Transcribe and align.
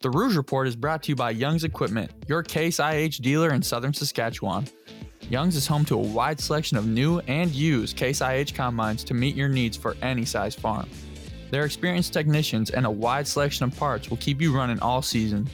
The 0.00 0.10
Rouge 0.10 0.36
Report 0.36 0.68
is 0.68 0.76
brought 0.76 1.02
to 1.02 1.08
you 1.08 1.16
by 1.16 1.32
Young's 1.32 1.64
Equipment, 1.64 2.12
your 2.28 2.44
Case 2.44 2.78
IH 2.78 3.18
dealer 3.20 3.52
in 3.52 3.60
southern 3.60 3.92
Saskatchewan. 3.92 4.68
Young's 5.22 5.56
is 5.56 5.66
home 5.66 5.84
to 5.86 5.96
a 5.96 5.98
wide 5.98 6.38
selection 6.38 6.76
of 6.76 6.86
new 6.86 7.18
and 7.26 7.50
used 7.50 7.96
Case 7.96 8.20
IH 8.20 8.54
combines 8.54 9.02
to 9.02 9.12
meet 9.12 9.34
your 9.34 9.48
needs 9.48 9.76
for 9.76 9.96
any 10.00 10.24
size 10.24 10.54
farm. 10.54 10.88
Their 11.50 11.64
experienced 11.64 12.12
technicians 12.12 12.70
and 12.70 12.86
a 12.86 12.90
wide 12.90 13.26
selection 13.26 13.64
of 13.64 13.76
parts 13.76 14.08
will 14.08 14.18
keep 14.18 14.40
you 14.40 14.54
running 14.54 14.78
all 14.78 15.02
season. 15.02 15.48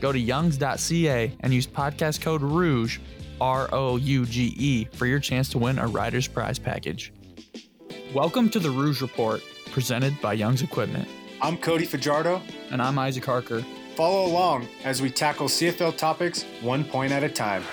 Go 0.00 0.12
to 0.12 0.18
youngs.ca 0.18 1.36
and 1.40 1.52
use 1.52 1.66
podcast 1.66 2.22
code 2.22 2.40
ROUGE, 2.40 3.02
R 3.38 3.68
O 3.70 3.96
U 3.96 4.24
G 4.24 4.54
E, 4.56 4.84
for 4.94 5.04
your 5.04 5.20
chance 5.20 5.50
to 5.50 5.58
win 5.58 5.78
a 5.78 5.86
Rider's 5.86 6.26
Prize 6.26 6.58
package. 6.58 7.12
Welcome 8.14 8.48
to 8.48 8.58
the 8.58 8.70
Rouge 8.70 9.02
Report, 9.02 9.42
presented 9.72 10.18
by 10.22 10.32
Young's 10.32 10.62
Equipment. 10.62 11.06
I'm 11.44 11.56
Cody 11.58 11.86
Fajardo. 11.86 12.40
And 12.70 12.80
I'm 12.80 12.96
Isaac 13.00 13.24
Harker. 13.24 13.64
Follow 13.96 14.26
along 14.26 14.68
as 14.84 15.02
we 15.02 15.10
tackle 15.10 15.48
CFL 15.48 15.96
topics 15.96 16.44
one 16.60 16.84
point 16.84 17.10
at 17.10 17.24
a 17.24 17.28
time. 17.28 17.64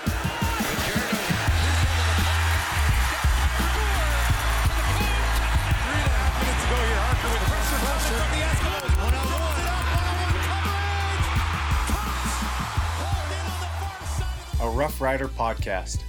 A 14.60 14.68
Rough 14.68 15.00
Rider 15.00 15.28
podcast. 15.28 16.02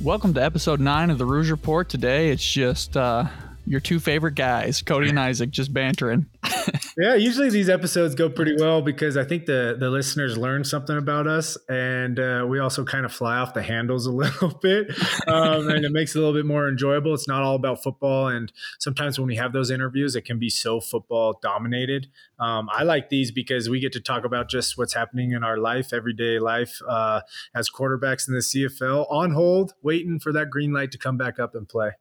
Welcome 0.00 0.34
to 0.34 0.42
episode 0.42 0.78
nine 0.78 1.10
of 1.10 1.18
the 1.18 1.26
Rouge 1.26 1.50
Report. 1.50 1.88
Today 1.88 2.30
it's 2.30 2.48
just 2.48 2.96
uh, 2.96 3.26
your 3.66 3.80
two 3.80 4.00
favorite 4.00 4.34
guys, 4.34 4.82
Cody 4.82 5.08
and 5.08 5.18
Isaac, 5.18 5.50
just 5.50 5.72
bantering. 5.72 6.26
yeah, 6.98 7.14
usually 7.14 7.48
these 7.50 7.68
episodes 7.68 8.14
go 8.14 8.28
pretty 8.28 8.56
well 8.58 8.82
because 8.82 9.16
I 9.16 9.24
think 9.24 9.46
the 9.46 9.76
the 9.78 9.88
listeners 9.88 10.36
learn 10.36 10.64
something 10.64 10.96
about 10.96 11.26
us, 11.26 11.56
and 11.68 12.18
uh, 12.18 12.44
we 12.48 12.58
also 12.58 12.84
kind 12.84 13.04
of 13.04 13.12
fly 13.12 13.36
off 13.36 13.54
the 13.54 13.62
handles 13.62 14.06
a 14.06 14.12
little 14.12 14.50
bit, 14.60 14.90
um, 15.28 15.68
and 15.68 15.84
it 15.84 15.92
makes 15.92 16.14
it 16.14 16.18
a 16.18 16.20
little 16.20 16.34
bit 16.34 16.46
more 16.46 16.68
enjoyable. 16.68 17.14
It's 17.14 17.28
not 17.28 17.42
all 17.42 17.54
about 17.54 17.82
football, 17.82 18.28
and 18.28 18.52
sometimes 18.78 19.18
when 19.18 19.28
we 19.28 19.36
have 19.36 19.52
those 19.52 19.70
interviews, 19.70 20.16
it 20.16 20.24
can 20.24 20.38
be 20.38 20.50
so 20.50 20.80
football 20.80 21.38
dominated. 21.40 22.08
Um, 22.38 22.68
I 22.72 22.82
like 22.82 23.08
these 23.08 23.30
because 23.30 23.70
we 23.70 23.80
get 23.80 23.92
to 23.92 24.00
talk 24.00 24.24
about 24.24 24.50
just 24.50 24.76
what's 24.76 24.94
happening 24.94 25.32
in 25.32 25.44
our 25.44 25.58
life, 25.58 25.92
everyday 25.92 26.38
life, 26.38 26.80
uh, 26.88 27.20
as 27.54 27.70
quarterbacks 27.70 28.26
in 28.26 28.34
the 28.34 28.40
CFL, 28.40 29.06
on 29.10 29.32
hold, 29.32 29.74
waiting 29.82 30.18
for 30.18 30.32
that 30.32 30.50
green 30.50 30.72
light 30.72 30.90
to 30.92 30.98
come 30.98 31.16
back 31.16 31.38
up 31.38 31.54
and 31.54 31.68
play. 31.68 31.92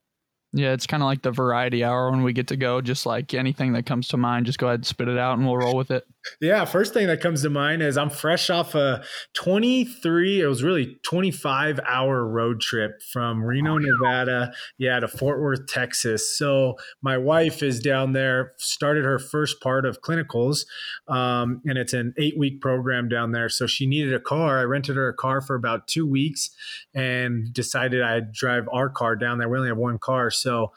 Yeah, 0.54 0.74
it's 0.74 0.86
kind 0.86 1.02
of 1.02 1.08
like 1.08 1.22
the 1.22 1.32
variety 1.32 1.84
hour 1.84 2.12
when 2.12 2.24
we 2.24 2.34
get 2.34 2.48
to 2.48 2.58
go. 2.58 2.82
Just 2.82 3.06
like 3.06 3.34
anything 3.34 3.74
that 3.74 3.86
comes 3.86 4.10
to 4.10 4.18
mind, 4.18 4.46
just 4.46 4.60
go 4.60 4.68
ahead 4.68 4.80
and 4.80 4.86
spit 4.86 5.08
it 5.08 5.18
out 5.18 5.38
and 5.38 5.48
we'll 5.48 5.58
roll 5.58 5.76
with 5.76 5.92
it. 5.92 6.06
Yeah, 6.40 6.66
first 6.66 6.94
thing 6.94 7.08
that 7.08 7.22
comes 7.22 7.42
to 7.42 7.50
mind 7.50 7.82
is 7.82 7.98
I'm 7.98 8.10
fresh 8.10 8.50
off 8.50 8.76
a 8.76 9.04
23, 9.34 10.42
it 10.42 10.46
was 10.46 10.64
really 10.64 11.00
25 11.04 11.80
hour 11.88 12.26
road 12.26 12.62
trip 12.62 13.02
from 13.12 13.44
Reno, 13.44 13.78
Nevada, 13.78 14.54
yeah, 14.78 15.00
to 15.00 15.08
Fort 15.08 15.42
Worth, 15.42 15.68
Texas. 15.68 16.38
So 16.38 16.76
my 17.02 17.18
wife 17.18 17.64
is 17.64 17.80
down 17.80 18.14
there, 18.14 18.54
started 18.58 19.04
her 19.04 19.18
first 19.20 19.62
part 19.62 19.86
of 19.86 20.02
clinicals, 20.02 20.66
um, 21.08 21.62
and 21.66 21.78
it's 21.78 21.94
an 21.94 22.14
eight 22.18 22.38
week 22.38 22.62
program 22.62 23.10
down 23.10 23.32
there. 23.32 23.50
So 23.50 23.66
she 23.66 23.88
needed 23.88 24.14
a 24.14 24.20
car. 24.20 24.60
I 24.60 24.64
rented 24.64 24.98
her 24.98 25.10
a 25.10 25.14
car 25.14 25.42
for 25.42 25.56
about 25.56 25.88
two 25.88 26.08
weeks 26.08 26.50
and 26.94 27.52
decided 27.54 28.04
I'd 28.04 28.32
drive 28.32 28.68
our 28.72 28.90
car 28.90 29.16
down 29.16 29.40
there. 29.40 29.50
We 29.50 29.58
only 29.58 29.70
have 29.70 29.78
one 29.78 29.98
car. 29.98 30.30
So 30.30 30.72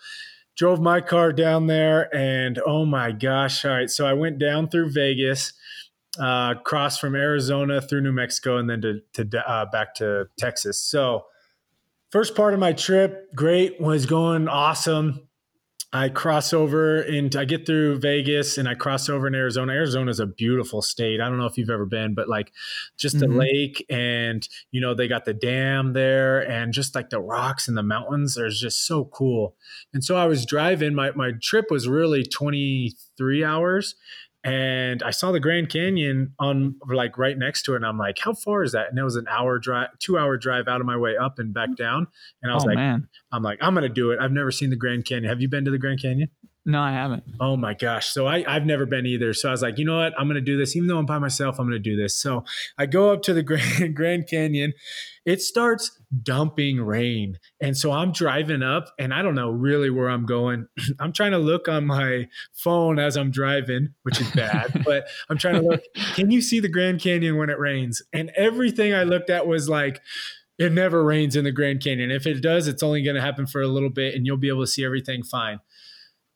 drove 0.56 0.80
my 0.80 1.00
car 1.00 1.33
down 1.33 1.66
there 1.66 2.14
and 2.14 2.60
oh 2.64 2.84
my 2.84 3.12
gosh. 3.12 3.64
All 3.64 3.72
right. 3.72 3.91
So 3.91 4.06
I 4.06 4.12
went 4.12 4.38
down 4.38 4.69
through 4.69 4.92
Vegas, 4.92 5.52
uh, 6.19 6.55
crossed 6.55 7.00
from 7.00 7.14
Arizona 7.14 7.80
through 7.80 8.02
New 8.02 8.12
Mexico 8.12 8.58
and 8.58 8.70
then 8.70 8.80
to, 8.82 9.00
to 9.14 9.48
uh, 9.48 9.66
back 9.70 9.94
to 9.97 10.27
Texas. 10.38 10.80
So 10.80 11.25
first 12.10 12.34
part 12.34 12.55
of 12.55 12.60
my 12.60 12.72
trip, 12.72 13.34
great, 13.34 13.81
was 13.81 14.06
going 14.06 14.48
awesome. 14.48 15.28
I 15.94 16.09
cross 16.09 16.53
over 16.53 17.03
and 17.03 17.34
I 17.37 17.44
get 17.44 17.66
through 17.66 18.00
Vegas 18.00 18.59
and 18.59 18.69
I 18.69 18.75
cross 18.75 19.09
over 19.09 19.28
in 19.28 19.34
Arizona. 19.37 19.75
Arizona 19.75 20.10
is 20.10 20.19
a 20.19 20.27
beautiful 20.27 20.82
state. 20.82 21.21
I 21.21 21.28
don't 21.28 21.38
know 21.38 21.47
if 21.47 21.56
you've 21.56 21.71
ever 21.71 21.87
been, 21.87 22.15
but 22.15 22.28
like 22.28 22.53
just 22.97 23.21
the 23.21 23.27
mm-hmm. 23.27 23.38
lake 23.38 23.87
and 23.88 24.47
you 24.72 24.81
know 24.81 24.93
they 24.93 25.06
got 25.06 25.25
the 25.25 25.32
dam 25.32 25.93
there 25.93 26.41
and 26.41 26.72
just 26.72 26.97
like 26.97 27.10
the 27.10 27.21
rocks 27.21 27.69
and 27.69 27.77
the 27.77 27.84
mountains 27.84 28.37
are 28.37 28.50
just 28.50 28.88
so 28.88 29.05
cool. 29.05 29.55
And 29.93 30.05
so 30.05 30.16
I 30.16 30.27
was 30.27 30.44
driving. 30.44 30.97
My 30.97 31.12
my 31.12 31.31
trip 31.41 31.66
was 31.71 31.87
really 31.87 32.25
23 32.25 33.44
hours 33.44 33.94
and 34.44 35.03
I 35.03 35.10
saw 35.10 35.32
the 35.32 35.41
Grand 35.41 35.71
Canyon 35.71 36.34
on 36.38 36.77
like 36.87 37.16
right 37.16 37.37
next 37.37 37.62
to 37.62 37.72
it, 37.72 37.77
and 37.77 37.87
I'm 37.87 37.97
like, 37.97 38.19
"How 38.19 38.34
far 38.34 38.62
is 38.62 38.72
that?" 38.72 38.91
And 38.91 38.99
it 38.99 39.03
was 39.03 39.16
an 39.16 39.27
hour 39.28 39.59
drive, 39.59 39.88
two 39.99 40.19
hour 40.19 40.37
drive 40.37 40.69
out 40.69 40.81
of 40.81 40.87
my 40.87 40.99
way 40.99 41.16
up 41.16 41.38
and 41.38 41.55
back 41.55 41.71
mm. 41.71 41.77
down. 41.77 42.06
And 42.43 42.53
I 42.53 42.55
was 42.55 42.65
oh, 42.65 42.69
like, 42.69 42.77
man. 42.77 43.09
"I'm 43.32 43.43
like, 43.43 43.59
I'm 43.62 43.72
gonna 43.72 43.88
do 43.88 44.10
it." 44.10 44.19
I've 44.21 44.32
never 44.32 44.50
seen 44.50 44.69
the 44.69 44.77
Grand 44.77 45.06
Canyon. 45.06 45.31
Have 45.31 45.41
you 45.41 45.49
been 45.49 45.65
to 45.65 45.71
the 45.71 45.78
Grand 45.78 46.03
Canyon? 46.03 46.28
No, 46.66 46.80
I 46.80 46.92
haven't. 46.92 47.25
Oh 47.41 47.58
my 47.58 47.75
gosh. 47.75 48.06
So 48.08 48.26
I, 48.26 48.42
I've 48.48 48.64
never 48.64 48.86
been 48.86 49.04
either. 49.04 49.34
So 49.34 49.48
I 49.48 49.52
was 49.52 49.60
like, 49.60 49.78
you 49.78 49.84
know 49.84 49.98
what? 49.98 50.14
I'm 50.19 50.26
going 50.26 50.36
to 50.36 50.41
do 50.41 50.56
this. 50.56 50.75
Even 50.75 50.88
though 50.88 50.97
I'm 50.97 51.04
by 51.04 51.19
myself, 51.19 51.58
I'm 51.58 51.66
going 51.66 51.82
to 51.82 51.91
do 51.91 51.94
this. 51.94 52.19
So 52.19 52.44
I 52.78 52.86
go 52.86 53.12
up 53.12 53.20
to 53.22 53.34
the 53.34 53.42
Grand, 53.44 53.94
Grand 53.94 54.26
Canyon. 54.28 54.72
It 55.26 55.42
starts 55.42 55.98
dumping 56.22 56.80
rain. 56.80 57.38
And 57.60 57.76
so 57.76 57.92
I'm 57.92 58.12
driving 58.12 58.62
up 58.62 58.86
and 58.98 59.12
I 59.12 59.20
don't 59.20 59.34
know 59.34 59.50
really 59.50 59.91
where 59.91 60.08
I'm 60.08 60.25
going. 60.25 60.66
I'm 61.00 61.12
trying 61.12 61.32
to 61.32 61.38
look 61.38 61.69
on 61.69 61.86
my 61.86 62.28
phone 62.54 62.98
as 62.98 63.16
I'm 63.16 63.31
driving, 63.31 63.91
which 64.02 64.20
is 64.20 64.31
bad, 64.31 64.82
but 64.86 65.06
I'm 65.28 65.36
trying 65.36 65.56
to 65.56 65.69
look. 65.69 65.82
Can 66.14 66.31
you 66.31 66.41
see 66.41 66.60
the 66.60 66.69
Grand 66.69 67.00
Canyon 67.00 67.36
when 67.36 67.50
it 67.50 67.58
rains? 67.58 68.00
And 68.14 68.31
everything 68.36 68.94
I 68.94 69.02
looked 69.02 69.28
at 69.28 69.46
was 69.46 69.69
like, 69.69 70.00
it 70.58 70.72
never 70.72 71.04
rains 71.04 71.36
in 71.36 71.44
the 71.44 71.52
Grand 71.52 71.82
Canyon. 71.82 72.10
If 72.10 72.26
it 72.26 72.41
does, 72.41 72.69
it's 72.69 72.82
only 72.82 73.02
going 73.02 73.16
to 73.16 73.22
happen 73.22 73.46
for 73.46 73.60
a 73.60 73.66
little 73.66 73.91
bit 73.91 74.14
and 74.14 74.25
you'll 74.25 74.36
be 74.36 74.48
able 74.48 74.62
to 74.62 74.66
see 74.66 74.84
everything 74.84 75.22
fine. 75.22 75.58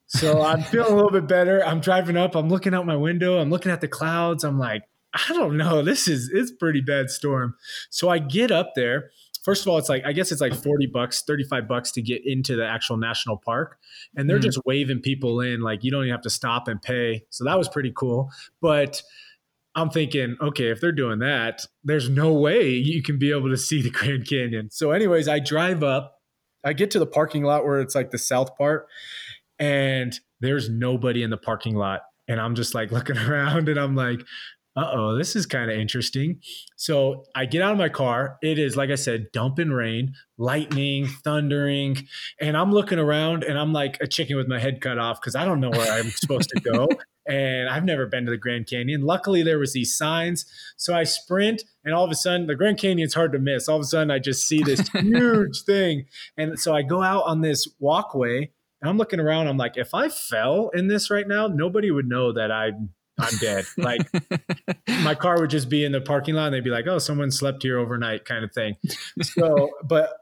So 0.08 0.42
I'm 0.42 0.62
feeling 0.62 0.92
a 0.92 0.96
little 0.96 1.10
bit 1.10 1.26
better. 1.26 1.64
I'm 1.64 1.80
driving 1.80 2.16
up. 2.16 2.34
I'm 2.34 2.48
looking 2.48 2.74
out 2.74 2.86
my 2.86 2.96
window. 2.96 3.38
I'm 3.38 3.50
looking 3.50 3.70
at 3.70 3.80
the 3.80 3.88
clouds. 3.88 4.42
I'm 4.42 4.58
like, 4.58 4.82
I 5.14 5.32
don't 5.32 5.56
know. 5.56 5.82
This 5.82 6.08
is 6.08 6.30
it's 6.32 6.50
pretty 6.50 6.80
bad 6.80 7.10
storm. 7.10 7.54
So 7.90 8.08
I 8.08 8.18
get 8.18 8.50
up 8.50 8.72
there. 8.74 9.10
First 9.44 9.62
of 9.62 9.68
all, 9.68 9.78
it's 9.78 9.88
like 9.88 10.04
I 10.04 10.12
guess 10.12 10.32
it's 10.32 10.40
like 10.40 10.54
40 10.54 10.86
bucks, 10.86 11.22
35 11.26 11.68
bucks 11.68 11.92
to 11.92 12.02
get 12.02 12.22
into 12.24 12.56
the 12.56 12.66
actual 12.66 12.96
national 12.96 13.38
park. 13.38 13.78
And 14.16 14.28
they're 14.28 14.38
mm-hmm. 14.38 14.44
just 14.44 14.60
waving 14.66 15.00
people 15.00 15.40
in 15.40 15.60
like 15.60 15.84
you 15.84 15.90
don't 15.90 16.04
even 16.04 16.12
have 16.12 16.22
to 16.22 16.30
stop 16.30 16.68
and 16.68 16.80
pay. 16.80 17.24
So 17.30 17.44
that 17.44 17.56
was 17.56 17.68
pretty 17.68 17.92
cool. 17.94 18.30
But 18.60 19.02
I'm 19.74 19.90
thinking, 19.90 20.36
okay, 20.40 20.70
if 20.70 20.80
they're 20.80 20.92
doing 20.92 21.20
that, 21.20 21.64
there's 21.84 22.08
no 22.08 22.32
way 22.32 22.70
you 22.70 23.02
can 23.02 23.18
be 23.18 23.30
able 23.30 23.48
to 23.48 23.56
see 23.56 23.80
the 23.80 23.90
Grand 23.90 24.26
Canyon. 24.26 24.70
So, 24.70 24.90
anyways, 24.90 25.28
I 25.28 25.38
drive 25.38 25.82
up. 25.82 26.14
I 26.64 26.72
get 26.72 26.90
to 26.92 26.98
the 26.98 27.06
parking 27.06 27.44
lot 27.44 27.64
where 27.64 27.80
it's 27.80 27.94
like 27.94 28.10
the 28.10 28.18
south 28.18 28.56
part, 28.56 28.88
and 29.58 30.18
there's 30.40 30.68
nobody 30.68 31.22
in 31.22 31.30
the 31.30 31.36
parking 31.36 31.74
lot. 31.74 32.02
And 32.28 32.40
I'm 32.40 32.54
just 32.54 32.74
like 32.74 32.92
looking 32.92 33.18
around 33.18 33.68
and 33.68 33.78
I'm 33.78 33.94
like, 33.94 34.20
uh 34.78 34.90
oh, 34.92 35.16
this 35.16 35.34
is 35.34 35.44
kind 35.44 35.70
of 35.70 35.76
interesting. 35.76 36.40
So 36.76 37.24
I 37.34 37.46
get 37.46 37.62
out 37.62 37.72
of 37.72 37.78
my 37.78 37.88
car. 37.88 38.38
It 38.42 38.60
is, 38.60 38.76
like 38.76 38.90
I 38.90 38.94
said, 38.94 39.26
dumping 39.32 39.70
rain, 39.70 40.14
lightning, 40.36 41.08
thundering. 41.24 41.96
And 42.40 42.56
I'm 42.56 42.70
looking 42.70 43.00
around 43.00 43.42
and 43.42 43.58
I'm 43.58 43.72
like 43.72 43.98
a 44.00 44.06
chicken 44.06 44.36
with 44.36 44.46
my 44.46 44.60
head 44.60 44.80
cut 44.80 44.98
off 44.98 45.20
because 45.20 45.34
I 45.34 45.44
don't 45.44 45.58
know 45.58 45.70
where 45.70 45.92
I'm 45.92 46.10
supposed 46.10 46.50
to 46.50 46.60
go. 46.60 46.88
And 47.30 47.68
I've 47.68 47.84
never 47.84 48.06
been 48.06 48.24
to 48.24 48.30
the 48.30 48.38
Grand 48.38 48.68
Canyon. 48.68 49.02
Luckily, 49.02 49.42
there 49.42 49.58
was 49.58 49.74
these 49.74 49.94
signs. 49.94 50.46
So 50.78 50.94
I 50.94 51.04
sprint, 51.04 51.62
and 51.84 51.92
all 51.92 52.02
of 52.02 52.10
a 52.10 52.14
sudden, 52.14 52.46
the 52.46 52.54
Grand 52.54 52.78
Canyon's 52.78 53.12
hard 53.12 53.32
to 53.32 53.38
miss. 53.38 53.68
All 53.68 53.76
of 53.76 53.82
a 53.82 53.84
sudden, 53.84 54.10
I 54.10 54.18
just 54.18 54.48
see 54.48 54.62
this 54.62 54.88
huge 54.94 55.62
thing. 55.64 56.06
And 56.38 56.58
so 56.58 56.74
I 56.74 56.80
go 56.80 57.02
out 57.02 57.24
on 57.26 57.42
this 57.42 57.68
walkway 57.80 58.52
and 58.80 58.90
I'm 58.90 58.98
looking 58.98 59.20
around. 59.20 59.48
I'm 59.48 59.56
like, 59.56 59.76
if 59.76 59.94
I 59.94 60.08
fell 60.08 60.70
in 60.74 60.88
this 60.88 61.10
right 61.10 61.26
now, 61.26 61.46
nobody 61.46 61.90
would 61.90 62.08
know 62.08 62.32
that 62.32 62.50
I 62.50 62.72
I'm 63.18 63.36
dead. 63.40 63.64
Like 63.76 64.00
my 65.02 65.14
car 65.14 65.40
would 65.40 65.50
just 65.50 65.68
be 65.68 65.84
in 65.84 65.92
the 65.92 66.00
parking 66.00 66.34
lot 66.34 66.46
and 66.46 66.54
they'd 66.54 66.64
be 66.64 66.70
like, 66.70 66.86
oh, 66.86 66.98
someone 66.98 67.30
slept 67.30 67.62
here 67.62 67.78
overnight 67.78 68.24
kind 68.24 68.44
of 68.44 68.52
thing. 68.52 68.76
So, 69.22 69.70
but 69.82 70.12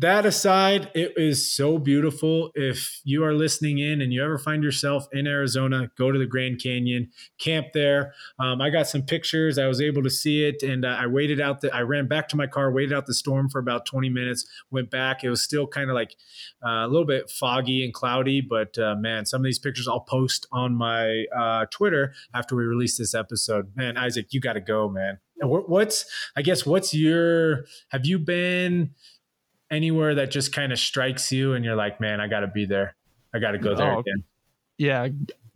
that 0.00 0.24
aside, 0.24 0.90
it 0.94 1.12
is 1.16 1.52
so 1.52 1.76
beautiful. 1.76 2.50
If 2.54 3.02
you 3.04 3.22
are 3.22 3.34
listening 3.34 3.78
in 3.78 4.00
and 4.00 4.14
you 4.14 4.24
ever 4.24 4.38
find 4.38 4.64
yourself 4.64 5.06
in 5.12 5.26
Arizona, 5.26 5.90
go 5.98 6.10
to 6.10 6.18
the 6.18 6.26
Grand 6.26 6.58
Canyon, 6.62 7.10
camp 7.38 7.68
there. 7.74 8.14
Um, 8.38 8.62
I 8.62 8.70
got 8.70 8.88
some 8.88 9.02
pictures. 9.02 9.58
I 9.58 9.66
was 9.66 9.78
able 9.78 10.02
to 10.02 10.08
see 10.08 10.44
it, 10.44 10.62
and 10.62 10.86
uh, 10.86 10.96
I 10.98 11.06
waited 11.06 11.38
out. 11.38 11.60
The, 11.60 11.74
I 11.74 11.82
ran 11.82 12.08
back 12.08 12.28
to 12.28 12.36
my 12.36 12.46
car, 12.46 12.72
waited 12.72 12.94
out 12.94 13.04
the 13.04 13.12
storm 13.12 13.50
for 13.50 13.58
about 13.58 13.84
20 13.84 14.08
minutes, 14.08 14.46
went 14.70 14.90
back. 14.90 15.22
It 15.22 15.28
was 15.28 15.42
still 15.42 15.66
kind 15.66 15.90
of 15.90 15.94
like 15.94 16.16
uh, 16.64 16.86
a 16.86 16.88
little 16.88 17.06
bit 17.06 17.30
foggy 17.30 17.84
and 17.84 17.92
cloudy, 17.92 18.40
but 18.40 18.78
uh, 18.78 18.94
man, 18.94 19.26
some 19.26 19.42
of 19.42 19.44
these 19.44 19.58
pictures 19.58 19.86
I'll 19.86 20.00
post 20.00 20.46
on 20.50 20.74
my 20.74 21.24
uh, 21.38 21.66
Twitter 21.70 22.14
after 22.32 22.56
we 22.56 22.64
release 22.64 22.96
this 22.96 23.14
episode. 23.14 23.72
Man, 23.76 23.98
Isaac, 23.98 24.28
you 24.30 24.40
got 24.40 24.54
to 24.54 24.60
go, 24.60 24.88
man. 24.88 25.18
What's 25.42 26.04
I 26.36 26.42
guess 26.42 26.66
what's 26.66 26.92
your 26.92 27.64
have 27.88 28.04
you 28.04 28.18
been 28.18 28.90
anywhere 29.70 30.16
that 30.16 30.30
just 30.30 30.52
kind 30.52 30.72
of 30.72 30.78
strikes 30.78 31.30
you 31.32 31.54
and 31.54 31.64
you're 31.64 31.76
like, 31.76 32.00
man, 32.00 32.20
I 32.20 32.28
got 32.28 32.40
to 32.40 32.48
be 32.48 32.66
there. 32.66 32.94
I 33.34 33.38
got 33.38 33.52
to 33.52 33.58
go 33.58 33.74
there 33.74 33.94
oh, 33.94 34.00
again. 34.00 34.24
Yeah, 34.78 35.08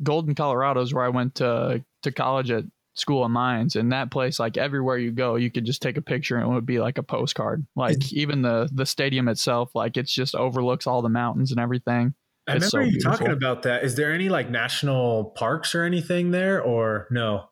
Golden, 0.02 0.34
Colorado 0.34 0.80
is 0.80 0.92
where 0.92 1.04
I 1.04 1.08
went 1.08 1.36
to 1.36 1.82
to 2.02 2.12
college 2.12 2.50
at 2.50 2.64
School 2.94 3.24
of 3.24 3.30
Mines, 3.30 3.74
and 3.74 3.92
that 3.92 4.10
place, 4.10 4.38
like 4.38 4.56
everywhere 4.56 4.98
you 4.98 5.10
go, 5.10 5.36
you 5.36 5.50
could 5.50 5.64
just 5.64 5.82
take 5.82 5.96
a 5.96 6.02
picture 6.02 6.36
and 6.36 6.48
it 6.48 6.54
would 6.54 6.66
be 6.66 6.78
like 6.78 6.98
a 6.98 7.02
postcard. 7.02 7.66
Like 7.74 8.12
even 8.12 8.42
the 8.42 8.68
the 8.72 8.86
stadium 8.86 9.28
itself, 9.28 9.74
like 9.74 9.96
it's 9.96 10.12
just 10.12 10.34
overlooks 10.34 10.86
all 10.86 11.02
the 11.02 11.08
mountains 11.08 11.50
and 11.50 11.60
everything. 11.60 12.14
I 12.46 12.56
It's 12.56 12.72
remember 12.74 12.92
so 12.92 12.96
you 12.96 13.00
talking 13.00 13.32
about 13.32 13.62
that. 13.62 13.84
Is 13.84 13.96
there 13.96 14.12
any 14.12 14.28
like 14.28 14.50
national 14.50 15.32
parks 15.36 15.74
or 15.74 15.82
anything 15.82 16.30
there, 16.30 16.62
or 16.62 17.08
no? 17.10 17.48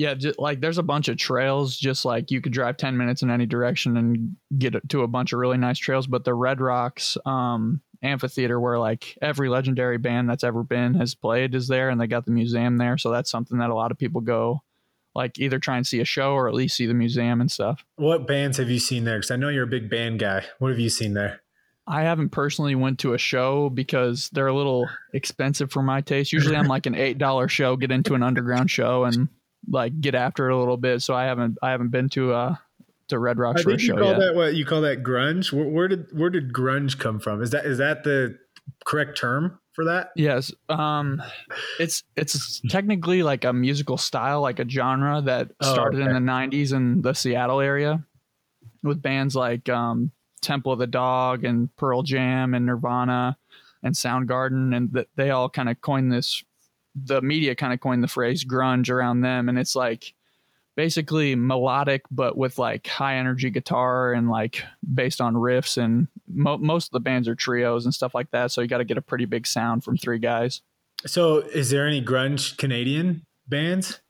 Yeah, 0.00 0.14
just, 0.14 0.38
like 0.38 0.62
there's 0.62 0.78
a 0.78 0.82
bunch 0.82 1.08
of 1.08 1.18
trails. 1.18 1.76
Just 1.76 2.06
like 2.06 2.30
you 2.30 2.40
could 2.40 2.54
drive 2.54 2.78
ten 2.78 2.96
minutes 2.96 3.20
in 3.20 3.30
any 3.30 3.44
direction 3.44 3.98
and 3.98 4.34
get 4.58 4.88
to 4.88 5.02
a 5.02 5.06
bunch 5.06 5.34
of 5.34 5.38
really 5.38 5.58
nice 5.58 5.78
trails. 5.78 6.06
But 6.06 6.24
the 6.24 6.32
Red 6.32 6.58
Rocks 6.58 7.18
um, 7.26 7.82
amphitheater, 8.02 8.58
where 8.58 8.78
like 8.78 9.18
every 9.20 9.50
legendary 9.50 9.98
band 9.98 10.30
that's 10.30 10.42
ever 10.42 10.62
been 10.62 10.94
has 10.94 11.14
played, 11.14 11.54
is 11.54 11.68
there, 11.68 11.90
and 11.90 12.00
they 12.00 12.06
got 12.06 12.24
the 12.24 12.30
museum 12.30 12.78
there. 12.78 12.96
So 12.96 13.10
that's 13.10 13.30
something 13.30 13.58
that 13.58 13.68
a 13.68 13.74
lot 13.74 13.90
of 13.90 13.98
people 13.98 14.22
go, 14.22 14.62
like 15.14 15.38
either 15.38 15.58
try 15.58 15.76
and 15.76 15.86
see 15.86 16.00
a 16.00 16.06
show 16.06 16.32
or 16.32 16.48
at 16.48 16.54
least 16.54 16.78
see 16.78 16.86
the 16.86 16.94
museum 16.94 17.42
and 17.42 17.50
stuff. 17.50 17.84
What 17.96 18.26
bands 18.26 18.56
have 18.56 18.70
you 18.70 18.78
seen 18.78 19.04
there? 19.04 19.18
Because 19.18 19.32
I 19.32 19.36
know 19.36 19.50
you're 19.50 19.64
a 19.64 19.66
big 19.66 19.90
band 19.90 20.18
guy. 20.18 20.46
What 20.60 20.70
have 20.70 20.80
you 20.80 20.88
seen 20.88 21.12
there? 21.12 21.42
I 21.86 22.04
haven't 22.04 22.30
personally 22.30 22.74
went 22.74 23.00
to 23.00 23.12
a 23.12 23.18
show 23.18 23.68
because 23.68 24.30
they're 24.32 24.46
a 24.46 24.56
little 24.56 24.88
expensive 25.12 25.70
for 25.70 25.82
my 25.82 26.00
taste. 26.00 26.32
Usually 26.32 26.56
I'm 26.56 26.68
like 26.68 26.86
an 26.86 26.94
eight 26.94 27.18
dollar 27.18 27.48
show, 27.48 27.76
get 27.76 27.90
into 27.90 28.14
an 28.14 28.22
underground 28.22 28.70
show 28.70 29.04
and 29.04 29.28
like 29.68 30.00
get 30.00 30.14
after 30.14 30.48
it 30.50 30.54
a 30.54 30.58
little 30.58 30.76
bit. 30.76 31.02
So 31.02 31.14
I 31.14 31.24
haven't 31.24 31.58
I 31.62 31.70
haven't 31.70 31.88
been 31.90 32.08
to 32.10 32.32
uh 32.32 32.54
to 33.08 33.18
Red 33.18 33.38
Rocks 33.38 33.60
I 33.60 33.64
for 33.64 33.70
a 33.70 33.72
think 33.72 33.82
you 33.82 33.88
show 33.88 33.96
call 33.96 34.10
yet. 34.12 34.18
that 34.20 34.34
what 34.34 34.54
you 34.54 34.64
call 34.64 34.80
that 34.82 35.02
grunge. 35.02 35.52
Where, 35.52 35.66
where 35.66 35.88
did 35.88 36.06
where 36.12 36.30
did 36.30 36.52
grunge 36.52 36.98
come 36.98 37.18
from? 37.20 37.42
Is 37.42 37.50
that 37.50 37.64
is 37.66 37.78
that 37.78 38.04
the 38.04 38.38
correct 38.84 39.18
term 39.18 39.58
for 39.72 39.84
that? 39.86 40.10
Yes. 40.16 40.52
Um 40.68 41.22
it's 41.78 42.02
it's 42.16 42.60
technically 42.68 43.22
like 43.22 43.44
a 43.44 43.52
musical 43.52 43.98
style, 43.98 44.40
like 44.40 44.58
a 44.58 44.68
genre 44.68 45.20
that 45.22 45.50
Oh, 45.60 45.72
started 45.72 46.00
okay. 46.00 46.06
in 46.08 46.14
the 46.14 46.20
nineties 46.20 46.72
in 46.72 47.02
the 47.02 47.12
Seattle 47.14 47.60
area 47.60 48.04
with 48.82 49.02
bands 49.02 49.34
like 49.36 49.68
um 49.68 50.10
Temple 50.42 50.72
of 50.72 50.78
the 50.78 50.86
Dog 50.86 51.44
and 51.44 51.74
Pearl 51.76 52.02
Jam 52.02 52.54
and 52.54 52.64
Nirvana 52.64 53.36
and 53.82 53.94
Soundgarden 53.94 54.74
and 54.74 54.92
that 54.92 55.08
they 55.16 55.30
all 55.30 55.50
kind 55.50 55.68
of 55.68 55.80
coined 55.80 56.10
this 56.12 56.42
the 56.94 57.20
media 57.22 57.54
kind 57.54 57.72
of 57.72 57.80
coined 57.80 58.02
the 58.02 58.08
phrase 58.08 58.44
grunge 58.44 58.90
around 58.90 59.20
them 59.20 59.48
and 59.48 59.58
it's 59.58 59.76
like 59.76 60.14
basically 60.76 61.34
melodic 61.34 62.02
but 62.10 62.36
with 62.36 62.58
like 62.58 62.86
high 62.86 63.16
energy 63.16 63.50
guitar 63.50 64.12
and 64.12 64.28
like 64.30 64.62
based 64.94 65.20
on 65.20 65.34
riffs 65.34 65.76
and 65.76 66.08
mo- 66.28 66.58
most 66.58 66.86
of 66.88 66.92
the 66.92 67.00
bands 67.00 67.28
are 67.28 67.34
trios 67.34 67.84
and 67.84 67.92
stuff 67.94 68.14
like 68.14 68.30
that 68.30 68.50
so 68.50 68.60
you 68.60 68.66
got 68.68 68.78
to 68.78 68.84
get 68.84 68.96
a 68.96 69.02
pretty 69.02 69.24
big 69.24 69.46
sound 69.46 69.84
from 69.84 69.96
three 69.96 70.18
guys 70.18 70.62
So, 71.06 71.38
is 71.38 71.70
there 71.70 71.86
any 71.86 72.02
grunge 72.02 72.56
Canadian 72.56 73.24
bands? 73.48 74.00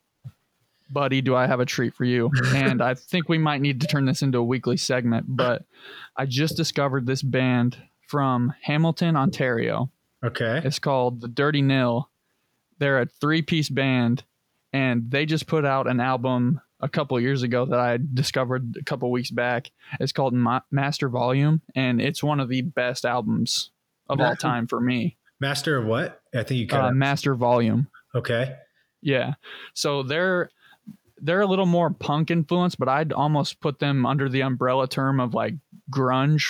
buddy 0.93 1.21
do 1.21 1.37
i 1.37 1.47
have 1.47 1.61
a 1.61 1.65
treat 1.67 1.95
for 1.95 2.05
you 2.05 2.31
and 2.55 2.83
i 2.83 2.95
think 2.95 3.29
we 3.29 3.39
might 3.39 3.61
need 3.61 3.81
to 3.81 3.87
turn 3.87 4.05
this 4.07 4.23
into 4.23 4.39
a 4.39 4.43
weekly 4.45 4.77
segment 4.77 5.25
but 5.29 5.65
i 6.17 6.27
just 6.27 6.57
discovered 6.57 7.07
this 7.07 7.23
band 7.23 7.77
from 8.09 8.53
hamilton 8.63 9.17
ontario 9.17 9.91
Okay. 10.23 10.61
It's 10.63 10.79
called 10.79 11.23
The 11.23 11.29
Dirty 11.29 11.63
Nil. 11.63 12.07
They're 12.81 13.01
a 13.01 13.07
three 13.07 13.43
piece 13.43 13.69
band, 13.69 14.25
and 14.73 15.11
they 15.11 15.27
just 15.27 15.47
put 15.47 15.65
out 15.65 15.87
an 15.89 16.01
album 16.01 16.61
a 16.81 16.89
couple 16.89 17.21
years 17.21 17.43
ago 17.43 17.67
that 17.67 17.79
I 17.79 17.99
discovered 18.15 18.75
a 18.81 18.85
couple 18.85 19.11
weeks 19.11 19.31
back. 19.31 19.71
It's 20.01 20.13
called 20.13 20.35
Ma- 20.35 20.63
Master 20.71 21.09
Volume, 21.09 21.61
and 21.77 22.01
it's 22.01 22.23
one 22.23 22.41
of 22.41 22.49
the 22.49 22.63
best 22.63 23.05
albums 23.05 23.71
of 24.09 24.21
all 24.21 24.35
time 24.35 24.67
for 24.67 24.81
me. 24.81 25.17
Master 25.39 25.77
of 25.77 25.87
what? 25.87 26.21
I 26.35 26.43
think 26.43 26.61
you 26.61 26.67
cut. 26.67 26.85
Uh. 26.85 26.91
Master 26.93 27.35
Volume. 27.35 27.89
okay. 28.15 28.57
Yeah. 29.03 29.35
So 29.75 30.03
they're 30.03 30.51
they're 31.23 31.41
a 31.43 31.47
little 31.47 31.67
more 31.67 31.91
punk 31.91 32.31
influenced, 32.31 32.79
but 32.79 32.89
I'd 32.89 33.13
almost 33.13 33.61
put 33.61 33.79
them 33.79 34.07
under 34.07 34.29
the 34.29 34.43
umbrella 34.43 34.89
term 34.89 35.21
of 35.21 35.35
like 35.35 35.55
grunge 35.91 36.45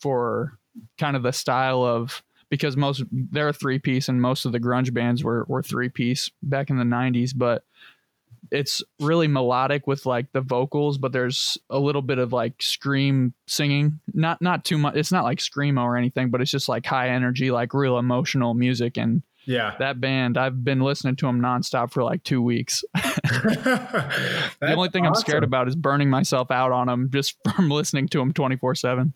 for 0.00 0.58
kind 0.98 1.16
of 1.16 1.22
the 1.22 1.32
style 1.32 1.82
of 1.84 2.22
because 2.50 2.76
most 2.76 3.02
they're 3.10 3.48
a 3.48 3.52
three 3.52 3.78
piece 3.78 4.08
and 4.08 4.20
most 4.22 4.44
of 4.44 4.52
the 4.52 4.60
grunge 4.60 4.92
bands 4.94 5.22
were 5.24 5.44
were 5.48 5.62
three 5.62 5.88
piece 5.88 6.30
back 6.42 6.70
in 6.70 6.76
the 6.78 6.84
90s, 6.84 7.32
but 7.36 7.64
it's 8.52 8.80
really 9.00 9.26
melodic 9.26 9.88
with 9.88 10.06
like 10.06 10.30
the 10.32 10.40
vocals, 10.40 10.98
but 10.98 11.10
there's 11.10 11.58
a 11.68 11.78
little 11.80 12.02
bit 12.02 12.18
of 12.18 12.32
like 12.32 12.54
scream 12.62 13.34
singing. 13.48 13.98
Not 14.14 14.40
not 14.40 14.64
too 14.64 14.78
much. 14.78 14.94
It's 14.94 15.10
not 15.10 15.24
like 15.24 15.38
screamo 15.38 15.82
or 15.82 15.96
anything, 15.96 16.30
but 16.30 16.40
it's 16.40 16.50
just 16.52 16.68
like 16.68 16.86
high 16.86 17.08
energy, 17.08 17.50
like 17.50 17.74
real 17.74 17.98
emotional 17.98 18.54
music 18.54 18.96
and 18.98 19.22
Yeah. 19.46 19.74
that 19.78 20.00
band 20.00 20.36
i've 20.36 20.64
been 20.64 20.80
listening 20.80 21.14
to 21.16 21.26
them 21.26 21.40
nonstop 21.40 21.92
for 21.92 22.02
like 22.02 22.22
two 22.24 22.42
weeks 22.42 22.82
the 22.94 24.50
only 24.76 24.88
thing 24.88 25.06
i'm 25.06 25.14
scared 25.14 25.44
about 25.44 25.68
is 25.68 25.76
burning 25.76 26.10
myself 26.10 26.50
out 26.50 26.72
on 26.72 26.86
them 26.88 27.10
just 27.12 27.36
from 27.54 27.68
listening 27.70 28.08
to 28.08 28.18
them 28.18 28.32
24-7 28.32 29.12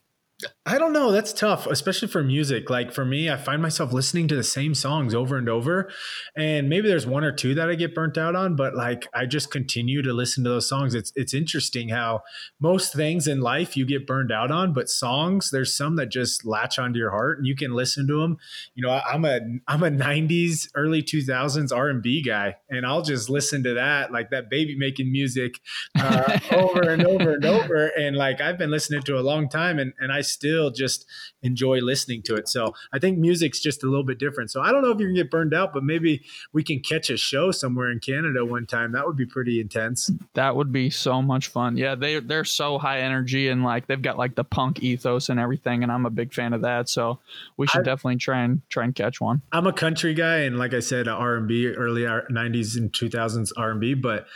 I 0.67 0.77
don't 0.77 0.93
know. 0.93 1.11
That's 1.11 1.33
tough, 1.33 1.67
especially 1.67 2.09
for 2.09 2.23
music. 2.23 2.69
Like 2.69 2.93
for 2.93 3.03
me, 3.03 3.31
I 3.31 3.39
find 3.39 3.63
myself 3.63 3.95
listening 3.95 4.29
to 4.29 4.37
the 4.37 4.45
same 4.45 4.75
songs 4.75 5.15
over 5.15 5.39
and 5.39 5.49
over. 5.49 5.91
And 6.37 6.69
maybe 6.69 6.87
there's 6.87 7.07
one 7.07 7.25
or 7.25 7.33
two 7.33 7.55
that 7.55 7.71
I 7.71 7.77
get 7.77 7.95
burnt 7.95 8.19
out 8.19 8.37
on, 8.37 8.57
but 8.57 8.77
like 8.77 9.09
I 9.15 9.25
just 9.25 9.51
continue 9.51 10.03
to 10.03 10.13
listen 10.13 10.45
to 10.45 10.51
those 10.51 10.69
songs. 10.69 10.95
It's 10.95 11.15
it's 11.17 11.33
interesting 11.33 11.89
how 11.89 12.25
most 12.61 12.93
things 12.93 13.27
in 13.27 13.41
life 13.41 13.75
you 13.75 13.87
get 13.87 14.07
burned 14.07 14.31
out 14.31 14.51
on, 14.51 14.75
but 14.75 14.91
songs, 14.91 15.49
there's 15.51 15.75
some 15.75 15.97
that 15.97 16.11
just 16.11 16.45
latch 16.45 16.79
onto 16.79 16.99
your 16.99 17.11
heart 17.11 17.39
and 17.39 17.47
you 17.47 17.57
can 17.57 17.73
listen 17.73 18.07
to 18.09 18.21
them. 18.21 18.37
You 18.75 18.87
know, 18.87 18.93
I'm 18.93 19.25
a 19.25 19.41
I'm 19.67 19.83
a 19.83 19.91
90s, 19.91 20.69
early 20.75 21.03
2000s 21.03 21.75
R&B 21.75 22.23
guy, 22.23 22.57
and 22.69 22.85
I'll 22.85 23.03
just 23.03 23.31
listen 23.31 23.63
to 23.63 23.75
that, 23.75 24.13
like 24.13 24.29
that 24.29 24.51
baby 24.51 24.77
making 24.77 25.11
music 25.11 25.55
uh, 25.99 26.39
over 26.53 26.83
and 26.83 27.07
over 27.07 27.33
and 27.33 27.47
over. 27.47 27.87
And 27.87 28.15
like 28.15 28.43
I've 28.43 28.59
been 28.59 28.71
listening 28.71 29.01
to 29.05 29.15
it 29.15 29.21
a 29.21 29.23
long 29.23 29.49
time 29.49 29.79
and, 29.79 29.95
and 29.99 30.13
I 30.13 30.21
still 30.21 30.60
just 30.69 31.07
enjoy 31.43 31.79
listening 31.79 32.21
to 32.25 32.35
it. 32.35 32.49
So 32.49 32.75
I 32.93 32.99
think 32.99 33.17
music's 33.17 33.61
just 33.61 33.85
a 33.85 33.87
little 33.87 34.05
bit 34.05 34.19
different. 34.19 34.51
So 34.51 34.61
I 34.61 34.73
don't 34.73 34.83
know 34.83 34.91
if 34.91 34.99
you 34.99 35.07
can 35.07 35.15
get 35.15 35.31
burned 35.31 35.55
out, 35.55 35.73
but 35.73 35.85
maybe 35.85 36.23
we 36.53 36.65
can 36.65 36.81
catch 36.81 37.09
a 37.09 37.17
show 37.17 37.53
somewhere 37.53 37.89
in 37.93 38.01
Canada 38.01 38.45
one 38.45 38.67
time. 38.67 38.91
That 38.93 39.07
would 39.07 39.17
be 39.17 39.27
pretty 39.27 39.61
intense. 39.61 40.11
that 40.35 40.57
would 40.57 40.73
be 40.73 40.91
so 40.91 41.23
much 41.23 41.49
fun 41.49 41.77
yeah 41.77 41.95
they, 41.95 42.19
they're 42.19 42.45
so 42.45 42.79
high 42.79 42.99
energy 43.01 43.49
and 43.49 43.63
like 43.63 43.87
they've 43.87 44.03
got 44.03 44.19
like 44.19 44.35
the 44.35 44.43
punk 44.43 44.83
ethos 44.83 45.29
and 45.29 45.39
everything 45.39 45.83
and 45.83 45.93
i'm 45.93 46.07
a 46.07 46.11
big 46.11 46.33
fan 46.35 46.53
of 46.53 46.63
that 46.63 46.89
so 46.89 47.19
we 47.57 47.67
should 47.69 47.83
I- 47.83 47.85
definitely 47.85 48.17
try 48.17 48.43
and 48.43 48.61
try 48.69 48.83
and 48.85 48.95
catch 48.95 49.21
one 49.21 49.43
I'm 49.53 49.67
a 49.67 49.73
country 49.73 50.15
guy, 50.15 50.39
and 50.39 50.59
like 50.59 50.75
I 50.75 50.81
said, 50.81 51.07
R&B, 51.07 51.69
early 51.69 52.03
90s 52.03 52.77
and 52.77 52.93
2000s 52.93 53.53
R&B. 53.57 53.95
But 53.95 54.27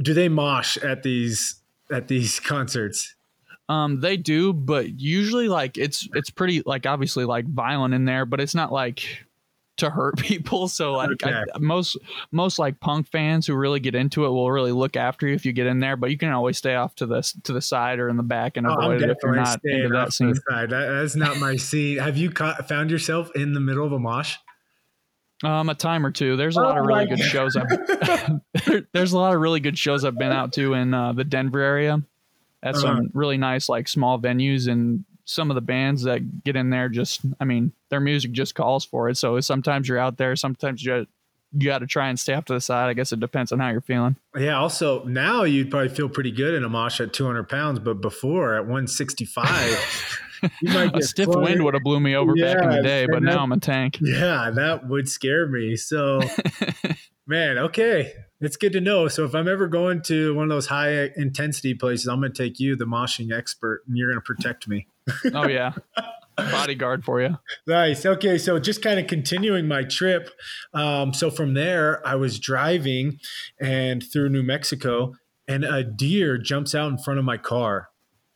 do 0.00 0.14
they 0.14 0.28
mosh 0.28 0.76
at 0.78 1.02
these 1.02 1.56
at 1.90 2.08
these 2.08 2.38
concerts? 2.52 3.14
Um, 3.72 4.00
they 4.00 4.16
do, 4.16 4.52
but 4.52 5.00
usually 5.00 5.48
like 5.48 5.78
it's 5.78 6.08
it's 6.14 6.30
pretty 6.30 6.62
like 6.66 6.84
obviously 6.86 7.24
like 7.24 7.46
violent 7.46 7.94
in 7.94 8.04
there, 8.04 8.26
but 8.26 8.40
it's 8.40 8.54
not 8.54 8.72
like 8.72 9.02
to 9.78 9.88
hurt 9.88 10.18
people. 10.18 10.68
So 10.68 10.92
like 10.92 11.24
I, 11.24 11.44
most 11.58 11.96
most 12.32 12.58
like 12.58 12.80
punk 12.80 13.08
fans 13.08 13.46
who 13.46 13.54
really 13.54 13.80
get 13.80 13.94
into 13.94 14.26
it 14.26 14.30
will 14.30 14.50
really 14.50 14.72
look 14.72 14.96
after 14.96 15.26
you 15.26 15.34
if 15.34 15.46
you 15.46 15.52
get 15.52 15.66
in 15.66 15.80
there, 15.80 15.96
but 15.96 16.10
you 16.10 16.18
can 16.18 16.30
always 16.30 16.58
stay 16.58 16.74
off 16.74 16.94
to 16.96 17.06
the 17.06 17.22
to 17.44 17.52
the 17.52 17.62
side 17.62 17.98
or 17.98 18.08
in 18.08 18.16
the 18.16 18.22
back 18.22 18.56
and 18.56 18.66
Oh, 18.66 18.74
avoid 18.74 19.00
it 19.00 19.08
if 19.10 19.16
you're 19.22 19.34
not 19.36 19.60
into 19.64 19.88
that 19.90 20.12
scene. 20.12 20.34
side. 20.50 20.70
That, 20.70 20.86
that's 20.90 21.16
not 21.16 21.38
my 21.38 21.56
scene. 21.68 21.98
Have 21.98 22.16
you 22.18 22.30
caught, 22.30 22.68
found 22.68 22.90
yourself 22.90 23.30
in 23.34 23.52
the 23.54 23.60
middle 23.60 23.86
of 23.86 23.92
a 23.92 23.98
mosh? 23.98 24.36
Um, 25.44 25.68
a 25.70 25.74
time 25.74 26.04
or 26.06 26.10
two. 26.12 26.36
There's 26.36 26.56
a 26.56 26.60
lot 26.60 26.76
Oh 26.76 26.82
of 26.82 26.86
really 26.86 27.06
good 27.06 27.18
God. 27.18 27.28
shows. 27.28 27.56
I've 27.56 28.40
there- 28.66 28.86
there's 28.92 29.12
a 29.12 29.18
lot 29.18 29.34
of 29.34 29.40
really 29.40 29.60
good 29.60 29.76
shows 29.78 30.04
I've 30.04 30.18
been 30.18 30.30
out 30.32 30.52
to 30.54 30.74
in 30.74 30.92
uh, 30.94 31.12
the 31.14 31.24
Denver 31.24 31.60
area 31.60 32.02
at 32.62 32.76
some 32.76 32.90
Uh-huh. 32.90 33.02
really 33.14 33.36
nice 33.38 33.68
like 33.68 33.88
small 33.88 34.18
venues 34.18 34.68
and 34.68 35.04
some 35.24 35.50
of 35.50 35.54
the 35.54 35.60
bands 35.60 36.02
that 36.02 36.42
get 36.44 36.56
in 36.56 36.70
there 36.70 36.88
just 36.88 37.20
I 37.40 37.44
mean 37.44 37.72
their 37.90 38.00
music 38.00 38.32
just 38.32 38.54
calls 38.54 38.84
for 38.84 39.08
it. 39.08 39.16
So 39.16 39.40
sometimes 39.40 39.88
you're 39.88 39.98
out 39.98 40.16
there, 40.18 40.34
sometimes 40.36 40.84
you 40.84 41.06
you 41.54 41.66
got 41.68 41.80
to 41.80 41.86
try 41.86 42.08
and 42.08 42.18
stay 42.18 42.32
off 42.32 42.46
to 42.46 42.54
the 42.54 42.60
side. 42.62 42.88
I 42.88 42.94
guess 42.94 43.12
it 43.12 43.20
depends 43.20 43.52
on 43.52 43.58
how 43.60 43.68
you're 43.68 43.82
feeling. 43.82 44.16
Yeah. 44.34 44.56
Also, 44.58 45.04
now 45.04 45.42
you'd 45.44 45.70
probably 45.70 45.90
feel 45.90 46.08
pretty 46.08 46.30
good 46.30 46.54
in 46.54 46.64
a 46.64 46.68
mosh 46.70 46.98
at 46.98 47.12
200 47.12 47.46
pounds, 47.46 47.78
but 47.78 48.00
before 48.00 48.54
at 48.54 48.62
165, 48.62 50.40
you 50.62 50.72
might 50.72 50.96
A 50.96 51.02
stiff 51.02 51.28
wind 51.28 51.62
would 51.62 51.74
have 51.74 51.82
blew 51.82 52.00
me 52.00 52.16
over 52.16 52.34
back 52.34 52.62
in 52.62 52.70
the 52.70 52.82
day, 52.82 53.04
but 53.06 53.16
that- 53.20 53.26
now 53.34 53.42
I'm 53.42 53.52
a 53.52 53.60
tank. 53.60 53.98
Yeah, 54.00 54.50
that 54.54 54.88
would 54.88 55.10
scare 55.10 55.46
me. 55.46 55.76
So, 55.76 56.22
man, 57.26 57.58
okay. 57.58 58.12
It's 58.42 58.56
good 58.56 58.72
to 58.72 58.80
know. 58.80 59.08
So, 59.08 59.24
if 59.24 59.34
I'm 59.34 59.48
ever 59.48 59.68
going 59.68 60.02
to 60.02 60.34
one 60.34 60.44
of 60.44 60.50
those 60.50 60.66
high 60.66 61.10
intensity 61.16 61.74
places, 61.74 62.08
I'm 62.08 62.20
going 62.20 62.32
to 62.32 62.42
take 62.42 62.60
you, 62.60 62.76
the 62.76 62.84
moshing 62.84 63.32
expert, 63.32 63.82
and 63.86 63.96
you're 63.96 64.10
going 64.10 64.20
to 64.20 64.24
protect 64.24 64.68
me. 64.68 64.88
oh 65.34 65.48
yeah, 65.48 65.72
bodyguard 66.36 67.04
for 67.04 67.20
you. 67.20 67.38
Nice. 67.66 68.04
Okay. 68.04 68.38
So 68.38 68.58
just 68.58 68.82
kind 68.82 68.98
of 68.98 69.06
continuing 69.06 69.68
my 69.68 69.84
trip. 69.84 70.30
Um, 70.74 71.12
so 71.12 71.30
from 71.30 71.54
there, 71.54 72.06
I 72.06 72.16
was 72.16 72.38
driving 72.38 73.18
and 73.60 74.02
through 74.02 74.30
New 74.30 74.42
Mexico, 74.42 75.14
and 75.46 75.64
a 75.64 75.84
deer 75.84 76.38
jumps 76.38 76.74
out 76.74 76.90
in 76.90 76.98
front 76.98 77.18
of 77.18 77.24
my 77.24 77.36
car. 77.36 77.88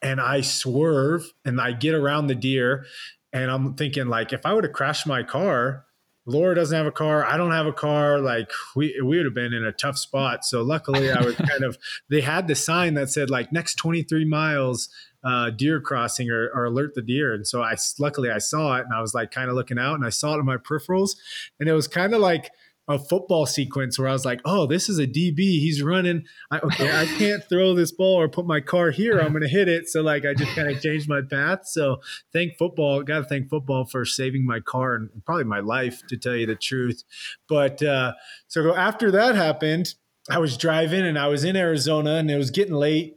And 0.02 0.20
I 0.20 0.42
swerve 0.42 1.32
and 1.44 1.60
I 1.60 1.72
get 1.72 1.94
around 1.94 2.26
the 2.26 2.34
deer. 2.34 2.84
And 3.32 3.50
I'm 3.50 3.75
thinking, 3.75 4.06
like, 4.06 4.32
if 4.32 4.44
I 4.46 4.52
would 4.52 4.64
have 4.64 4.72
crashed 4.72 5.06
my 5.06 5.22
car, 5.22 5.86
Laura 6.26 6.54
doesn't 6.54 6.76
have 6.76 6.87
a 6.87 6.92
car. 6.92 7.25
I 7.25 7.37
don't 7.37 7.52
have 7.52 7.66
a 7.66 7.73
car. 7.73 8.18
Like 8.18 8.50
we 8.75 8.95
we 9.00 9.16
would 9.16 9.25
have 9.25 9.35
been 9.35 9.54
in 9.54 9.64
a 9.64 9.73
tough 9.73 9.97
spot. 9.97 10.45
So 10.45 10.62
luckily, 10.62 11.11
I 11.11 11.23
was 11.23 11.37
kind 11.37 11.64
of. 11.64 11.78
They 12.09 12.21
had 12.21 12.47
the 12.47 12.54
sign 12.54 12.95
that 12.95 13.11
said 13.11 13.30
like 13.30 13.52
next 13.52 13.76
23 13.76 14.25
miles, 14.25 14.88
uh, 15.25 15.50
deer 15.50 15.80
crossing 15.80 16.30
or, 16.30 16.49
or 16.54 16.66
alert 16.66 16.95
the 16.95 17.02
deer. 17.02 17.35
And 17.35 17.47
so 17.47 17.62
I 17.62 17.76
luckily 17.99 18.30
I 18.30 18.38
saw 18.38 18.76
it 18.76 18.85
and 18.85 18.95
I 18.95 19.00
was 19.00 19.14
like 19.14 19.30
kind 19.30 19.49
of 19.49 19.56
looking 19.56 19.78
out 19.78 19.95
and 19.95 20.04
I 20.04 20.11
saw 20.11 20.35
it 20.35 20.38
in 20.38 20.47
my 20.47 20.56
peripherals, 20.56 21.16
and 21.59 21.68
it 21.68 21.73
was 21.73 21.88
kind 21.88 22.14
of 22.14 22.21
like 22.21 22.50
a 22.88 22.99
football 22.99 23.47
sequence 23.47 23.99
where 23.99 24.09
I 24.09 24.12
was 24.12 24.25
like, 24.25 24.40
oh, 24.45 24.66
this 24.66 24.88
is 24.88 24.99
a 24.99 25.07
DB. 25.07 25.38
He's 25.38 25.83
running. 25.83 26.25
I, 26.50 26.59
okay, 26.59 26.97
I 26.97 27.07
can't 27.07 27.43
throw 27.49 27.75
this 27.75 27.93
ball 27.93 28.21
or 28.21 28.28
put 28.28 28.47
my 28.47 28.61
car 28.61 28.90
here. 28.90 29.19
I'm 29.19 29.33
going 29.33 29.43
to 29.43 29.49
hit 29.49 29.69
it. 29.69 29.88
So, 29.88 30.02
like, 30.02 30.25
I 30.25 30.35
just 30.35 30.55
kind 30.55 30.71
of 30.71 30.81
changed 30.81 31.09
my 31.09 31.21
path. 31.28 31.61
So, 31.64 32.00
thank 32.33 32.57
football. 32.57 33.02
Got 33.02 33.19
to 33.21 33.25
thank 33.25 33.49
football 33.49 33.85
for 33.85 34.05
saving 34.05 34.47
my 34.47 34.61
car 34.61 34.95
and 34.95 35.11
probably 35.25 35.45
my 35.45 35.61
life, 35.61 36.02
to 36.09 36.16
tell 36.16 36.37
you 36.37 36.47
the 36.47 36.55
truth. 36.55 37.02
But 37.49 37.83
uh, 37.83 38.12
so 38.49 38.75
after 38.75 39.11
that 39.11 39.35
happened, 39.35 39.95
I 40.31 40.38
was 40.38 40.57
driving 40.57 41.05
and 41.05 41.19
I 41.19 41.28
was 41.28 41.45
in 41.45 41.57
Arizona 41.57 42.14
and 42.14 42.31
it 42.31 42.37
was 42.37 42.50
getting 42.50 42.75
late 42.75 43.15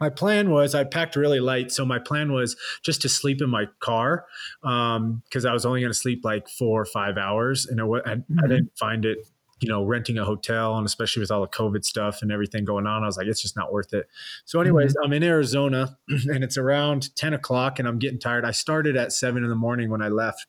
my 0.00 0.08
plan 0.08 0.50
was 0.50 0.74
I 0.74 0.84
packed 0.84 1.16
really 1.16 1.40
light, 1.40 1.70
so 1.70 1.84
my 1.84 1.98
plan 1.98 2.32
was 2.32 2.56
just 2.82 3.02
to 3.02 3.08
sleep 3.08 3.42
in 3.42 3.50
my 3.50 3.66
car 3.80 4.26
because 4.62 5.44
um, 5.44 5.50
I 5.50 5.52
was 5.52 5.66
only 5.66 5.80
going 5.80 5.92
to 5.92 5.98
sleep 5.98 6.24
like 6.24 6.48
four 6.48 6.80
or 6.80 6.86
five 6.86 7.18
hours, 7.18 7.66
and 7.66 7.78
it, 7.78 7.84
I, 7.84 7.86
mm-hmm. 7.86 8.40
I 8.44 8.48
didn't 8.48 8.76
find 8.78 9.04
it 9.04 9.18
you 9.60 9.68
know, 9.68 9.84
renting 9.84 10.18
a 10.18 10.24
hotel 10.24 10.76
and 10.76 10.86
especially 10.86 11.20
with 11.20 11.30
all 11.30 11.42
the 11.42 11.46
COVID 11.48 11.84
stuff 11.84 12.22
and 12.22 12.32
everything 12.32 12.64
going 12.64 12.86
on, 12.86 13.02
I 13.02 13.06
was 13.06 13.18
like, 13.18 13.26
it's 13.26 13.42
just 13.42 13.56
not 13.56 13.72
worth 13.72 13.92
it. 13.92 14.08
So, 14.46 14.60
anyways, 14.60 14.92
mm-hmm. 14.94 15.04
I'm 15.04 15.12
in 15.12 15.22
Arizona 15.22 15.98
and 16.08 16.42
it's 16.42 16.56
around 16.56 17.14
10 17.14 17.34
o'clock 17.34 17.78
and 17.78 17.86
I'm 17.86 17.98
getting 17.98 18.18
tired. 18.18 18.44
I 18.44 18.52
started 18.52 18.96
at 18.96 19.12
seven 19.12 19.44
in 19.44 19.50
the 19.50 19.56
morning 19.56 19.90
when 19.90 20.00
I 20.00 20.08
left. 20.08 20.46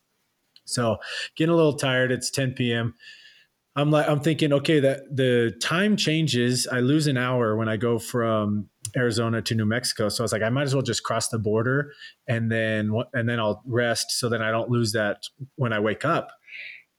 So, 0.63 0.97
getting 1.35 1.53
a 1.53 1.57
little 1.57 1.75
tired. 1.75 2.11
It's 2.11 2.31
10 2.31 2.53
p.m. 2.53 2.95
I'm 3.75 3.89
like, 3.89 4.07
I'm 4.07 4.19
thinking, 4.19 4.51
okay, 4.53 4.79
that 4.81 5.15
the 5.15 5.55
time 5.61 5.95
changes. 5.95 6.67
I 6.69 6.81
lose 6.81 7.07
an 7.07 7.17
hour 7.17 7.55
when 7.55 7.69
I 7.69 7.77
go 7.77 7.99
from 7.99 8.67
Arizona 8.97 9.41
to 9.43 9.55
New 9.55 9.65
Mexico. 9.65 10.09
So 10.09 10.23
I 10.23 10.25
was 10.25 10.33
like, 10.33 10.41
I 10.41 10.49
might 10.49 10.63
as 10.63 10.75
well 10.75 10.81
just 10.81 11.03
cross 11.03 11.29
the 11.29 11.39
border 11.39 11.93
and 12.27 12.51
then 12.51 12.91
and 13.13 13.29
then 13.29 13.39
I'll 13.39 13.61
rest 13.65 14.11
so 14.11 14.27
then 14.27 14.41
I 14.41 14.51
don't 14.51 14.69
lose 14.69 14.91
that 14.91 15.23
when 15.55 15.71
I 15.71 15.79
wake 15.79 16.03
up. 16.03 16.31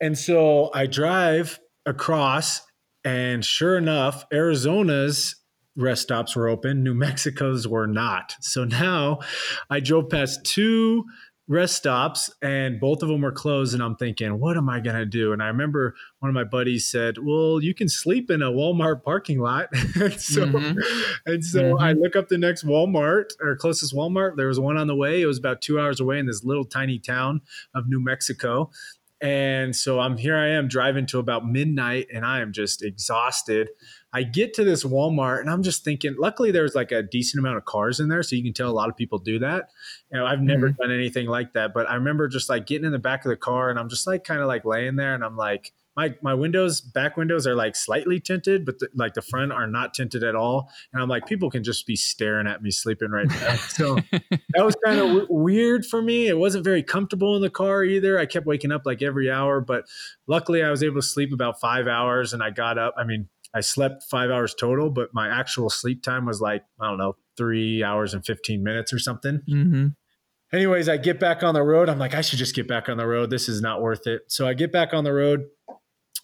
And 0.01 0.19
so 0.19 0.71
I 0.75 0.87
drive 0.87 1.61
across, 1.87 2.63
and 3.05 3.45
sure 3.45 3.77
enough, 3.77 4.25
Arizona's 4.33 5.37
rest 5.77 6.03
stops 6.03 6.35
were 6.35 6.49
open. 6.49 6.83
New 6.83 6.95
Mexico's 6.95 7.69
were 7.69 7.87
not. 7.87 8.35
So 8.41 8.65
now 8.65 9.21
I 9.71 9.81
drove 9.81 10.09
past 10.09 10.45
two 10.45 11.05
rest 11.53 11.77
stops 11.77 12.31
and 12.41 12.81
both 12.81 13.03
of 13.03 13.09
them 13.09 13.21
were 13.21 13.33
closed 13.33 13.75
and 13.75 13.83
i'm 13.83 13.95
thinking 13.95 14.41
what 14.41 14.57
am 14.57 14.69
i 14.69 14.81
going 14.81 14.97
to 14.97 15.05
do? 15.05 15.33
And 15.33 15.43
i 15.43 15.47
remember 15.47 15.95
one 16.21 16.29
of 16.29 16.35
my 16.35 16.45
buddies 16.45 16.91
said 16.91 17.19
well 17.19 17.63
you 17.63 17.75
can 17.75 17.89
sleep 17.89 18.31
in 18.31 18.43
a 18.43 18.51
walmart 18.51 19.03
parking 19.03 19.39
lot. 19.39 19.69
And 20.03 20.21
so 20.21 20.47
mm-hmm. 20.47 20.79
and 21.27 21.45
so 21.45 21.63
mm-hmm. 21.63 21.85
i 21.85 21.93
look 21.93 22.17
up 22.17 22.29
the 22.29 22.39
next 22.39 22.65
walmart 22.65 23.31
or 23.41 23.55
closest 23.57 23.95
walmart. 23.95 24.37
There 24.37 24.49
was 24.49 24.59
one 24.59 24.77
on 24.77 24.87
the 24.87 24.97
way. 24.97 25.21
It 25.21 25.27
was 25.27 25.39
about 25.39 25.61
two 25.61 25.79
hours 25.79 26.01
away 26.01 26.19
in 26.19 26.27
this 26.27 26.43
little 26.43 26.65
tiny 26.65 26.99
town 26.99 27.43
of 27.75 27.89
new 27.89 28.03
mexico 28.03 28.71
and 29.23 29.75
so 29.75 30.01
i'm 30.01 30.17
here 30.17 30.37
i 30.37 30.49
am 30.49 30.69
driving 30.69 31.07
to 31.07 31.19
about 31.19 31.47
midnight 31.47 32.07
and 32.13 32.27
i 32.27 32.41
am 32.41 32.53
just 32.53 32.83
exhausted 32.83 33.69
I 34.15 34.25
get 34.25 34.53
to 34.55 34.65
this 34.65 34.85
Walmart 34.85 35.41
and 35.41 35.49
I'm 35.49 35.63
just 35.63 35.85
thinking, 35.85 36.15
luckily 36.19 36.51
there's 36.51 36.75
like 36.75 36.93
a 36.93 37.03
decent 37.03 37.41
amount 37.41 37.57
of 37.57 37.65
cars 37.65 37.99
in 37.99 38.09
there. 38.09 38.23
So 38.23 38.37
you 38.37 38.43
can 38.43 38.53
tell 38.53 38.71
a 38.71 38.73
lot 38.73 38.91
of 38.91 38.97
people 38.97 39.19
do 39.19 39.39
that. 39.39 39.71
You 40.13 40.19
know, 40.19 40.27
I've 40.27 40.43
never 40.43 40.69
mm-hmm. 40.69 40.83
done 40.83 40.93
anything 40.93 41.27
like 41.27 41.55
that, 41.55 41.73
but 41.73 41.89
I 41.89 41.95
remember 41.95 42.29
just 42.29 42.51
like 42.51 42.67
getting 42.67 42.85
in 42.85 42.93
the 42.93 42.99
back 42.99 43.25
of 43.25 43.31
the 43.31 43.37
car 43.37 43.71
and 43.71 43.79
I'm 43.79 43.89
just 43.89 44.07
like 44.07 44.25
kind 44.25 44.41
of 44.41 44.49
like 44.49 44.67
laying 44.67 44.97
there 44.97 45.15
and 45.15 45.25
I'm 45.25 45.37
like, 45.37 45.73
my, 45.97 46.15
my 46.23 46.35
windows, 46.35 46.81
back 46.81 47.17
windows 47.17 47.47
are 47.47 47.55
like 47.55 47.77
slightly 47.77 48.19
tinted, 48.19 48.65
but 48.65 48.79
the, 48.79 48.89
like 48.95 49.15
the 49.15 49.23
front 49.23 49.53
are 49.53 49.67
not 49.67 49.93
tinted 49.95 50.25
at 50.25 50.35
all. 50.35 50.71
And 50.93 51.03
I'm 51.03 51.09
like, 51.09 51.27
people 51.27 51.51
can 51.51 51.63
just 51.63 51.87
be 51.87 51.97
staring 51.97 52.47
at 52.47 52.63
me 52.63 52.71
sleeping 52.71 53.11
right 53.11 53.29
now. 53.29 53.57
So 53.57 53.97
that 54.11 54.65
was 54.65 54.75
kind 54.85 54.99
of 54.99 55.09
w- 55.09 55.27
weird 55.29 55.85
for 55.85 56.01
me. 56.01 56.29
It 56.29 56.39
wasn't 56.39 56.65
very 56.65 56.83
comfortable 56.83 57.37
in 57.37 57.43
the 57.43 57.51
car 57.51 57.85
either. 57.85 58.19
I 58.19 58.27
kept 58.27 58.47
waking 58.47 58.73
up 58.73 58.83
like 58.87 59.03
every 59.03 59.31
hour, 59.31 59.61
but 59.61 59.85
luckily 60.27 60.63
I 60.63 60.71
was 60.71 60.83
able 60.83 60.97
to 60.97 61.07
sleep 61.07 61.33
about 61.33 61.61
five 61.61 61.87
hours 61.87 62.33
and 62.33 62.43
I 62.43 62.51
got 62.51 62.79
up. 62.79 62.95
I 62.97 63.05
mean, 63.05 63.29
I 63.55 63.61
slept 63.61 64.05
five 64.05 64.31
hours 64.31 64.55
total, 64.55 64.89
but 64.91 65.11
my 65.13 65.29
actual 65.29 65.69
sleep 65.69 66.03
time 66.03 66.25
was 66.25 66.41
like, 66.41 66.65
I 66.81 66.89
don't 66.89 66.99
know, 66.99 67.17
three 67.37 67.85
hours 67.85 68.15
and 68.15 68.25
15 68.25 68.63
minutes 68.63 68.93
or 68.93 68.99
something. 68.99 69.41
Mm-hmm. 69.49 69.89
Anyways, 70.53 70.89
I 70.89 70.99
get 70.99 71.19
back 71.19 71.43
on 71.43 71.55
the 71.55 71.63
road. 71.63 71.89
I'm 71.89 71.99
like, 71.99 72.15
I 72.15 72.21
should 72.21 72.39
just 72.39 72.55
get 72.55 72.69
back 72.69 72.89
on 72.89 72.99
the 72.99 73.07
road. 73.07 73.31
This 73.31 73.49
is 73.49 73.63
not 73.63 73.81
worth 73.81 74.07
it. 74.07 74.23
So 74.29 74.47
I 74.47 74.53
get 74.53 74.71
back 74.71 74.93
on 74.93 75.05
the 75.05 75.13
road. 75.13 75.47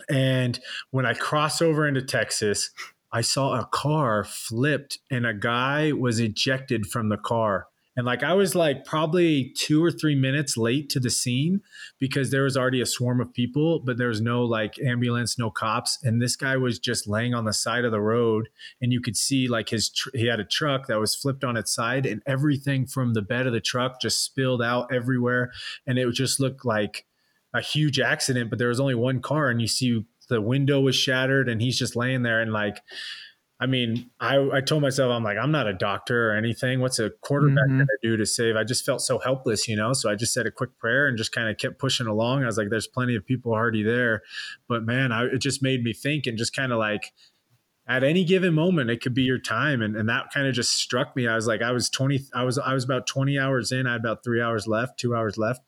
And 0.08 0.58
when 0.90 1.06
I 1.06 1.14
cross 1.14 1.60
over 1.60 1.86
into 1.86 2.02
Texas, 2.02 2.70
I 3.12 3.20
saw 3.22 3.58
a 3.58 3.66
car 3.66 4.24
flipped 4.24 4.98
and 5.10 5.26
a 5.26 5.34
guy 5.34 5.92
was 5.92 6.18
ejected 6.18 6.86
from 6.86 7.08
the 7.08 7.16
car. 7.16 7.66
And 7.96 8.06
like 8.06 8.22
I 8.22 8.32
was 8.34 8.54
like 8.54 8.84
probably 8.84 9.52
two 9.56 9.82
or 9.82 9.90
three 9.90 10.14
minutes 10.14 10.56
late 10.56 10.88
to 10.90 11.00
the 11.00 11.10
scene 11.10 11.62
because 11.98 12.30
there 12.30 12.44
was 12.44 12.56
already 12.56 12.80
a 12.80 12.86
swarm 12.86 13.20
of 13.20 13.32
people, 13.34 13.80
but 13.80 13.98
there 13.98 14.06
was 14.06 14.20
no 14.20 14.44
like 14.44 14.78
ambulance, 14.78 15.36
no 15.36 15.50
cops. 15.50 15.98
And 16.04 16.22
this 16.22 16.36
guy 16.36 16.56
was 16.56 16.78
just 16.78 17.08
laying 17.08 17.34
on 17.34 17.44
the 17.44 17.52
side 17.52 17.84
of 17.84 17.90
the 17.90 18.00
road. 18.00 18.50
And 18.80 18.92
you 18.92 19.00
could 19.00 19.16
see 19.16 19.48
like 19.48 19.70
his, 19.70 19.90
tr- 19.90 20.10
he 20.14 20.28
had 20.28 20.38
a 20.38 20.44
truck 20.44 20.86
that 20.86 21.00
was 21.00 21.16
flipped 21.16 21.42
on 21.42 21.56
its 21.56 21.74
side 21.74 22.06
and 22.06 22.22
everything 22.24 22.86
from 22.86 23.14
the 23.14 23.22
bed 23.22 23.48
of 23.48 23.52
the 23.52 23.60
truck 23.60 24.00
just 24.00 24.22
spilled 24.22 24.62
out 24.62 24.92
everywhere. 24.92 25.50
And 25.84 25.98
it 25.98 26.08
just 26.12 26.38
looked 26.38 26.64
like 26.64 27.04
a 27.55 27.61
huge 27.61 27.99
accident, 27.99 28.50
but 28.50 28.59
there 28.59 28.69
was 28.69 28.81
only 28.81 28.95
one 28.95 29.21
car. 29.21 29.49
And 29.49 29.61
you 29.61 29.69
see 29.69 30.05
the 30.28 30.40
window 30.40 30.81
was 30.81 30.95
shattered 30.95 31.49
and 31.49 31.61
he's 31.61 31.78
just 31.78 31.97
laying 31.97 32.23
there 32.23 32.40
and 32.40 32.52
like, 32.52 32.83
I 33.61 33.67
mean, 33.67 34.11
I, 34.21 34.37
I 34.52 34.61
told 34.61 34.83
myself, 34.83 35.11
I'm 35.11 35.25
like, 35.25 35.37
I'm 35.37 35.50
not 35.50 35.67
a 35.67 35.73
doctor 35.73 36.31
or 36.31 36.37
anything. 36.37 36.81
What's 36.81 37.00
a 37.00 37.11
quarterback 37.23 37.64
mm-hmm. 37.64 37.78
going 37.78 37.87
to 37.88 38.09
do 38.09 38.17
to 38.17 38.25
save? 38.25 38.55
I 38.55 38.62
just 38.62 38.87
felt 38.87 39.00
so 39.00 39.19
helpless, 39.19 39.67
you 39.67 39.75
know? 39.75 39.93
So 39.95 40.09
I 40.09 40.14
just 40.14 40.33
said 40.33 40.47
a 40.47 40.52
quick 40.52 40.78
prayer 40.78 41.09
and 41.09 41.19
just 41.19 41.33
kind 41.33 41.49
of 41.49 41.59
kept 41.59 41.81
pushing 41.81 42.07
along. 42.07 42.45
I 42.45 42.47
was 42.47 42.57
like, 42.57 42.71
there's 42.71 42.87
plenty 42.87 43.17
of 43.17 43.26
people 43.26 43.52
already 43.52 43.83
there. 43.83 44.23
But 44.69 44.85
man, 44.85 45.11
I, 45.11 45.25
it 45.25 45.38
just 45.38 45.61
made 45.61 45.83
me 45.83 45.93
think 45.93 46.26
and 46.28 46.38
just 46.38 46.55
kind 46.55 46.71
of 46.71 46.78
like, 46.78 47.12
at 47.88 48.05
any 48.05 48.23
given 48.23 48.55
moment, 48.55 48.90
it 48.90 49.00
could 49.00 49.14
be 49.14 49.23
your 49.23 49.38
time. 49.40 49.83
And, 49.83 49.97
and 49.97 50.09
that 50.09 50.31
kind 50.33 50.47
of 50.47 50.55
just 50.55 50.76
struck 50.76 51.17
me. 51.17 51.26
I 51.26 51.35
was 51.35 51.49
like, 51.49 51.62
I 51.62 51.73
was 51.73 51.90
20, 51.90 52.21
I 52.35 52.45
was, 52.45 52.59
I 52.59 52.75
was 52.75 52.85
about 52.85 53.09
20 53.09 53.40
hours 53.40 53.73
in. 53.73 53.88
I 53.88 53.93
had 53.93 54.00
about 54.02 54.23
three 54.23 54.40
hours 54.40 54.69
left, 54.69 55.00
two 55.00 55.17
hours 55.17 55.37
left. 55.37 55.62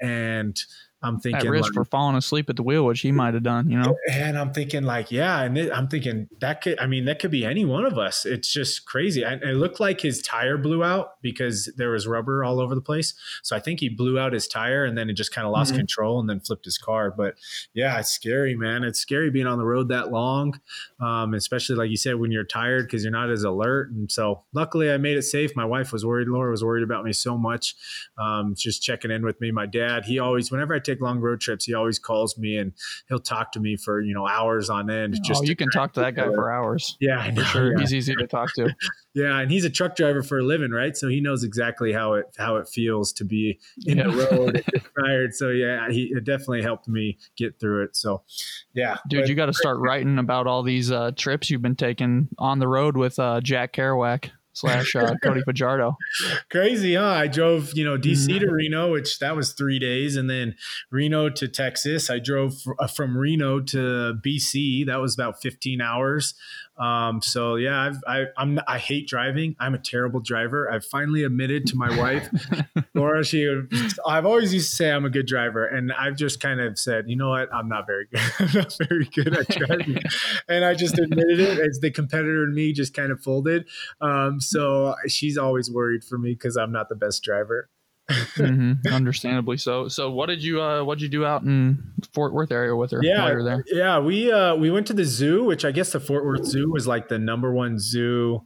And, 0.00 0.56
I'm 1.02 1.18
thinking 1.18 1.46
at 1.46 1.50
risk 1.50 1.64
like, 1.64 1.74
for 1.74 1.84
falling 1.84 2.16
asleep 2.16 2.48
at 2.48 2.56
the 2.56 2.62
wheel, 2.62 2.84
which 2.86 3.00
he 3.00 3.10
might 3.10 3.34
have 3.34 3.42
done, 3.42 3.68
you 3.68 3.78
know. 3.78 3.96
And 4.10 4.38
I'm 4.38 4.52
thinking 4.52 4.84
like, 4.84 5.10
yeah, 5.10 5.42
and 5.42 5.58
it, 5.58 5.72
I'm 5.72 5.88
thinking 5.88 6.28
that 6.40 6.60
could, 6.60 6.78
I 6.78 6.86
mean, 6.86 7.06
that 7.06 7.18
could 7.18 7.30
be 7.30 7.44
any 7.44 7.64
one 7.64 7.84
of 7.84 7.98
us. 7.98 8.24
It's 8.24 8.52
just 8.52 8.86
crazy. 8.86 9.22
And 9.22 9.42
it 9.42 9.54
looked 9.54 9.80
like 9.80 10.00
his 10.00 10.22
tire 10.22 10.56
blew 10.56 10.84
out 10.84 11.20
because 11.20 11.70
there 11.76 11.90
was 11.90 12.06
rubber 12.06 12.44
all 12.44 12.60
over 12.60 12.74
the 12.74 12.80
place. 12.80 13.14
So 13.42 13.56
I 13.56 13.60
think 13.60 13.80
he 13.80 13.88
blew 13.88 14.18
out 14.18 14.32
his 14.32 14.46
tire 14.46 14.84
and 14.84 14.96
then 14.96 15.10
it 15.10 15.14
just 15.14 15.32
kind 15.32 15.46
of 15.46 15.52
lost 15.52 15.72
mm-hmm. 15.72 15.80
control 15.80 16.20
and 16.20 16.28
then 16.28 16.40
flipped 16.40 16.64
his 16.64 16.78
car. 16.78 17.10
But 17.10 17.34
yeah, 17.74 17.98
it's 17.98 18.10
scary, 18.10 18.54
man. 18.54 18.84
It's 18.84 19.00
scary 19.00 19.30
being 19.30 19.46
on 19.46 19.58
the 19.58 19.64
road 19.64 19.88
that 19.88 20.12
long, 20.12 20.60
um, 21.00 21.34
especially 21.34 21.76
like 21.76 21.90
you 21.90 21.96
said 21.96 22.16
when 22.16 22.30
you're 22.30 22.44
tired 22.44 22.86
because 22.86 23.02
you're 23.02 23.12
not 23.12 23.30
as 23.30 23.42
alert. 23.42 23.90
And 23.90 24.10
so 24.10 24.44
luckily 24.52 24.92
I 24.92 24.98
made 24.98 25.16
it 25.16 25.22
safe. 25.22 25.56
My 25.56 25.64
wife 25.64 25.92
was 25.92 26.06
worried. 26.06 26.28
Laura 26.28 26.50
was 26.50 26.62
worried 26.62 26.84
about 26.84 27.04
me 27.04 27.12
so 27.12 27.36
much, 27.36 27.74
um, 28.18 28.54
just 28.56 28.82
checking 28.82 29.10
in 29.10 29.24
with 29.24 29.40
me. 29.40 29.50
My 29.50 29.66
dad, 29.66 30.04
he 30.04 30.18
always, 30.18 30.50
whenever 30.50 30.74
I 30.74 30.78
take 30.78 30.91
take 30.92 31.02
long 31.02 31.20
road 31.20 31.40
trips, 31.40 31.64
he 31.64 31.74
always 31.74 31.98
calls 31.98 32.38
me 32.38 32.56
and 32.56 32.72
he'll 33.08 33.18
talk 33.18 33.52
to 33.52 33.60
me 33.60 33.76
for 33.76 34.00
you 34.00 34.14
know 34.14 34.26
hours 34.26 34.70
on 34.70 34.90
end. 34.90 35.14
Oh, 35.18 35.22
just 35.22 35.46
you 35.46 35.56
can 35.56 35.70
talk 35.70 35.92
to 35.94 36.00
that 36.00 36.14
guy 36.14 36.24
for 36.24 36.50
hours. 36.50 36.96
Yeah, 37.00 37.32
for 37.34 37.44
sure. 37.44 37.72
Yeah. 37.72 37.80
He's 37.80 37.94
easy 37.94 38.14
to 38.14 38.26
talk 38.26 38.52
to. 38.54 38.74
yeah, 39.14 39.38
and 39.38 39.50
he's 39.50 39.64
a 39.64 39.70
truck 39.70 39.96
driver 39.96 40.22
for 40.22 40.38
a 40.38 40.42
living, 40.42 40.70
right? 40.70 40.96
So 40.96 41.08
he 41.08 41.20
knows 41.20 41.44
exactly 41.44 41.92
how 41.92 42.14
it 42.14 42.26
how 42.38 42.56
it 42.56 42.68
feels 42.68 43.12
to 43.14 43.24
be 43.24 43.58
in 43.86 43.98
yeah. 43.98 44.04
the 44.04 44.10
road 44.10 44.64
tired. 45.00 45.34
So 45.34 45.50
yeah, 45.50 45.90
he 45.90 46.12
it 46.14 46.24
definitely 46.24 46.62
helped 46.62 46.88
me 46.88 47.18
get 47.36 47.58
through 47.58 47.84
it. 47.84 47.96
So 47.96 48.22
yeah, 48.74 48.98
dude, 49.08 49.22
but, 49.22 49.28
you 49.28 49.34
got 49.34 49.46
to 49.46 49.52
start 49.52 49.78
writing 49.78 50.18
about 50.18 50.46
all 50.46 50.62
these 50.62 50.90
uh, 50.90 51.12
trips 51.16 51.50
you've 51.50 51.62
been 51.62 51.76
taking 51.76 52.28
on 52.38 52.58
the 52.58 52.68
road 52.68 52.96
with 52.96 53.18
uh, 53.18 53.40
Jack 53.40 53.72
Kerouac 53.72 54.30
slash 54.52 54.94
uh, 54.94 55.14
Cody 55.22 55.42
Fajardo. 55.42 55.96
Crazy, 56.50 56.94
huh? 56.94 57.04
I 57.04 57.26
drove, 57.26 57.72
you 57.74 57.84
know, 57.84 57.96
BC 57.96 58.28
mm-hmm. 58.28 58.38
to 58.40 58.52
Reno, 58.52 58.92
which 58.92 59.18
that 59.18 59.36
was 59.36 59.52
three 59.52 59.78
days, 59.78 60.16
and 60.16 60.28
then 60.28 60.56
Reno 60.90 61.28
to 61.30 61.48
Texas. 61.48 62.10
I 62.10 62.18
drove 62.18 62.54
uh, 62.78 62.86
from 62.86 63.16
Reno 63.16 63.60
to 63.60 64.14
BC. 64.24 64.86
That 64.86 65.00
was 65.00 65.14
about 65.14 65.40
15 65.40 65.80
hours. 65.80 66.34
Um, 66.78 67.20
so 67.20 67.56
yeah, 67.56 67.80
I've, 67.80 67.98
I, 68.06 68.24
I'm, 68.36 68.58
I 68.66 68.78
hate 68.78 69.06
driving. 69.06 69.54
I'm 69.60 69.74
a 69.74 69.78
terrible 69.78 70.20
driver. 70.20 70.70
I've 70.70 70.84
finally 70.84 71.22
admitted 71.22 71.66
to 71.66 71.76
my 71.76 71.96
wife, 71.98 72.28
Laura, 72.94 73.24
she, 73.24 73.46
I've 74.06 74.26
always 74.26 74.54
used 74.54 74.70
to 74.70 74.76
say 74.76 74.90
I'm 74.90 75.04
a 75.04 75.10
good 75.10 75.26
driver. 75.26 75.66
And 75.66 75.92
I've 75.92 76.16
just 76.16 76.40
kind 76.40 76.60
of 76.60 76.78
said, 76.78 77.04
you 77.08 77.16
know 77.16 77.30
what? 77.30 77.52
I'm 77.54 77.68
not 77.68 77.86
very 77.86 78.06
good. 78.06 78.20
I'm 78.38 78.52
not 78.54 78.76
very 78.88 79.04
good 79.04 79.36
at 79.36 79.48
driving. 79.48 79.98
and 80.48 80.64
I 80.64 80.74
just 80.74 80.98
admitted 80.98 81.40
it 81.40 81.58
as 81.58 81.78
the 81.80 81.90
competitor 81.90 82.44
in 82.44 82.54
me 82.54 82.72
just 82.72 82.94
kind 82.94 83.12
of 83.12 83.20
folded. 83.20 83.68
Um, 84.00 84.40
so 84.40 84.94
she's 85.08 85.36
always 85.36 85.70
worried 85.70 86.04
for 86.04 86.18
me 86.18 86.32
because 86.32 86.56
I'm 86.56 86.72
not 86.72 86.88
the 86.88 86.96
best 86.96 87.22
driver. 87.22 87.68
Hmm 88.10 88.72
Understandably 88.92 89.56
so. 89.56 89.88
So, 89.88 90.10
what 90.10 90.26
did 90.26 90.42
you 90.42 90.60
uh, 90.60 90.84
what 90.84 90.98
did 90.98 91.02
you 91.04 91.08
do 91.08 91.24
out 91.24 91.42
in 91.42 91.82
Fort 92.12 92.32
Worth 92.32 92.50
area 92.52 92.74
with 92.74 92.90
her 92.90 93.00
Yeah, 93.02 93.22
while 93.22 93.30
you 93.30 93.36
were 93.36 93.44
there? 93.44 93.64
Yeah, 93.68 93.98
we 94.00 94.30
uh 94.30 94.54
we 94.56 94.70
went 94.70 94.86
to 94.88 94.92
the 94.92 95.04
zoo, 95.04 95.44
which 95.44 95.64
I 95.64 95.70
guess 95.72 95.92
the 95.92 96.00
Fort 96.00 96.24
Worth 96.24 96.44
Zoo 96.46 96.70
was 96.70 96.86
like 96.86 97.08
the 97.08 97.18
number 97.18 97.52
one 97.52 97.78
zoo 97.78 98.42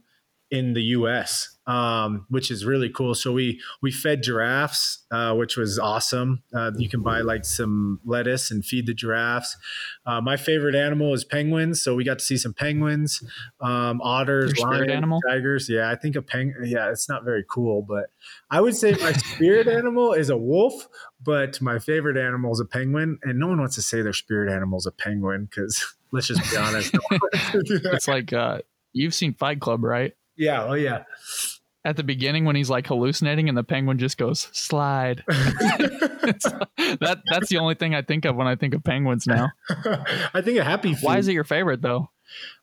in 0.49 0.73
the 0.73 0.81
US. 0.81 1.53
Um, 1.67 2.25
which 2.29 2.49
is 2.49 2.63
really 2.63 2.89
cool. 2.89 3.13
So 3.13 3.33
we 3.33 3.59
we 3.81 3.91
fed 3.91 4.23
giraffes, 4.23 5.03
uh, 5.11 5.35
which 5.35 5.57
was 5.57 5.77
awesome. 5.77 6.41
Uh, 6.55 6.71
you 6.77 6.87
can 6.87 7.03
buy 7.03 7.19
like 7.19 7.43
some 7.43 7.99
lettuce 8.05 8.51
and 8.51 8.63
feed 8.63 8.87
the 8.87 8.93
giraffes. 8.93 9.57
Uh, 10.05 10.21
my 10.21 10.37
favorite 10.37 10.75
animal 10.75 11.13
is 11.13 11.25
penguins, 11.25 11.81
so 11.81 11.93
we 11.93 12.05
got 12.05 12.19
to 12.19 12.23
see 12.23 12.37
some 12.37 12.53
penguins, 12.53 13.21
um, 13.59 13.99
otters, 14.01 14.57
lions, 14.57 14.89
animal? 14.89 15.19
tigers. 15.27 15.67
Yeah, 15.67 15.91
I 15.91 15.95
think 15.95 16.15
a 16.15 16.21
penguin. 16.21 16.69
Yeah, 16.69 16.89
it's 16.89 17.09
not 17.09 17.25
very 17.25 17.43
cool, 17.49 17.81
but 17.81 18.11
I 18.49 18.61
would 18.61 18.77
say 18.77 18.93
my 19.01 19.11
spirit 19.11 19.67
animal 19.79 20.13
is 20.13 20.29
a 20.29 20.37
wolf, 20.37 20.87
but 21.21 21.61
my 21.61 21.79
favorite 21.79 22.15
animal 22.15 22.53
is 22.53 22.61
a 22.61 22.65
penguin. 22.65 23.19
And 23.23 23.39
no 23.39 23.47
one 23.47 23.59
wants 23.59 23.75
to 23.75 23.81
say 23.81 24.01
their 24.01 24.13
spirit 24.13 24.49
animal 24.49 24.77
is 24.77 24.85
a 24.85 24.91
penguin 24.91 25.49
because 25.49 25.85
let's 26.13 26.27
just 26.27 26.49
be 26.49 26.55
honest. 26.55 26.93
no 26.93 27.01
one 27.09 27.19
wants 27.33 27.51
to 27.51 27.61
do 27.63 27.79
that. 27.79 27.95
It's 27.95 28.07
like 28.07 28.31
uh, 28.31 28.59
you've 28.93 29.13
seen 29.13 29.33
Fight 29.33 29.59
Club, 29.59 29.83
right? 29.83 30.13
Yeah, 30.37 30.63
oh 30.63 30.73
yeah. 30.73 31.03
At 31.85 31.95
the 31.95 32.03
beginning, 32.03 32.43
when 32.45 32.55
he's 32.55 32.69
like 32.69 32.87
hallucinating, 32.87 33.47
and 33.47 33.57
the 33.57 33.63
penguin 33.63 33.97
just 33.97 34.17
goes 34.17 34.49
slide. 34.51 35.23
That 36.99 37.19
that's 37.29 37.49
the 37.49 37.57
only 37.57 37.75
thing 37.75 37.95
I 37.95 38.01
think 38.01 38.25
of 38.25 38.35
when 38.35 38.47
I 38.47 38.55
think 38.55 38.73
of 38.73 38.83
penguins 38.83 39.27
now. 39.27 39.49
I 40.33 40.41
think 40.41 40.57
a 40.57 40.63
happy. 40.63 40.93
Feet, 40.93 41.03
Why 41.03 41.17
is 41.17 41.27
it 41.27 41.33
your 41.33 41.43
favorite 41.43 41.81
though? 41.81 42.09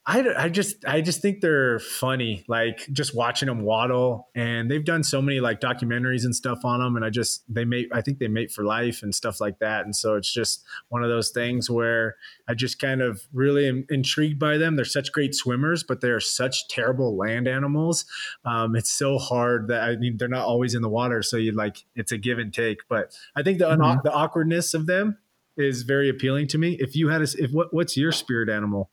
I, 0.06 0.22
I 0.36 0.48
just 0.50 0.84
I 0.84 1.00
just 1.00 1.22
think 1.22 1.40
they're 1.40 1.78
funny. 1.78 2.44
Like 2.46 2.86
just 2.92 3.16
watching 3.16 3.46
them 3.46 3.62
waddle, 3.62 4.28
and 4.34 4.70
they've 4.70 4.84
done 4.84 5.02
so 5.02 5.22
many 5.22 5.40
like 5.40 5.60
documentaries 5.62 6.24
and 6.24 6.36
stuff 6.36 6.62
on 6.62 6.80
them. 6.80 6.96
And 6.96 7.04
I 7.06 7.08
just 7.08 7.42
they 7.48 7.64
mate. 7.64 7.88
I 7.90 8.02
think 8.02 8.18
they 8.18 8.28
mate 8.28 8.52
for 8.52 8.64
life 8.64 9.02
and 9.02 9.14
stuff 9.14 9.40
like 9.40 9.60
that. 9.60 9.86
And 9.86 9.96
so 9.96 10.16
it's 10.16 10.30
just 10.30 10.62
one 10.90 11.02
of 11.02 11.08
those 11.08 11.30
things 11.30 11.70
where 11.70 12.16
I 12.46 12.52
just 12.52 12.78
kind 12.78 13.00
of 13.00 13.22
really 13.32 13.66
am 13.66 13.86
intrigued 13.88 14.38
by 14.38 14.58
them. 14.58 14.76
They're 14.76 14.84
such 14.84 15.10
great 15.10 15.34
swimmers, 15.34 15.82
but 15.82 16.02
they 16.02 16.10
are 16.10 16.20
such 16.20 16.68
terrible 16.68 17.16
land 17.16 17.48
animals. 17.48 18.04
Um, 18.44 18.76
it's 18.76 18.90
so 18.92 19.16
hard 19.16 19.68
that 19.68 19.84
I 19.84 19.96
mean 19.96 20.18
they're 20.18 20.28
not 20.28 20.44
always 20.46 20.74
in 20.74 20.82
the 20.82 20.90
water, 20.90 21.22
so 21.22 21.38
you 21.38 21.52
like 21.52 21.78
it's 21.94 22.12
a 22.12 22.18
give 22.18 22.38
and 22.38 22.52
take. 22.52 22.80
But 22.90 23.16
I 23.34 23.42
think 23.42 23.58
the 23.58 23.70
Mhm. 23.70 24.02
the 24.02 24.12
awkwardness 24.12 24.74
of 24.74 24.84
them 24.84 25.16
is 25.56 25.82
very 25.82 26.10
appealing 26.10 26.48
to 26.48 26.58
me. 26.58 26.76
If 26.80 26.94
you 26.94 27.08
had 27.08 27.22
a, 27.22 27.28
if 27.38 27.52
what 27.52 27.72
what's 27.72 27.96
your 27.96 28.12
spirit 28.12 28.50
animal? 28.50 28.90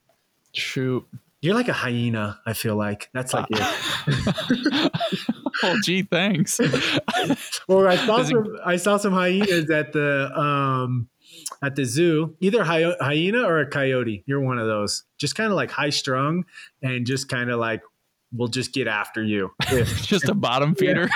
Shoot. 0.54 1.06
You're 1.42 1.56
like 1.56 1.70
a 1.70 1.74
hyena. 1.74 2.40
I 2.46 2.54
feel 2.54 2.76
like 2.76 3.10
that's 3.14 3.34
like 3.34 3.48
it. 3.50 4.92
oh, 5.64 5.78
gee, 5.84 6.04
thanks. 6.04 6.60
Well, 7.68 7.88
I 7.88 7.96
saw 7.96 8.18
Does 8.18 8.28
it- 8.30 8.34
some. 8.34 8.58
I 8.66 8.76
saw 8.78 8.98
some 8.98 9.14
hyenas 9.14 9.70
at 9.70 9.94
the 9.94 10.30
um 10.38 11.08
at 11.64 11.76
the 11.76 11.86
zoo. 11.86 12.36
Either 12.42 12.64
hy- 12.64 12.94
hyena 13.00 13.44
or 13.44 13.60
a 13.60 13.66
coyote. 13.70 14.24
You're 14.28 14.42
one 14.42 14.58
of 14.60 14.68
those. 14.68 15.04
Just 15.18 15.36
kind 15.36 15.50
of 15.52 15.56
like 15.56 15.72
high 15.72 15.90
strung 15.92 16.44
and 16.82 17.06
just 17.08 17.30
kind 17.30 17.50
of 17.50 17.60
like 17.60 17.82
we'll 18.34 18.50
just 18.50 18.74
get 18.74 18.88
after 18.88 19.24
you. 19.24 19.52
Just 20.02 20.28
a 20.30 20.34
bottom 20.34 20.74
feeder. 20.76 21.10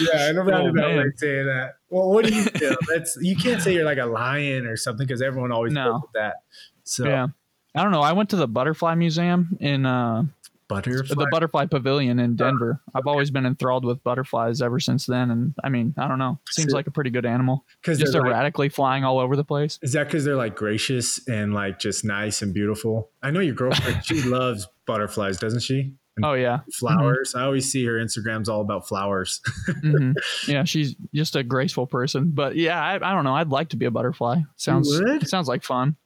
yeah, 0.00 0.28
I 0.28 0.32
don't 0.32 0.46
know 0.46 0.52
Oh, 0.52 0.68
about 0.68 0.74
man. 0.74 0.96
like 0.98 1.16
saying 1.18 1.46
that. 1.46 1.72
Well, 1.90 2.10
what 2.10 2.24
do 2.24 2.34
you 2.34 2.42
feel? 2.44 2.76
That's 2.92 3.16
you 3.20 3.36
can't 3.36 3.62
say 3.62 3.74
you're 3.74 3.84
like 3.84 3.98
a 3.98 4.06
lion 4.06 4.66
or 4.66 4.76
something 4.76 5.06
because 5.06 5.22
everyone 5.22 5.52
always 5.52 5.72
No. 5.72 6.08
that. 6.14 6.36
So 6.84 7.04
Yeah. 7.06 7.26
I 7.74 7.82
don't 7.82 7.92
know. 7.92 8.02
I 8.02 8.12
went 8.12 8.30
to 8.30 8.36
the 8.36 8.46
Butterfly 8.48 8.94
Museum 8.94 9.56
in 9.60 9.84
uh, 9.84 10.24
butterfly. 10.68 11.14
the 11.24 11.28
Butterfly 11.30 11.66
Pavilion 11.66 12.18
in 12.18 12.36
Denver. 12.36 12.80
I've 12.94 13.06
always 13.06 13.30
been 13.30 13.46
enthralled 13.46 13.84
with 13.84 14.02
butterflies 14.04 14.62
ever 14.62 14.78
since 14.78 15.06
then. 15.06 15.30
And 15.30 15.54
I 15.64 15.68
mean, 15.70 15.94
I 15.98 16.06
don't 16.06 16.18
know. 16.18 16.38
Seems 16.50 16.72
like 16.72 16.86
a 16.86 16.90
pretty 16.92 17.10
good 17.10 17.26
animal. 17.26 17.64
Because 17.80 17.98
Just 17.98 18.14
like, 18.14 18.22
erratically 18.24 18.68
flying 18.68 19.04
all 19.04 19.18
over 19.18 19.34
the 19.36 19.44
place. 19.44 19.78
Is 19.82 19.92
that 19.92 20.04
because 20.06 20.24
they're 20.24 20.36
like 20.36 20.54
gracious 20.56 21.26
and 21.28 21.52
like 21.52 21.78
just 21.78 22.04
nice 22.04 22.42
and 22.42 22.54
beautiful? 22.54 23.10
I 23.22 23.30
know 23.30 23.40
your 23.40 23.54
girlfriend, 23.54 24.04
she 24.04 24.22
loves 24.28 24.68
butterflies, 24.86 25.38
doesn't 25.38 25.60
she? 25.60 25.92
And 26.16 26.24
Oh, 26.24 26.34
yeah. 26.34 26.60
flowers. 26.72 27.34
I 27.34 27.42
always 27.42 27.68
see 27.68 27.84
her 27.86 27.94
Instagram's 27.94 28.48
all 28.48 28.60
about 28.60 28.86
flowers. 28.86 29.40
hmm 29.80 30.12
Yeah, 30.46 30.62
she's 30.62 30.94
just 31.12 31.34
a 31.34 31.42
graceful 31.42 31.88
person. 31.88 32.30
But 32.32 32.54
yeah, 32.54 32.80
I, 32.80 32.94
I 32.94 33.12
don't 33.14 33.24
know. 33.24 33.34
I'd 33.34 33.48
like 33.48 33.70
to 33.70 33.76
be 33.76 33.86
a 33.86 33.90
butterfly. 33.90 34.42
Sounds 34.54 34.96
sounds 35.24 35.48
like 35.48 35.64
fun. 35.64 35.96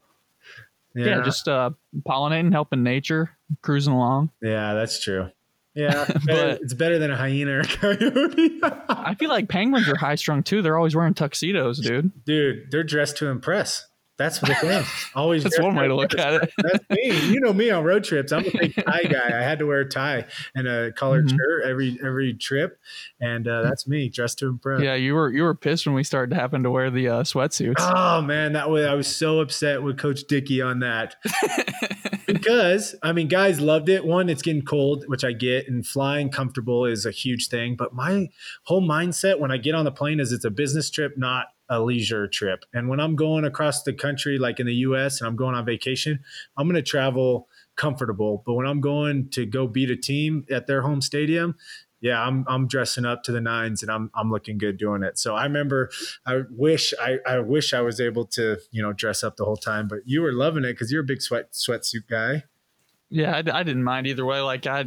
Yeah, 1.06 1.22
just 1.24 1.48
uh, 1.48 1.70
pollinating, 2.06 2.52
helping 2.52 2.82
nature, 2.82 3.30
cruising 3.62 3.92
along. 3.92 4.30
yeah, 4.42 4.74
that's 4.74 5.02
true. 5.02 5.30
Yeah, 5.74 6.04
better- 6.06 6.18
But- 6.26 6.62
it's 6.62 6.74
better 6.74 6.98
than 6.98 7.10
a 7.12 7.16
hyena 7.16 7.52
or 7.52 7.60
a 7.60 7.64
coyote. 7.64 8.58
I 8.88 9.14
feel 9.18 9.28
like 9.28 9.48
penguins 9.48 9.88
are 9.88 9.96
high 9.96 10.16
strung 10.16 10.42
too. 10.42 10.60
They're 10.62 10.76
always 10.76 10.96
wearing 10.96 11.14
tuxedos, 11.14 11.78
dude. 11.78 12.10
Dude, 12.24 12.70
they're 12.70 12.82
dressed 12.82 13.16
to 13.18 13.28
impress. 13.28 13.86
That's 14.18 14.40
the 14.40 14.54
thing. 14.54 14.84
Always. 15.14 15.44
That's 15.44 15.60
one 15.60 15.76
way 15.76 15.86
to 15.86 15.94
look 15.94 16.18
at 16.18 16.34
it. 16.42 16.52
That's 16.60 16.84
me. 16.90 17.28
You 17.28 17.38
know 17.40 17.52
me 17.52 17.70
on 17.70 17.84
road 17.84 18.02
trips. 18.02 18.32
I'm 18.32 18.44
a 18.44 18.50
big 18.50 18.74
tie 18.74 19.04
guy. 19.04 19.28
I 19.28 19.42
had 19.42 19.60
to 19.60 19.66
wear 19.66 19.80
a 19.80 19.88
tie 19.88 20.26
and 20.56 20.66
a 20.66 20.90
collared 20.92 21.26
Mhm. 21.28 21.30
shirt 21.36 21.62
every 21.64 21.98
every 22.04 22.34
trip, 22.34 22.78
and 23.20 23.46
uh, 23.46 23.62
that's 23.62 23.86
me, 23.86 24.08
dressed 24.08 24.40
to 24.40 24.48
impress. 24.48 24.82
Yeah, 24.82 24.94
you 24.96 25.14
were 25.14 25.30
you 25.30 25.44
were 25.44 25.54
pissed 25.54 25.86
when 25.86 25.94
we 25.94 26.02
started 26.02 26.34
having 26.34 26.64
to 26.64 26.70
wear 26.70 26.90
the 26.90 27.08
uh, 27.08 27.22
sweatsuits. 27.22 27.76
Oh 27.78 28.20
man, 28.20 28.54
that 28.54 28.68
was 28.68 28.84
I 28.86 28.94
was 28.94 29.06
so 29.06 29.38
upset 29.40 29.82
with 29.82 29.98
Coach 29.98 30.24
Dickey 30.28 30.60
on 30.60 30.80
that 30.80 31.14
because 32.26 32.94
I 33.02 33.12
mean, 33.12 33.28
guys 33.28 33.60
loved 33.60 33.88
it. 33.88 34.04
One, 34.04 34.28
it's 34.28 34.42
getting 34.42 34.62
cold, 34.62 35.04
which 35.06 35.24
I 35.24 35.32
get, 35.32 35.68
and 35.68 35.86
flying 35.86 36.30
comfortable 36.30 36.84
is 36.84 37.06
a 37.06 37.10
huge 37.10 37.48
thing. 37.48 37.76
But 37.76 37.94
my 37.94 38.28
whole 38.64 38.82
mindset 38.82 39.38
when 39.38 39.50
I 39.50 39.56
get 39.56 39.74
on 39.74 39.84
the 39.84 39.92
plane 39.92 40.20
is 40.20 40.32
it's 40.32 40.44
a 40.44 40.50
business 40.50 40.90
trip, 40.90 41.16
not 41.16 41.46
a 41.68 41.80
leisure 41.80 42.26
trip. 42.26 42.64
And 42.72 42.88
when 42.88 43.00
I'm 43.00 43.16
going 43.16 43.44
across 43.44 43.82
the 43.82 43.92
country, 43.92 44.38
like 44.38 44.60
in 44.60 44.66
the 44.66 44.74
U.S., 44.74 45.20
and 45.20 45.28
I'm 45.28 45.36
going 45.36 45.54
on 45.54 45.64
vacation, 45.64 46.20
I'm 46.56 46.66
going 46.66 46.76
to 46.76 46.82
travel 46.82 47.48
comfortable. 47.76 48.42
But 48.44 48.54
when 48.54 48.66
I'm 48.66 48.80
going 48.80 49.30
to 49.30 49.46
go 49.46 49.66
beat 49.66 49.90
a 49.90 49.96
team 49.96 50.44
at 50.50 50.66
their 50.66 50.82
home 50.82 51.00
stadium, 51.00 51.54
yeah, 52.00 52.22
I'm 52.22 52.44
I'm 52.48 52.68
dressing 52.68 53.04
up 53.04 53.24
to 53.24 53.32
the 53.32 53.40
nines 53.40 53.82
and 53.82 53.90
I'm 53.90 54.10
I'm 54.14 54.30
looking 54.30 54.56
good 54.56 54.76
doing 54.76 55.02
it. 55.02 55.18
So 55.18 55.34
I 55.34 55.44
remember 55.44 55.90
I 56.24 56.42
wish 56.50 56.94
I, 57.00 57.18
I 57.26 57.40
wish 57.40 57.74
I 57.74 57.80
was 57.80 58.00
able 58.00 58.24
to, 58.26 58.58
you 58.70 58.82
know, 58.82 58.92
dress 58.92 59.24
up 59.24 59.36
the 59.36 59.44
whole 59.44 59.56
time, 59.56 59.88
but 59.88 60.00
you 60.04 60.22
were 60.22 60.32
loving 60.32 60.64
it 60.64 60.74
because 60.74 60.92
you're 60.92 61.02
a 61.02 61.06
big 61.06 61.20
sweat 61.22 61.52
sweatsuit 61.52 62.06
guy. 62.08 62.44
Yeah, 63.10 63.34
I 63.36 63.62
didn't 63.62 63.84
mind 63.84 64.06
either 64.06 64.24
way. 64.24 64.40
Like 64.40 64.66
I 64.66 64.84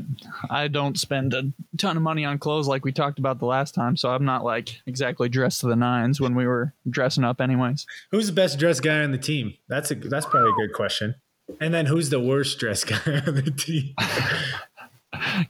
I 0.49 0.67
don't 0.67 0.99
spend 0.99 1.33
a 1.33 1.51
ton 1.77 1.97
of 1.97 2.03
money 2.03 2.23
on 2.23 2.37
clothes 2.37 2.67
like 2.67 2.85
we 2.85 2.91
talked 2.91 3.17
about 3.17 3.39
the 3.39 3.45
last 3.47 3.73
time, 3.73 3.97
so 3.97 4.09
I'm 4.11 4.25
not 4.25 4.43
like 4.43 4.79
exactly 4.85 5.27
dressed 5.27 5.61
to 5.61 5.67
the 5.67 5.75
nines 5.75 6.21
when 6.21 6.35
we 6.35 6.45
were 6.45 6.73
dressing 6.89 7.23
up, 7.23 7.41
anyways. 7.41 7.85
Who's 8.11 8.27
the 8.27 8.33
best 8.33 8.59
dressed 8.59 8.83
guy 8.83 9.01
on 9.03 9.11
the 9.11 9.17
team? 9.17 9.55
That's 9.67 9.89
a 9.89 9.95
that's 9.95 10.27
probably 10.27 10.51
a 10.51 10.67
good 10.67 10.73
question. 10.73 11.15
And 11.59 11.73
then 11.73 11.87
who's 11.87 12.09
the 12.11 12.19
worst 12.19 12.59
dressed 12.59 12.87
guy 13.05 13.23
on 13.25 13.35
the 13.35 13.49
team? 13.51 13.95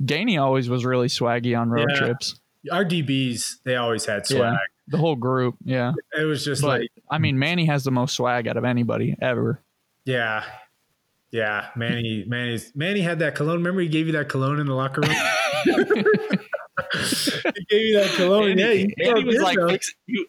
Gainey 0.03 0.41
always 0.41 0.69
was 0.69 0.86
really 0.86 1.07
swaggy 1.07 1.57
on 1.60 1.69
road 1.69 1.88
Yeah. 1.89 1.95
trips. 1.99 2.39
Our 2.71 2.86
DBs, 2.86 3.55
they 3.63 3.75
always 3.75 4.05
had 4.05 4.25
swag. 4.27 4.39
Yeah. 4.53 4.57
The 4.88 4.97
whole 4.97 5.15
group, 5.15 5.55
yeah. 5.63 5.93
It 6.19 6.23
was 6.25 6.43
just 6.43 6.62
But 6.62 6.81
like, 6.81 6.89
I 7.10 7.17
mean, 7.17 7.39
Manny 7.39 7.65
has 7.65 7.84
the 7.84 7.91
most 7.91 8.15
swag 8.15 8.47
out 8.47 8.57
of 8.57 8.65
anybody 8.65 9.15
ever. 9.21 9.62
yeah. 10.05 10.43
Yeah, 11.31 11.69
Manny, 11.75 12.25
Manny's 12.27 12.71
Manny 12.75 13.01
had 13.01 13.19
that 13.19 13.35
cologne. 13.35 13.57
Remember, 13.57 13.81
he 13.81 13.87
gave 13.87 14.07
you 14.07 14.13
that 14.13 14.27
cologne 14.27 14.59
in 14.59 14.67
the 14.67 14.73
locker 14.73 15.01
room. 15.01 15.11
he 15.65 15.73
gave 17.69 17.81
you 17.81 17.99
that 17.99 18.11
cologne. 18.15 18.57
Yeah, 18.57 18.73
he, 18.73 18.81
you 18.81 18.87
and 18.97 19.05
felt 19.05 19.17
he 19.19 19.25
was 19.25 19.37
like, 19.37 19.57
fix, 19.69 19.93
he, 20.07 20.25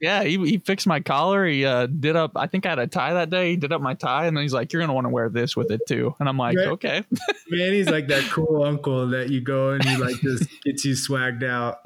yeah, 0.00 0.22
he, 0.22 0.38
he 0.38 0.56
fixed 0.56 0.86
my 0.86 1.00
collar. 1.00 1.44
He 1.44 1.66
uh, 1.66 1.86
did 1.86 2.16
up. 2.16 2.32
I 2.34 2.46
think 2.46 2.64
I 2.64 2.70
had 2.70 2.78
a 2.78 2.86
tie 2.86 3.12
that 3.12 3.28
day. 3.28 3.50
He 3.50 3.56
did 3.56 3.70
up 3.70 3.82
my 3.82 3.92
tie, 3.92 4.26
and 4.26 4.34
then 4.34 4.42
he's 4.42 4.54
like, 4.54 4.72
"You're 4.72 4.80
gonna 4.80 4.94
want 4.94 5.04
to 5.04 5.10
wear 5.10 5.28
this 5.28 5.54
with 5.54 5.70
it 5.70 5.82
too." 5.86 6.14
And 6.18 6.28
I'm 6.28 6.38
like, 6.38 6.56
Right. 6.56 6.68
"Okay." 6.68 7.04
Manny's 7.50 7.90
like 7.90 8.08
that 8.08 8.24
cool 8.30 8.64
uncle 8.64 9.08
that 9.08 9.28
you 9.28 9.42
go 9.42 9.70
and 9.70 9.84
he 9.84 9.98
like 9.98 10.18
just 10.22 10.48
gets 10.64 10.86
you 10.86 10.94
swagged 10.94 11.42
out. 11.42 11.80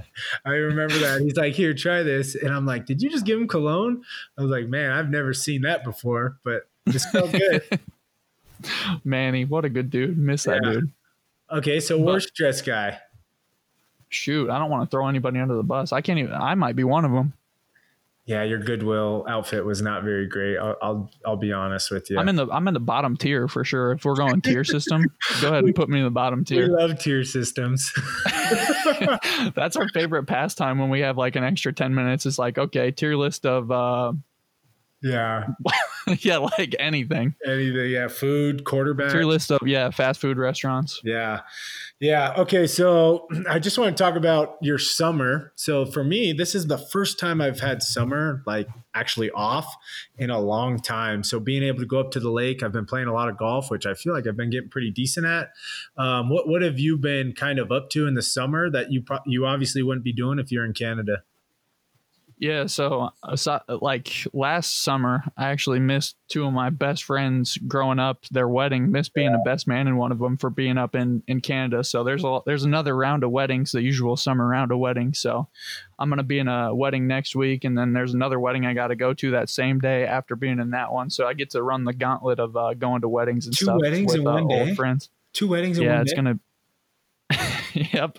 I 0.45 0.51
remember 0.51 0.97
that. 0.99 1.23
He's 1.23 1.37
like, 1.37 1.55
here, 1.55 1.75
try 1.75 2.05
this. 2.05 2.37
And 2.37 2.55
I'm 2.55 2.67
like, 2.67 2.87
did 2.87 3.03
you 3.03 3.11
just 3.11 3.27
give 3.27 3.41
him 3.41 3.49
cologne? 3.49 4.03
I 4.39 4.43
was 4.43 4.51
like, 4.51 4.69
man, 4.69 4.93
I've 4.93 5.11
never 5.11 5.35
seen 5.35 5.63
that 5.63 5.83
before, 5.83 6.39
but 6.45 6.69
it 6.87 7.01
smelled 7.01 7.33
good. 7.33 7.81
Manny, 9.05 9.45
what 9.45 9.65
a 9.65 9.69
good 9.69 9.91
dude. 9.91 10.17
Miss 10.17 10.45
that 10.45 10.63
dude. 10.63 10.91
Okay, 11.51 11.81
so 11.81 11.99
worst 11.99 12.35
dress 12.35 12.63
guy. 12.63 12.99
Shoot, 14.09 14.51
I 14.51 14.59
don't 14.59 14.71
want 14.71 14.89
to 14.89 14.95
throw 14.95 15.09
anybody 15.09 15.41
under 15.41 15.57
the 15.57 15.63
bus. 15.63 15.93
I 15.93 16.01
can't 16.01 16.19
even. 16.19 16.33
I 16.35 16.55
might 16.55 16.77
be 16.77 16.85
one 16.85 17.05
of 17.05 17.13
them. 17.13 17.33
Yeah, 18.27 18.43
your 18.43 18.59
Goodwill 18.59 19.27
outfit 19.29 19.67
was 19.67 19.83
not 19.83 20.03
very 20.03 20.27
great. 20.27 20.57
I'll 20.57 20.77
I'll, 20.81 21.11
I'll 21.27 21.37
be 21.37 21.53
honest 21.53 21.91
with 21.91 22.09
you. 22.09 22.19
I'm 22.19 22.29
in 22.31 22.37
the 22.37 22.47
I'm 22.51 22.67
in 22.69 22.73
the 22.73 22.81
bottom 22.81 23.19
tier 23.19 23.49
for 23.49 23.65
sure. 23.65 23.93
If 23.93 24.05
we're 24.07 24.15
going 24.15 24.41
tier 24.41 24.65
system, 24.65 25.05
go 25.43 25.49
ahead 25.49 25.65
and 25.65 25.75
put 25.75 25.91
me 25.91 25.99
in 25.99 26.05
the 26.05 26.11
bottom 26.11 26.43
tier. 26.43 26.69
we 26.69 26.75
love 26.75 26.99
tier 26.99 27.23
systems. 27.23 27.93
That's 29.55 29.77
our 29.77 29.89
favorite 29.91 30.25
pastime 30.25 30.79
when 30.79 30.89
we 30.89 31.01
have 31.01 31.19
like 31.19 31.37
an 31.37 31.45
extra 31.45 31.75
ten 31.75 31.95
minutes. 31.95 32.25
It's 32.25 32.39
like 32.39 32.57
okay, 32.57 32.91
tier 32.91 33.15
list 33.15 33.45
of 33.45 33.71
uh, 33.71 34.15
yeah. 35.05 35.49
yeah, 36.21 36.39
like 36.39 36.75
anything. 36.79 37.35
Anything, 37.47 37.91
yeah. 37.91 38.09
Food, 38.09 38.65
quarterback. 38.65 39.07
It's 39.07 39.15
your 39.15 39.27
list 39.27 39.53
of 39.53 39.61
yeah, 39.67 39.91
fast 39.91 40.19
food 40.19 40.39
restaurants. 40.39 41.03
Yeah. 41.05 41.41
Yeah. 42.01 42.33
Okay. 42.39 42.67
So 42.67 43.29
I 43.49 43.59
just 43.59 43.77
want 43.77 43.95
to 43.95 44.03
talk 44.03 44.17
about 44.17 44.57
your 44.63 44.79
summer. 44.79 45.53
So 45.57 45.85
for 45.85 46.03
me, 46.03 46.33
this 46.33 46.55
is 46.55 46.69
the 46.69 46.79
first 46.79 47.21
time 47.21 47.43
I've 47.43 47.61
had 47.61 47.83
summer 47.83 48.43
like 48.47 48.67
actually 48.95 49.31
off 49.33 49.67
in 50.17 50.31
a 50.31 50.41
long 50.41 50.81
time. 50.81 51.23
So 51.23 51.39
being 51.39 51.63
able 51.63 51.81
to 51.81 51.87
go 51.87 52.01
up 52.01 52.11
to 52.13 52.21
the 52.21 52.31
lake, 52.31 52.63
I've 52.63 52.73
been 52.73 52.87
playing 52.87 53.09
a 53.09 53.13
lot 53.13 53.29
of 53.29 53.37
golf, 53.37 53.71
which 53.71 53.85
I 53.85 53.93
feel 53.93 54.15
like 54.15 54.27
I've 54.27 54.39
been 54.39 54.51
getting 54.51 54.71
pretty 54.71 54.91
decent 54.91 55.27
at. 55.27 55.51
Um, 55.99 56.31
what 56.31 56.49
what 56.49 56.63
have 56.63 56.79
you 56.79 56.97
been 56.97 57.35
kind 57.35 57.59
of 57.59 57.71
up 57.71 57.91
to 57.91 58.07
in 58.07 58.15
the 58.15 58.23
summer 58.23 58.71
that 58.71 58.91
you 58.91 59.03
pro- 59.03 59.19
you 59.27 59.45
obviously 59.45 59.83
wouldn't 59.83 60.05
be 60.05 60.15
doing 60.15 60.39
if 60.39 60.51
you're 60.51 60.65
in 60.65 60.73
Canada? 60.73 61.25
Yeah, 62.45 62.67
so, 62.67 63.09
uh, 63.23 63.37
so 63.37 63.59
like 63.81 64.11
last 64.35 64.83
summer, 64.83 65.25
I 65.35 65.49
actually 65.49 65.79
missed 65.79 66.17
two 66.29 66.45
of 66.45 66.53
my 66.53 66.69
best 66.69 67.05
friends 67.05 67.57
growing 67.57 67.99
up. 67.99 68.27
Their 68.31 68.49
wedding, 68.49 68.93
missed 68.93 69.15
being 69.15 69.33
the 69.33 69.41
best 69.47 69.67
man 69.67 69.89
in 69.89 69.97
one 69.97 70.13
of 70.13 70.19
them 70.19 70.37
for 70.37 70.51
being 70.51 70.77
up 70.77 70.95
in 70.95 71.23
in 71.27 71.41
Canada. 71.41 71.83
So 71.83 72.05
there's 72.05 72.23
a 72.23 72.41
there's 72.45 72.65
another 72.65 72.95
round 72.95 73.25
of 73.25 73.31
weddings, 73.31 73.73
the 73.73 73.81
usual 73.81 74.15
summer 74.19 74.47
round 74.47 74.73
of 74.73 74.79
weddings. 74.79 75.21
So 75.21 75.49
I'm 75.99 76.11
gonna 76.11 76.23
be 76.23 76.39
in 76.39 76.49
a 76.49 76.75
wedding 76.75 77.07
next 77.07 77.35
week, 77.35 77.65
and 77.65 77.79
then 77.79 77.95
there's 77.95 78.13
another 78.13 78.39
wedding 78.39 78.67
I 78.67 78.75
got 78.75 78.89
to 78.89 78.97
go 78.97 79.15
to 79.15 79.31
that 79.31 79.49
same 79.49 79.79
day 79.79 80.05
after 80.05 80.37
being 80.37 80.59
in 80.59 80.73
that 80.73 80.93
one. 80.93 81.09
So 81.09 81.27
I 81.27 81.33
get 81.33 81.49
to 81.53 81.63
run 81.63 81.85
the 81.85 81.95
gauntlet 81.95 82.41
of 82.41 82.55
uh, 82.59 82.75
going 82.75 83.01
to 83.01 83.09
weddings 83.09 83.47
and 83.47 83.57
Two 83.57 83.65
stuff 83.65 83.81
weddings 83.81 84.13
with 84.13 84.21
in 84.21 84.27
uh, 84.27 84.33
one 84.35 84.49
day? 84.49 84.61
old 84.61 84.77
friends. 84.77 85.09
Two 85.33 85.49
weddings 85.49 85.79
in 85.79 85.85
yeah, 85.85 85.95
one 85.95 86.03
it's 86.03 86.13
day? 86.13 86.17
gonna. 86.17 86.39
yep, 87.93 88.17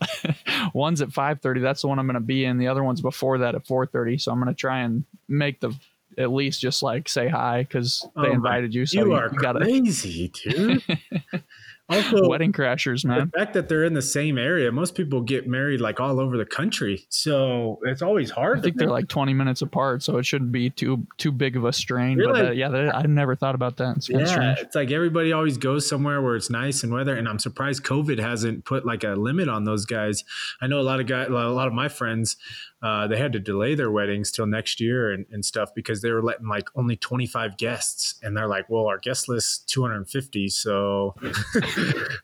one's 0.74 1.02
at 1.02 1.12
five 1.12 1.42
thirty. 1.42 1.62
That's 1.62 1.82
the 1.82 1.88
one 1.88 2.00
I'm 2.00 2.06
gonna 2.08 2.20
be 2.20 2.46
in. 2.46 2.58
The 2.58 2.68
other 2.68 2.84
one's 2.84 3.02
before 3.02 3.40
that 3.40 3.56
at 3.56 3.66
four 3.68 3.86
thirty. 3.86 4.18
So 4.18 4.32
I'm 4.32 4.40
gonna 4.40 4.54
try 4.54 4.80
and 4.82 5.04
make 5.28 5.60
the 5.60 5.74
at 6.18 6.32
least 6.32 6.62
just 6.62 6.82
like 6.82 7.10
say 7.10 7.28
hi 7.28 7.64
because 7.64 8.08
Oh 8.16 8.22
they 8.22 8.30
my- 8.30 8.36
invited 8.36 8.74
you. 8.74 8.86
So 8.86 9.00
you 9.00 9.06
you, 9.08 9.14
are 9.14 9.30
you 9.32 9.38
gotta 9.40 9.60
crazy, 9.60 10.32
dude. 10.44 10.84
also, 11.88 12.28
wedding 12.28 12.52
crashers, 12.52 13.06
man. 13.06 13.30
the 13.32 13.40
fact 13.40 13.54
that 13.54 13.70
they're 13.70 13.84
in 13.84 13.94
the 13.94 14.02
same 14.02 14.38
area, 14.38 14.72
most 14.72 14.96
people 14.96 15.22
get 15.22 15.48
married 15.48 15.82
like 15.82 16.00
all 16.00 16.20
over 16.20 16.36
the 16.36 16.46
country, 16.46 17.06
so 17.10 17.80
it's 17.84 18.02
always 18.02 18.32
hard. 18.32 18.60
I 18.60 18.62
think 18.62 18.78
they're 18.78 18.90
like 18.90 19.08
20 19.08 19.34
minutes 19.36 19.62
apart, 19.62 20.02
so 20.02 20.18
it 20.18 20.26
shouldn't 20.26 20.52
be 20.52 20.72
too 20.72 21.06
too 21.18 21.32
big 21.32 21.56
of 21.56 21.64
a 21.64 21.72
strain. 21.72 22.18
Really? 22.18 22.42
But 22.42 22.50
uh, 22.50 22.52
yeah, 22.52 22.70
that, 22.70 22.96
I 22.96 23.04
never 23.04 23.36
thought 23.36 23.54
about 23.54 23.78
that. 23.78 23.98
It's 23.98 24.10
yeah, 24.10 24.26
strange. 24.26 24.60
it's 24.60 24.76
like 24.76 24.90
everybody 24.90 25.32
always 25.32 25.58
goes 25.58 25.88
somewhere 25.88 26.22
where 26.22 26.36
it's 26.36 26.50
nice 26.50 26.84
and 26.84 26.92
weather, 26.92 27.16
and 27.16 27.28
I'm 27.28 27.40
surprised 27.40 27.84
COVID 27.84 28.20
hasn't 28.20 28.66
put 28.66 28.86
like 28.86 29.04
a 29.04 29.10
limit 29.10 29.48
on 29.48 29.66
those 29.66 29.86
guys. 29.86 30.24
I 30.62 30.68
know 30.68 30.80
a 30.80 30.84
lot 30.84 31.00
of 31.00 31.06
guys, 31.06 31.28
a 31.28 31.32
lot 31.32 31.68
of 31.68 31.74
my 31.74 31.88
friends, 31.88 32.38
uh, 32.82 33.08
they 33.08 33.18
had 33.18 33.34
to 33.34 33.40
delay 33.40 33.74
their 33.76 33.90
weddings 33.90 34.32
till 34.32 34.46
next 34.46 34.80
year 34.80 35.12
and, 35.12 35.26
and 35.32 35.44
stuff 35.44 35.70
because 35.76 36.02
they 36.02 36.12
were 36.12 36.22
letting 36.22 36.48
like 36.48 36.68
only 36.76 36.96
25 36.96 37.58
guests, 37.58 38.20
and 38.22 38.36
they're 38.38 38.48
like, 38.48 38.70
well, 38.70 38.86
our 38.88 38.98
guest 39.00 39.28
list 39.30 39.68
250, 39.70 40.48
so 40.50 41.14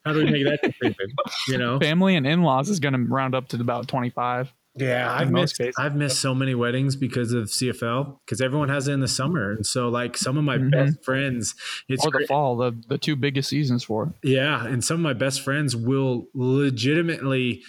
how 0.05 0.13
do 0.13 0.23
we 0.23 0.31
make 0.31 0.45
that 0.45 0.61
decision? 0.61 1.09
You 1.47 1.57
know? 1.57 1.79
Family 1.79 2.15
and 2.15 2.27
in 2.27 2.43
laws 2.43 2.69
is 2.69 2.79
going 2.79 2.93
to 2.93 2.99
round 2.99 3.33
up 3.35 3.47
to 3.49 3.57
about 3.61 3.87
25. 3.87 4.53
Yeah, 4.77 5.13
I've 5.13 5.29
missed 5.31 5.57
cases. 5.57 5.75
I've 5.77 5.97
missed 5.97 6.21
so 6.21 6.33
many 6.33 6.55
weddings 6.55 6.95
because 6.95 7.33
of 7.33 7.47
CFL 7.47 8.19
because 8.25 8.39
everyone 8.39 8.69
has 8.69 8.87
it 8.87 8.93
in 8.93 9.01
the 9.01 9.07
summer, 9.09 9.51
and 9.51 9.65
so 9.65 9.89
like 9.89 10.15
some 10.15 10.37
of 10.37 10.45
my 10.45 10.57
Mhm. 10.57 10.71
best 10.71 11.03
friends, 11.03 11.55
it's 11.89 12.05
or 12.05 12.11
the 12.11 12.25
fall, 12.25 12.55
the 12.55 12.71
the 12.87 12.97
two 12.97 13.17
biggest 13.17 13.49
seasons 13.49 13.83
for 13.83 14.03
it. 14.23 14.29
yeah, 14.29 14.65
and 14.65 14.81
some 14.81 14.95
of 14.95 15.01
my 15.01 15.11
best 15.11 15.41
friends 15.41 15.75
will 15.75 16.27
legitimately 16.33 17.61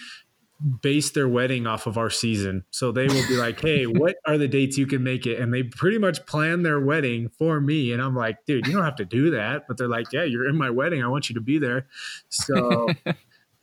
base 0.81 1.11
their 1.11 1.27
wedding 1.27 1.67
off 1.67 1.87
of 1.87 1.97
our 1.97 2.09
season. 2.09 2.63
So 2.71 2.91
they 2.91 3.07
will 3.07 3.27
be 3.27 3.35
like, 3.35 3.59
"Hey, 3.59 3.85
what 3.85 4.15
are 4.25 4.37
the 4.37 4.47
dates 4.47 4.77
you 4.77 4.87
can 4.87 5.03
make 5.03 5.25
it?" 5.25 5.39
And 5.39 5.53
they 5.53 5.63
pretty 5.63 5.97
much 5.97 6.25
plan 6.25 6.63
their 6.63 6.79
wedding 6.79 7.29
for 7.37 7.59
me, 7.59 7.91
and 7.91 8.01
I'm 8.01 8.15
like, 8.15 8.37
"Dude, 8.45 8.65
you 8.67 8.73
don't 8.73 8.83
have 8.85 8.95
to 8.97 9.05
do 9.05 9.31
that." 9.31 9.67
But 9.67 9.77
they're 9.77 9.87
like, 9.87 10.11
"Yeah, 10.13 10.23
you're 10.23 10.47
in 10.47 10.55
my 10.57 10.69
wedding. 10.69 11.03
I 11.03 11.07
want 11.07 11.29
you 11.29 11.35
to 11.35 11.41
be 11.41 11.57
there." 11.59 11.87
So. 12.29 12.87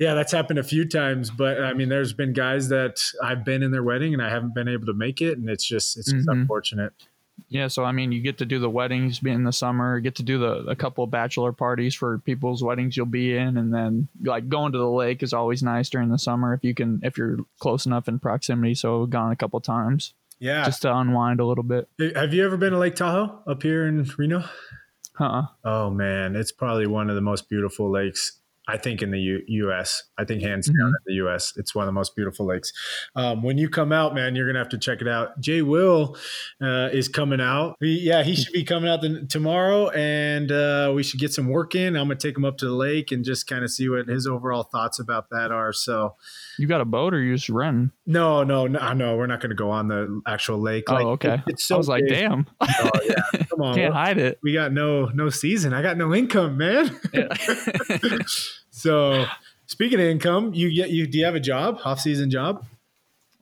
Yeah, 0.03 0.15
that's 0.15 0.33
happened 0.33 0.59
a 0.59 0.63
few 0.63 0.89
times, 0.89 1.31
but 1.31 1.61
I 1.63 1.75
mean, 1.75 1.91
there's 1.91 2.15
been 2.15 2.33
guys 2.33 2.71
that 2.71 3.03
I've 3.23 3.45
been 3.45 3.63
in 3.63 3.71
their 3.71 3.83
wedding 3.83 4.15
and 4.15 4.23
I 4.23 4.31
haven't 4.31 4.55
been 4.55 4.67
able 4.67 4.87
to 4.87 4.95
make 4.95 5.21
it, 5.21 5.37
and 5.37 5.51
it's 5.51 5.63
just 5.63 5.99
it's 5.99 6.11
just 6.11 6.27
Mhm. 6.27 6.33
unfortunate. 6.41 6.95
Yeah, 7.48 7.68
so 7.68 7.85
I 7.85 7.92
mean, 7.92 8.12
you 8.12 8.20
get 8.20 8.38
to 8.38 8.44
do 8.44 8.59
the 8.59 8.70
weddings 8.70 9.20
in 9.24 9.44
the 9.44 9.53
summer, 9.53 10.00
get 10.00 10.14
to 10.16 10.22
do 10.22 10.38
the 10.38 10.64
a 10.68 10.76
couple 10.76 11.05
of 11.05 11.11
bachelor 11.11 11.53
parties 11.53 11.94
for 11.94 12.18
people's 12.18 12.62
weddings 12.62 12.96
you'll 12.96 13.07
be 13.07 13.37
in, 13.37 13.57
and 13.57 13.72
then 13.72 14.09
like 14.22 14.48
going 14.48 14.72
to 14.72 14.79
the 14.79 14.88
lake 14.88 15.22
is 15.22 15.33
always 15.33 15.62
nice 15.62 15.88
during 15.88 16.09
the 16.11 16.18
summer 16.18 16.55
if 16.55 16.62
you 16.64 16.74
can 16.74 17.00
if 17.03 17.16
you're 17.18 17.38
close 17.59 17.87
enough 17.87 18.09
in 18.09 18.18
proximity. 18.18 18.74
So 18.74 19.07
gone 19.07 19.33
a 19.33 19.37
couple 19.37 19.61
times 19.61 20.14
Yeah. 20.38 20.64
just 20.64 20.83
to 20.83 20.94
unwind 20.96 21.40
a 21.40 21.44
little 21.46 21.64
bit. 21.64 21.88
Have 22.14 22.35
you 22.35 22.44
ever 22.44 22.57
been 22.57 22.72
to 22.72 22.79
Lake 22.79 22.94
Tahoe 22.96 23.40
up 23.46 23.62
here 23.62 23.87
in 23.87 24.03
Reno? 24.18 24.44
Uh-uh. 25.18 25.46
Oh 25.64 25.90
man, 25.90 26.35
it's 26.37 26.53
probably 26.53 26.87
one 26.87 27.11
of 27.11 27.14
the 27.14 27.20
most 27.20 27.48
beautiful 27.48 27.90
lakes. 27.90 28.39
I 28.72 28.76
think 28.78 29.02
in 29.02 29.11
the 29.11 29.18
U- 29.18 29.42
U.S. 29.48 30.02
I 30.16 30.24
think 30.24 30.42
hands 30.42 30.66
down 30.66 30.76
Mhm. 30.76 30.88
in 30.88 31.02
the 31.06 31.14
U.S. 31.14 31.52
It's 31.56 31.74
one 31.74 31.83
of 31.85 31.87
the 31.88 31.92
most 31.92 32.14
beautiful 32.14 32.46
lakes. 32.46 32.72
Um, 33.16 33.42
when 33.42 33.59
you 33.59 33.68
come 33.68 33.90
out, 33.92 34.14
man, 34.14 34.37
you're 34.37 34.46
gonna 34.46 34.59
have 34.61 34.68
to 34.70 34.78
check 34.78 35.00
it 35.00 35.09
out. 35.09 35.40
Jay 35.40 35.62
Will 35.62 36.16
uh, 36.62 36.88
is 36.92 37.09
coming 37.09 37.40
out. 37.40 37.76
He, 37.80 37.98
yeah, 38.00 38.22
he 38.22 38.35
should 38.37 38.52
be 38.52 38.62
coming 38.64 38.88
out 38.88 39.00
the, 39.00 39.26
tomorrow, 39.28 39.88
and 39.90 40.52
uh, 40.52 40.92
we 40.94 41.02
should 41.02 41.18
get 41.20 41.33
some 41.33 41.48
work 41.48 41.74
in. 41.74 41.96
I'm 41.96 42.04
gonna 42.06 42.16
take 42.16 42.37
him 42.37 42.44
up 42.44 42.59
to 42.59 42.66
the 42.66 42.72
lake 42.74 43.11
and 43.12 43.24
just 43.24 43.46
kind 43.46 43.64
of 43.64 43.70
see 43.70 43.88
what 43.88 44.06
his 44.09 44.26
overall 44.26 44.62
thoughts 44.62 44.98
about 45.00 45.30
that 45.30 45.50
are. 45.50 45.72
So, 45.72 46.14
You 46.59 46.66
got 46.66 46.80
a 46.80 46.85
boat 46.85 47.12
or 47.14 47.20
you 47.20 47.35
just 47.35 47.48
renting? 47.48 47.90
no, 48.06 48.44
no, 48.44 48.66
no, 48.66 48.92
no, 48.92 49.16
we're 49.16 49.26
not 49.26 49.40
gonna 49.40 49.54
go 49.54 49.70
on 49.70 49.88
the 49.88 50.20
actual 50.26 50.61
lake. 50.61 50.85
Oh, 50.88 51.11
okay. 51.11 51.35
it- 51.35 51.40
it's 51.48 51.66
so 51.66 51.74
I 51.74 51.78
was 51.78 51.88
like, 51.88 52.04
damn, 52.09 52.46
Oh, 52.61 52.90
yeah. 53.04 53.44
Come 53.50 53.62
on, 53.62 53.74
can't 53.74 53.94
hide 53.94 54.18
it. 54.18 54.38
we 54.42 54.52
got 54.52 54.72
no 54.72 55.06
no 55.06 55.28
season. 55.30 55.72
I 55.74 55.83
got 55.83 55.96
no 55.96 56.14
income, 56.14 56.56
man. 56.59 56.96
Yeah. 57.12 57.28
so 58.81 59.27
speaking 59.66 60.01
of 60.01 60.07
income, 60.07 60.53
you 60.55 60.75
get 60.75 60.90
you 60.90 61.07
do 61.07 61.19
you 61.19 61.25
have 61.25 61.35
a 61.35 61.40
job, 61.40 61.81
off 61.85 62.01
season 62.01 62.31
job? 62.31 62.64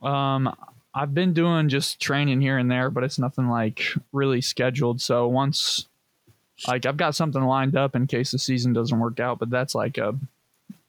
Um, 0.01 0.53
I've 0.93 1.13
been 1.13 1.33
doing 1.33 1.69
just 1.69 1.99
training 1.99 2.41
here 2.41 2.57
and 2.57 2.69
there, 2.69 2.89
but 2.89 3.03
it's 3.03 3.19
nothing 3.19 3.47
like 3.47 3.83
really 4.11 4.41
scheduled. 4.41 5.01
So 5.01 5.27
once, 5.27 5.87
like, 6.67 6.85
I've 6.85 6.97
got 6.97 7.15
something 7.15 7.43
lined 7.43 7.75
up 7.75 7.95
in 7.95 8.07
case 8.07 8.31
the 8.31 8.39
season 8.39 8.73
doesn't 8.73 8.99
work 8.99 9.19
out, 9.19 9.39
but 9.39 9.49
that's 9.49 9.75
like 9.75 9.97
a 9.97 10.15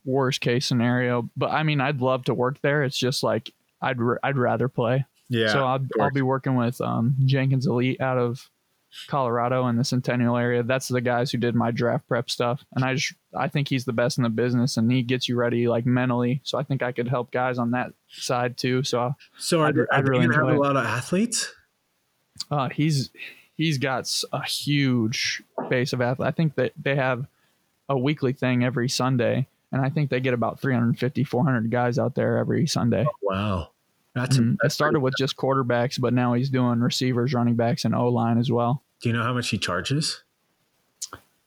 worst 0.04 0.40
case 0.40 0.66
scenario. 0.66 1.28
But 1.36 1.50
I 1.50 1.62
mean, 1.62 1.80
I'd 1.80 2.00
love 2.00 2.24
to 2.24 2.34
work 2.34 2.60
there. 2.60 2.82
It's 2.82 2.98
just 2.98 3.22
like 3.22 3.52
I'd 3.80 4.00
r- 4.00 4.20
I'd 4.22 4.36
rather 4.36 4.68
play. 4.68 5.04
Yeah. 5.28 5.52
so 5.52 5.64
I'll, 5.64 5.86
I'll 6.00 6.10
be 6.10 6.22
working 6.22 6.56
with 6.56 6.80
um, 6.80 7.14
Jenkins 7.24 7.66
Elite 7.66 8.00
out 8.00 8.18
of 8.18 8.50
Colorado 9.08 9.66
in 9.68 9.76
the 9.76 9.84
Centennial 9.84 10.36
area. 10.36 10.62
That's 10.62 10.88
the 10.88 11.00
guys 11.00 11.30
who 11.30 11.38
did 11.38 11.54
my 11.54 11.70
draft 11.70 12.06
prep 12.08 12.30
stuff, 12.30 12.64
and 12.74 12.84
I 12.84 12.94
just 12.94 13.14
I 13.36 13.48
think 13.48 13.68
he's 13.68 13.84
the 13.84 13.92
best 13.92 14.18
in 14.18 14.24
the 14.24 14.30
business, 14.30 14.76
and 14.76 14.90
he 14.90 15.02
gets 15.02 15.28
you 15.28 15.36
ready 15.36 15.68
like 15.68 15.86
mentally. 15.86 16.40
So 16.44 16.58
I 16.58 16.62
think 16.62 16.82
I 16.82 16.92
could 16.92 17.08
help 17.08 17.30
guys 17.30 17.58
on 17.58 17.70
that 17.72 17.92
side 18.08 18.56
too. 18.56 18.82
So 18.82 19.14
so 19.38 19.60
are, 19.60 19.66
I'd- 19.68 19.80
I'd 19.92 20.08
really 20.08 20.26
have 20.34 20.48
a 20.48 20.54
lot 20.58 20.76
of 20.76 20.84
athletes? 20.84 21.52
uh, 22.50 22.68
he's 22.70 23.10
he's 23.54 23.78
got 23.78 24.10
a 24.32 24.44
huge 24.46 25.42
base 25.68 25.92
of 25.92 26.00
athletes. 26.00 26.26
I 26.26 26.32
think 26.32 26.54
that 26.56 26.72
they 26.80 26.96
have 26.96 27.26
a 27.88 27.96
weekly 27.98 28.32
thing 28.32 28.64
every 28.64 28.88
Sunday, 28.88 29.46
and 29.72 29.84
I 29.84 29.90
think 29.90 30.10
they 30.10 30.20
get 30.20 30.32
about 30.34 30.60
350, 30.60 31.24
400 31.24 31.70
guys 31.70 31.98
out 31.98 32.14
there 32.14 32.38
every 32.38 32.66
Sunday. 32.66 33.04
Wow. 33.22 33.70
That's, 34.14 34.38
Mhm. 34.38 34.54
It 34.54 34.58
that's 34.62 34.74
started 34.74 35.00
with 35.00 35.14
just 35.18 35.36
quarterbacks, 35.36 36.00
but 36.00 36.12
now 36.12 36.34
he's 36.34 36.50
doing 36.50 36.80
receivers, 36.80 37.32
running 37.32 37.54
backs, 37.54 37.84
and 37.84 37.94
O 37.94 38.08
line 38.08 38.38
as 38.38 38.50
well. 38.50 38.82
Do 39.02 39.08
you 39.08 39.12
know 39.14 39.22
how 39.22 39.32
much 39.32 39.48
he 39.50 39.58
charges? 39.58 40.22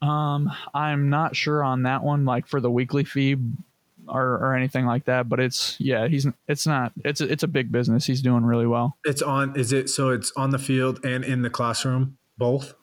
Um, 0.01 0.51
I'm 0.73 1.09
not 1.09 1.35
sure 1.35 1.63
on 1.63 1.83
that 1.83 2.03
one, 2.03 2.25
like 2.25 2.47
for 2.47 2.59
the 2.59 2.69
weekly 2.71 3.03
fee 3.05 3.37
or, 4.07 4.23
or 4.33 4.55
anything 4.55 4.85
like 4.85 5.05
that. 5.05 5.29
But 5.29 5.39
it's 5.39 5.79
yeah, 5.79 6.07
he's 6.07 6.27
it's 6.47 6.67
not 6.67 6.91
it's 7.05 7.21
a, 7.21 7.31
it's 7.31 7.43
a 7.43 7.47
big 7.47 7.71
business. 7.71 8.05
He's 8.05 8.21
doing 8.21 8.43
really 8.43 8.67
well. 8.67 8.97
It's 9.05 9.21
on 9.21 9.55
is 9.55 9.71
it 9.71 9.89
so 9.89 10.09
it's 10.09 10.31
on 10.35 10.49
the 10.49 10.59
field 10.59 11.05
and 11.05 11.23
in 11.23 11.41
the 11.41 11.49
classroom? 11.49 12.17
Both? 12.37 12.73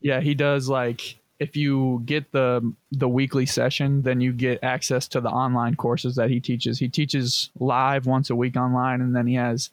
Yeah, 0.00 0.20
he 0.20 0.34
does 0.34 0.68
like 0.68 1.16
if 1.42 1.56
you 1.56 2.02
get 2.04 2.30
the 2.30 2.72
the 2.92 3.08
weekly 3.08 3.46
session, 3.46 4.02
then 4.02 4.20
you 4.20 4.32
get 4.32 4.62
access 4.62 5.08
to 5.08 5.20
the 5.20 5.28
online 5.28 5.74
courses 5.74 6.14
that 6.14 6.30
he 6.30 6.38
teaches. 6.38 6.78
He 6.78 6.88
teaches 6.88 7.50
live 7.58 8.06
once 8.06 8.30
a 8.30 8.36
week 8.36 8.56
online, 8.56 9.00
and 9.00 9.14
then 9.14 9.26
he 9.26 9.34
has 9.34 9.70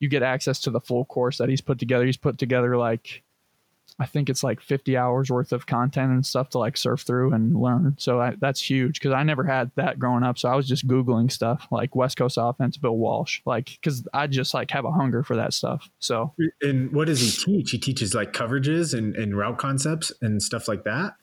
you 0.00 0.08
get 0.08 0.24
access 0.24 0.58
to 0.60 0.70
the 0.70 0.80
full 0.80 1.04
course 1.04 1.38
that 1.38 1.48
he's 1.48 1.60
put 1.60 1.78
together. 1.78 2.04
He's 2.04 2.16
put 2.16 2.36
together 2.36 2.76
like 2.76 3.22
I 3.98 4.06
think 4.06 4.28
it's 4.28 4.42
like 4.42 4.60
50 4.60 4.96
hours 4.96 5.30
worth 5.30 5.52
of 5.52 5.66
content 5.66 6.10
and 6.10 6.26
stuff 6.26 6.50
to 6.50 6.58
like 6.58 6.76
surf 6.76 7.02
through 7.02 7.32
and 7.32 7.56
learn. 7.56 7.94
So 7.98 8.20
I, 8.20 8.34
that's 8.40 8.60
huge 8.60 8.98
because 8.98 9.12
I 9.12 9.22
never 9.22 9.44
had 9.44 9.70
that 9.76 10.00
growing 10.00 10.24
up. 10.24 10.36
So 10.36 10.48
I 10.48 10.56
was 10.56 10.66
just 10.66 10.88
googling 10.88 11.30
stuff 11.30 11.68
like 11.70 11.94
West 11.94 12.16
Coast 12.16 12.36
offense, 12.40 12.76
Bill 12.76 12.96
Walsh, 12.96 13.40
like 13.46 13.66
because 13.66 14.06
I 14.12 14.26
just 14.26 14.52
like 14.52 14.70
have 14.72 14.84
a 14.84 14.90
hunger 14.90 15.22
for 15.22 15.36
that 15.36 15.52
stuff. 15.52 15.88
So 16.00 16.34
And 16.60 16.92
what 16.92 17.06
does 17.06 17.20
he 17.20 17.30
teach? 17.30 17.70
He 17.70 17.78
teaches 17.78 18.14
like 18.14 18.32
coverages 18.32 18.96
and, 18.96 19.14
and 19.14 19.36
route 19.36 19.58
concepts 19.58 20.10
and 20.20 20.42
stuff 20.42 20.66
like 20.66 20.82
that. 20.84 21.14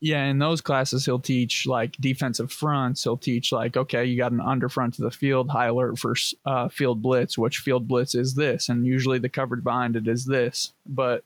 Yeah, 0.00 0.24
in 0.26 0.38
those 0.38 0.60
classes, 0.60 1.04
he'll 1.04 1.18
teach 1.18 1.66
like 1.66 1.96
defensive 1.98 2.52
fronts. 2.52 3.02
He'll 3.02 3.16
teach 3.16 3.50
like, 3.50 3.76
okay, 3.76 4.04
you 4.04 4.16
got 4.16 4.30
an 4.30 4.40
under 4.40 4.68
front 4.68 4.94
to 4.94 5.02
the 5.02 5.10
field, 5.10 5.50
high 5.50 5.66
alert 5.66 5.98
for 5.98 6.14
uh, 6.46 6.68
field 6.68 7.02
blitz, 7.02 7.36
which 7.36 7.58
field 7.58 7.88
blitz 7.88 8.14
is 8.14 8.34
this, 8.34 8.68
and 8.68 8.86
usually 8.86 9.18
the 9.18 9.28
coverage 9.28 9.64
behind 9.64 9.96
it 9.96 10.06
is 10.06 10.24
this. 10.24 10.72
But 10.86 11.24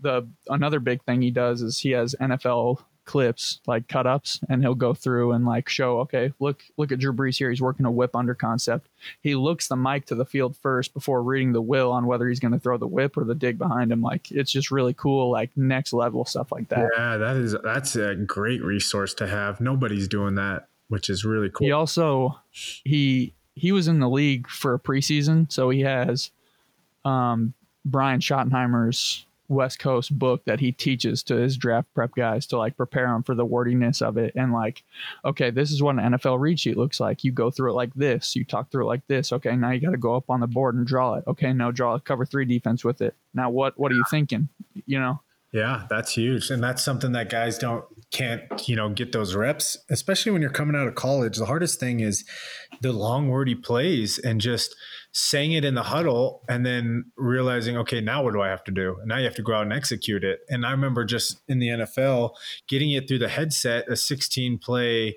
the 0.00 0.26
another 0.48 0.80
big 0.80 1.02
thing 1.04 1.22
he 1.22 1.30
does 1.30 1.62
is 1.62 1.78
he 1.78 1.90
has 1.90 2.14
NFL 2.20 2.82
clips 3.04 3.60
like 3.66 3.88
cut 3.88 4.06
ups 4.06 4.38
and 4.50 4.60
he'll 4.60 4.74
go 4.74 4.92
through 4.92 5.32
and 5.32 5.46
like 5.46 5.66
show 5.66 6.00
okay 6.00 6.30
look 6.40 6.62
look 6.76 6.92
at 6.92 6.98
drew 6.98 7.12
brees 7.12 7.38
here. 7.38 7.48
He's 7.48 7.62
working 7.62 7.86
a 7.86 7.90
whip 7.90 8.14
under 8.14 8.34
concept. 8.34 8.88
He 9.22 9.34
looks 9.34 9.66
the 9.66 9.76
mic 9.76 10.04
to 10.06 10.14
the 10.14 10.26
field 10.26 10.54
first 10.56 10.92
before 10.92 11.22
reading 11.22 11.52
the 11.52 11.62
will 11.62 11.90
on 11.90 12.06
whether 12.06 12.28
he's 12.28 12.38
going 12.38 12.52
to 12.52 12.58
throw 12.58 12.76
the 12.76 12.86
whip 12.86 13.16
or 13.16 13.24
the 13.24 13.34
dig 13.34 13.56
behind 13.56 13.90
him. 13.90 14.02
Like 14.02 14.30
it's 14.30 14.52
just 14.52 14.70
really 14.70 14.92
cool 14.92 15.30
like 15.30 15.50
next 15.56 15.94
level 15.94 16.26
stuff 16.26 16.52
like 16.52 16.68
that. 16.68 16.90
Yeah 16.96 17.16
that 17.16 17.36
is 17.36 17.56
that's 17.64 17.96
a 17.96 18.14
great 18.14 18.62
resource 18.62 19.14
to 19.14 19.26
have. 19.26 19.60
Nobody's 19.60 20.06
doing 20.06 20.34
that 20.34 20.68
which 20.88 21.08
is 21.08 21.24
really 21.24 21.48
cool. 21.48 21.66
He 21.66 21.72
also 21.72 22.38
he 22.52 23.32
he 23.54 23.72
was 23.72 23.88
in 23.88 24.00
the 24.00 24.08
league 24.08 24.48
for 24.48 24.74
a 24.74 24.78
preseason 24.78 25.50
so 25.50 25.70
he 25.70 25.80
has 25.80 26.30
um 27.04 27.54
brian 27.84 28.20
schottenheimer's 28.20 29.26
West 29.48 29.78
Coast 29.78 30.18
book 30.18 30.44
that 30.44 30.60
he 30.60 30.72
teaches 30.72 31.22
to 31.24 31.36
his 31.36 31.56
draft 31.56 31.88
prep 31.94 32.14
guys 32.14 32.46
to 32.46 32.58
like 32.58 32.76
prepare 32.76 33.06
them 33.08 33.22
for 33.22 33.34
the 33.34 33.44
wordiness 33.44 34.02
of 34.02 34.16
it 34.16 34.34
and 34.34 34.52
like, 34.52 34.82
okay, 35.24 35.50
this 35.50 35.70
is 35.70 35.82
what 35.82 35.98
an 35.98 36.12
NFL 36.12 36.38
read 36.38 36.60
sheet 36.60 36.76
looks 36.76 37.00
like. 37.00 37.24
You 37.24 37.32
go 37.32 37.50
through 37.50 37.72
it 37.72 37.74
like 37.74 37.94
this, 37.94 38.36
you 38.36 38.44
talk 38.44 38.70
through 38.70 38.84
it 38.84 38.88
like 38.88 39.06
this. 39.08 39.32
Okay, 39.32 39.56
now 39.56 39.70
you 39.70 39.80
got 39.80 39.92
to 39.92 39.96
go 39.96 40.14
up 40.14 40.30
on 40.30 40.40
the 40.40 40.46
board 40.46 40.74
and 40.74 40.86
draw 40.86 41.14
it. 41.14 41.24
Okay, 41.26 41.52
now 41.52 41.70
draw 41.70 41.94
a 41.94 42.00
cover 42.00 42.26
three 42.26 42.44
defense 42.44 42.84
with 42.84 43.00
it. 43.00 43.14
Now 43.34 43.50
what 43.50 43.78
what 43.78 43.90
are 43.92 43.96
you 43.96 44.04
thinking? 44.10 44.48
You 44.86 45.00
know? 45.00 45.20
Yeah, 45.52 45.86
that's 45.88 46.12
huge. 46.12 46.50
And 46.50 46.62
that's 46.62 46.84
something 46.84 47.12
that 47.12 47.30
guys 47.30 47.56
don't 47.56 47.84
can't, 48.10 48.68
you 48.68 48.76
know, 48.76 48.90
get 48.90 49.12
those 49.12 49.34
reps, 49.34 49.78
especially 49.90 50.32
when 50.32 50.42
you're 50.42 50.50
coming 50.50 50.76
out 50.76 50.88
of 50.88 50.94
college. 50.94 51.38
The 51.38 51.46
hardest 51.46 51.80
thing 51.80 52.00
is 52.00 52.24
the 52.82 52.92
long 52.92 53.28
wordy 53.28 53.54
plays 53.54 54.18
and 54.18 54.40
just 54.40 54.76
saying 55.12 55.52
it 55.52 55.64
in 55.64 55.74
the 55.74 55.82
huddle 55.82 56.44
and 56.48 56.64
then 56.64 57.04
realizing, 57.16 57.76
okay, 57.76 58.00
now 58.00 58.22
what 58.22 58.32
do 58.32 58.42
I 58.42 58.48
have 58.48 58.64
to 58.64 58.72
do? 58.72 58.96
Now 59.04 59.18
you 59.18 59.24
have 59.24 59.34
to 59.36 59.42
go 59.42 59.54
out 59.54 59.62
and 59.62 59.72
execute 59.72 60.24
it. 60.24 60.40
And 60.48 60.66
I 60.66 60.70
remember 60.70 61.04
just 61.04 61.40
in 61.48 61.58
the 61.58 61.68
NFL 61.68 62.32
getting 62.68 62.92
it 62.92 63.08
through 63.08 63.20
the 63.20 63.28
headset, 63.28 63.88
a 63.88 63.96
16 63.96 64.58
play 64.58 65.16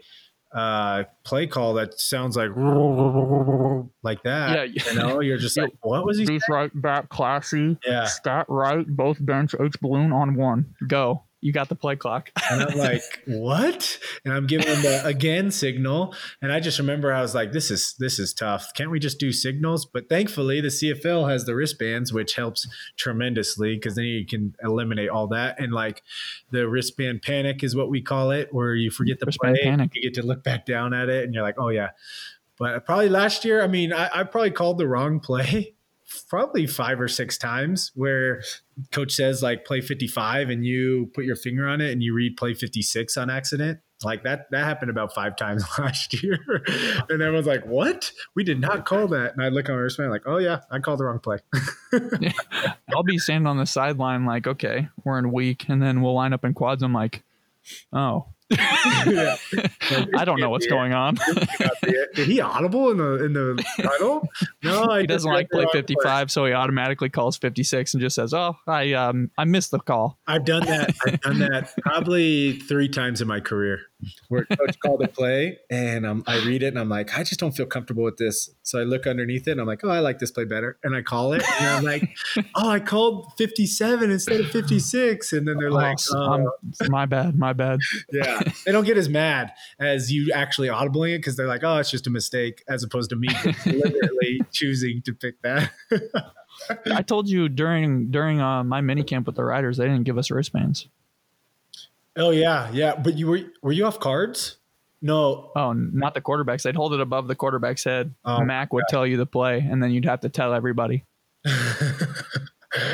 uh 0.54 1.06
play 1.24 1.48
call 1.48 1.76
that 1.76 1.98
sounds 1.98 2.36
like 2.36 2.50
like 4.04 4.22
that. 4.24 4.70
Yeah, 4.70 4.92
you 4.92 5.00
know, 5.00 5.22
you're 5.22 5.38
just 5.38 5.58
like, 5.58 5.72
what 5.82 6.06
was 6.06 6.18
he? 6.18 6.26
Booth 6.26 6.44
right 6.50 6.72
back, 6.74 7.08
classy. 7.08 7.78
Yeah, 7.86 8.06
stat 8.06 8.48
right, 8.50 8.86
both 8.86 9.26
bench 9.26 9.56
H 9.58 9.80
balloon 9.80 10.12
on 10.12 10.36
one. 10.36 10.76
Go 10.88 11.24
you 11.42 11.52
got 11.52 11.70
the 11.70 11.76
play 11.76 11.96
clock. 11.96 12.32
and 12.52 12.62
I'm 12.62 12.78
like, 12.78 13.02
what? 13.28 14.00
And 14.24 14.34
I'm 14.34 14.48
giving 14.48 14.68
them 14.68 14.82
the 14.84 15.06
again 15.06 15.52
signal. 15.52 16.16
And 16.42 16.52
I 16.52 16.60
just 16.60 16.80
remember 16.80 17.12
I 17.12 17.22
was 17.22 17.36
like, 17.36 17.52
this 17.52 17.70
is 17.70 17.96
this 18.00 18.20
is 18.20 18.34
tough. 18.34 18.74
Can't 18.74 18.92
we 18.92 19.00
just 19.00 19.20
do 19.20 19.32
signals? 19.32 19.86
But 19.86 20.08
thankfully 20.08 20.62
the 20.62 20.70
CFL 20.70 21.30
has 21.30 21.46
the 21.46 21.56
wristbands, 21.56 22.14
which 22.14 22.36
helps 22.36 22.68
tremendously 22.96 23.76
because 23.76 23.96
then 23.96 24.06
you 24.06 24.26
can 24.26 24.56
eliminate 24.64 25.10
all 25.10 25.28
that. 25.28 25.60
And 25.60 25.74
like 25.74 26.04
the 26.52 26.68
wristband 26.68 27.24
panic 27.24 27.64
is 27.64 27.76
what 27.76 27.90
we 27.90 28.02
call 28.02 28.32
it, 28.32 28.54
where 28.54 28.74
you 28.76 28.92
forget 28.92 29.20
the 29.20 29.26
wristband 29.26 29.56
play, 29.56 29.64
panic. 29.64 29.92
you 29.96 30.04
get 30.04 30.14
to 30.16 30.26
look 30.26 30.44
back 30.44 30.66
down 30.66 30.94
at 30.94 31.10
it 31.10 31.26
and 31.26 31.34
you're 31.34 31.44
like, 31.44 31.60
oh 31.60 31.70
yeah. 31.70 31.90
But 32.58 32.86
probably 32.86 33.10
last 33.10 33.44
year, 33.44 33.64
I 33.64 33.68
mean, 33.68 33.92
I, 33.92 34.10
I 34.14 34.24
probably 34.24 34.52
called 34.52 34.78
the 34.78 34.88
wrong 34.88 35.20
play 35.20 35.74
probably 36.30 36.68
five 36.68 37.00
or 37.00 37.08
six 37.08 37.38
times 37.38 37.92
where 37.96 38.42
coach 38.92 39.14
says 39.14 39.44
like 39.44 39.66
play 39.66 39.82
55 39.82 40.50
and 40.50 40.66
you 40.66 41.10
put 41.14 41.26
your 41.26 41.36
finger 41.36 41.68
on 41.68 41.82
it 41.82 41.92
and 41.92 42.02
you 42.02 42.14
read 42.14 42.38
play 42.38 42.54
56 42.54 43.18
on 43.18 43.30
accident. 43.30 43.80
Like 44.04 44.24
that 44.24 44.48
that 44.52 44.64
happened 44.64 44.90
about 44.90 45.14
five 45.14 45.36
times 45.36 45.64
last 45.80 46.24
year. 46.24 46.40
And 47.10 47.22
everyone's 47.22 47.48
like 47.48 47.66
what? 47.66 48.12
We 48.36 48.44
did 48.44 48.60
not 48.60 48.86
call 48.86 49.08
that. 49.10 49.34
And 49.34 49.44
i 49.44 49.50
look 49.50 49.70
on 49.70 49.76
my 49.76 49.82
wristband 49.82 50.12
like 50.12 50.24
oh 50.26 50.38
yeah 50.38 50.62
i 50.72 50.80
called 50.80 51.00
the 51.00 51.06
wrong 51.06 51.20
play. 51.20 51.38
I'll 52.96 53.04
be 53.04 53.18
standing 53.18 53.48
on 53.48 53.58
the 53.58 53.66
sideline 53.66 54.26
like 54.26 54.48
okay 54.48 54.90
we're 55.04 55.20
in 55.20 55.26
a 55.26 55.30
week 55.30 55.66
and 55.70 55.82
then 55.82 56.02
we'll 56.02 56.16
line 56.16 56.34
up 56.34 56.44
in 56.44 56.54
quads. 56.54 56.84
I'm 56.84 56.94
like 56.94 57.24
oh 57.94 58.28
yeah. 58.52 59.36
I 60.16 60.26
don't 60.26 60.40
know 60.40 60.50
what's 60.50 60.68
going 60.68 60.94
on. 60.94 61.16
Did 62.16 62.28
he 62.28 62.42
audible 62.42 62.92
in 62.92 62.98
the 62.98 63.26
in 63.26 63.34
the 63.34 63.64
title? 63.82 64.28
No, 64.64 64.96
he 64.96 65.08
doesn't 65.08 65.32
like 65.32 65.50
play 65.50 65.66
55, 65.72 66.32
so 66.32 66.46
he 66.46 66.54
automatically 66.54 67.10
calls 67.10 67.38
56 67.38 67.94
and 67.94 68.02
just 68.02 68.16
says, 68.16 68.34
"Oh, 68.34 68.56
I 68.68 68.94
um 68.94 69.32
I 69.38 69.46
missed 69.46 69.72
the 69.72 69.80
call." 69.80 70.20
I've 70.28 70.46
done 70.46 70.66
that. 70.66 70.94
I've 71.06 71.22
done 71.22 71.40
that 71.40 71.74
probably 71.82 72.60
three 72.60 72.90
times 72.90 73.22
in 73.22 73.28
my 73.28 73.40
career 73.40 73.82
where 74.30 74.46
a 74.50 74.58
coach 74.58 74.80
called 74.80 75.02
a 75.04 75.08
play 75.08 75.60
and 75.70 76.06
um, 76.06 76.24
I 76.28 76.38
read 76.46 76.64
it 76.64 76.68
and 76.68 76.80
I'm 76.80 76.90
like, 76.90 77.18
I 77.18 77.24
just 77.24 77.40
don't 77.40 77.52
feel 77.52 77.66
comfortable 77.66 78.04
with 78.04 78.18
this. 78.18 78.50
So 78.64 78.80
I 78.80 78.84
look 78.84 79.08
underneath 79.08 79.48
it 79.48 79.52
and 79.52 79.62
I'm 79.62 79.68
like, 79.68 79.84
oh, 79.84 79.90
I 79.90 80.00
like 80.00 80.20
this 80.20 80.32
play 80.32 80.46
better. 80.46 80.78
And 80.84 80.96
I 80.96 81.02
call 81.02 81.34
it 81.34 81.44
and 81.60 81.68
I'm 81.70 81.84
like, 81.84 82.10
oh, 82.56 82.70
I 82.70 82.80
called 82.80 83.32
57 83.38 84.12
instead 84.12 84.40
of 84.40 84.48
56. 84.52 85.34
And 85.34 85.48
then 85.48 85.58
they're 85.58 85.70
oh, 85.70 85.74
like, 85.74 85.98
oh. 86.12 86.52
my 86.90 87.06
bad, 87.06 87.38
my 87.38 87.54
bad. 87.54 87.80
Yeah. 88.12 88.42
They 88.66 88.72
don't 88.72 88.86
get 88.86 88.98
as 88.98 89.10
mad 89.10 89.54
as 89.80 90.12
you 90.12 90.32
actually 90.34 90.68
audibling 90.68 91.16
it 91.16 91.20
because 91.20 91.36
they're 91.36 91.48
like, 91.48 91.64
oh, 91.64 91.78
it's 91.78 91.92
just 91.92 92.08
a 92.08 92.10
mistake 92.10 92.64
as 92.68 92.84
opposed 92.84 93.10
to 93.12 93.16
me 93.16 93.28
deliberately 93.64 94.42
choosing 94.52 95.02
to 95.04 95.14
pick 95.14 95.42
that. 95.44 95.72
I 96.92 97.02
told 97.02 97.30
you 97.30 97.48
during 97.50 98.12
during 98.12 98.42
uh, 98.42 98.64
my 98.64 98.82
mini 98.82 99.04
camp 99.04 99.28
with 99.28 99.36
the 99.36 99.44
riders, 99.44 99.78
they 99.78 99.86
didn't 99.86 100.04
give 100.04 100.18
us 100.18 100.30
wristbands. 100.30 100.88
Oh 102.18 102.32
yeah, 102.32 102.70
yeah. 102.72 102.96
But 102.96 103.18
you 103.18 103.28
were 103.28 103.40
were 103.62 103.72
you 103.72 103.86
off 103.86 104.00
cards? 104.00 104.58
No. 105.02 105.52
Oh, 105.56 105.74
not 105.74 106.14
the 106.14 106.22
quarterbacks. 106.22 106.62
They'd 106.62 106.76
hold 106.76 106.94
it 106.94 107.00
above 107.00 107.28
the 107.28 107.36
quarterback's 107.36 107.84
head. 107.84 108.14
Oh, 108.24 108.42
Mac 108.42 108.72
would 108.72 108.84
yeah. 108.88 108.92
tell 108.92 109.08
you 109.08 109.18
the 109.18 109.26
play, 109.26 109.60
and 109.60 109.82
then 109.82 109.92
you'd 109.92 110.06
have 110.06 110.22
to 110.22 110.30
tell 110.30 110.54
everybody. 110.54 111.06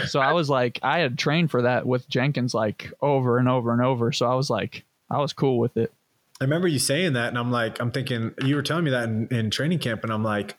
so 0.08 0.22
I 0.22 0.32
was 0.32 0.50
like, 0.50 0.80
I 0.84 1.00
had 1.00 1.18
trained 1.18 1.52
for 1.52 1.64
that 1.64 1.86
with 1.86 2.08
Jenkins 2.08 2.54
like 2.54 2.94
over 3.02 3.38
and 3.38 3.50
over 3.50 3.74
and 3.74 3.82
over. 3.82 4.14
So 4.14 4.26
I 4.26 4.36
was 4.36 4.50
like, 4.50 4.86
I 5.10 5.20
was 5.20 5.34
cool 5.34 5.60
with 5.60 5.76
it. 5.76 5.94
I 6.40 6.44
remember 6.44 6.68
you 6.68 6.78
saying 6.78 7.14
that, 7.14 7.30
and 7.30 7.38
I'm 7.38 7.52
like, 7.52 7.80
I'm 7.80 7.92
thinking 7.92 8.34
you 8.44 8.56
were 8.56 8.62
telling 8.62 8.84
me 8.84 8.92
that 8.92 9.06
in, 9.06 9.28
in 9.32 9.50
training 9.50 9.80
camp, 9.80 10.04
and 10.04 10.14
I'm 10.14 10.24
like, 10.24 10.56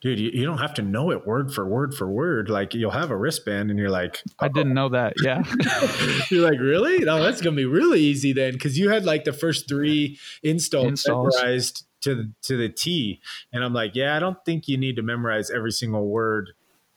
dude, 0.00 0.18
you, 0.18 0.30
you, 0.32 0.44
don't 0.44 0.58
have 0.58 0.74
to 0.74 0.82
know 0.82 1.12
it 1.12 1.24
word 1.24 1.54
for 1.54 1.64
word 1.64 1.94
for 1.94 2.10
word. 2.10 2.50
Like 2.50 2.74
you'll 2.74 2.90
have 2.90 3.12
a 3.12 3.16
wristband, 3.16 3.70
and 3.70 3.78
you're 3.78 3.90
like, 3.90 4.22
oh. 4.40 4.46
I 4.46 4.48
didn't 4.48 4.74
know 4.74 4.88
that. 4.88 5.14
Yeah, 5.22 5.44
you're 6.30 6.50
like, 6.50 6.58
really? 6.58 6.98
No, 6.98 7.22
that's 7.22 7.40
gonna 7.40 7.54
be 7.54 7.64
really 7.64 8.00
easy 8.00 8.32
then, 8.32 8.54
because 8.54 8.76
you 8.76 8.90
had 8.90 9.04
like 9.04 9.22
the 9.22 9.32
first 9.32 9.68
three 9.68 10.18
installs, 10.42 10.86
installs. 10.86 11.36
memorized 11.36 11.86
to 12.00 12.14
the, 12.16 12.32
to 12.42 12.56
the 12.56 12.68
T, 12.68 13.20
and 13.52 13.62
I'm 13.62 13.72
like, 13.72 13.94
yeah, 13.94 14.16
I 14.16 14.18
don't 14.18 14.44
think 14.44 14.66
you 14.66 14.76
need 14.76 14.96
to 14.96 15.02
memorize 15.02 15.50
every 15.50 15.72
single 15.72 16.06
word. 16.06 16.50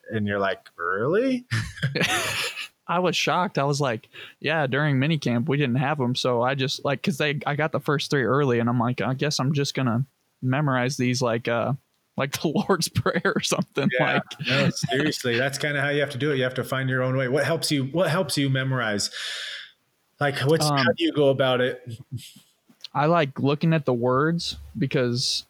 And 0.10 0.28
you're 0.28 0.39
like, 0.39 0.69
really? 0.78 1.46
I 2.88 3.00
was 3.00 3.15
shocked. 3.15 3.58
I 3.58 3.63
was 3.63 3.80
like, 3.80 4.10
yeah, 4.39 4.67
during 4.67 4.98
minicamp 4.98 5.48
we 5.48 5.58
didn't 5.58 5.76
have 5.76 5.98
them, 5.98 6.15
so 6.15 6.41
I 6.41 6.56
just 6.56 6.84
like 6.84 7.02
because 7.02 7.17
they 7.17 7.39
I 7.46 7.56
got 7.56 7.72
the 7.72 7.80
first 7.80 8.10
three 8.10 8.24
early, 8.24 8.60
and 8.60 8.69
I'm 8.69 8.80
like, 8.80 9.02
I 9.02 9.13
guess 9.13 9.39
I'm 9.39 9.54
just 9.54 9.74
gonna 9.74 10.06
memorize 10.41 10.98
these 10.98 11.22
like 11.22 11.48
uh 11.48 11.74
like 12.17 12.39
the 12.41 12.48
Lord's 12.69 12.89
Prayer 12.89 13.34
or 13.36 13.41
something. 13.41 13.89
Yeah, 14.00 14.13
like, 14.13 14.48
no, 14.48 14.69
seriously, 14.69 15.38
that's 15.38 15.58
kind 15.58 15.78
of 15.78 15.84
how 15.84 15.89
you 15.89 16.02
have 16.02 16.12
to 16.12 16.17
do 16.17 16.32
it. 16.32 16.38
You 16.38 16.43
have 16.43 16.54
to 16.56 16.63
find 16.63 16.89
your 16.89 17.04
own 17.04 17.15
way. 17.17 17.28
What 17.28 17.46
helps 17.46 17.72
you? 17.72 17.86
What 17.86 18.10
helps 18.10 18.38
you 18.38 18.50
memorize? 18.50 19.10
Like, 20.19 20.39
what's 20.39 20.69
um, 20.69 20.78
how 20.78 20.91
do 20.91 21.04
you 21.04 21.13
go 21.13 21.30
about 21.30 21.62
it? 21.62 21.82
I 22.93 23.08
like 23.08 23.39
looking 23.39 23.74
at 23.74 23.86
the 23.86 23.93
words 23.93 24.58
because 24.78 25.46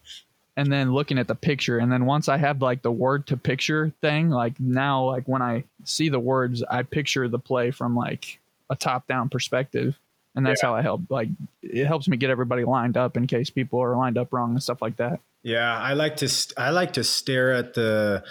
and 0.55 0.71
then 0.71 0.93
looking 0.93 1.17
at 1.17 1.27
the 1.27 1.35
picture. 1.35 1.77
And 1.77 1.91
then 1.91 2.05
once 2.05 2.29
i 2.29 2.37
have 2.37 2.61
like 2.61 2.81
the 2.81 2.91
word 2.91 3.27
to 3.27 3.37
picture 3.37 3.91
thing 4.01 4.29
like 4.29 4.59
now 4.59 5.05
like 5.05 5.27
when 5.27 5.41
i 5.41 5.63
see 5.83 6.09
the 6.09 6.19
words 6.19 6.63
i 6.63 6.83
picture 6.83 7.27
the 7.27 7.39
play 7.39 7.71
from 7.71 7.95
like 7.95 8.39
a 8.69 8.75
top 8.75 9.07
down 9.07 9.29
perspective. 9.29 9.97
And 10.35 10.45
that's 10.45 10.63
yeah. 10.63 10.69
how 10.69 10.75
i 10.75 10.81
help 10.81 11.01
like 11.09 11.29
it 11.61 11.85
helps 11.85 12.07
me 12.07 12.17
get 12.17 12.29
everybody 12.29 12.63
lined 12.63 12.97
up 12.97 13.17
in 13.17 13.27
case 13.27 13.49
people 13.49 13.79
are 13.79 13.95
lined 13.95 14.17
up 14.17 14.33
wrong 14.33 14.51
and 14.51 14.63
stuff 14.63 14.81
like 14.81 14.97
that. 14.97 15.19
Yeah 15.43 15.77
i 15.77 15.93
like 15.93 16.17
to 16.17 16.29
st- 16.29 16.57
i 16.57 16.69
like 16.69 16.93
to 16.93 17.03
stare 17.03 17.53
at 17.53 17.73
the 17.73 18.23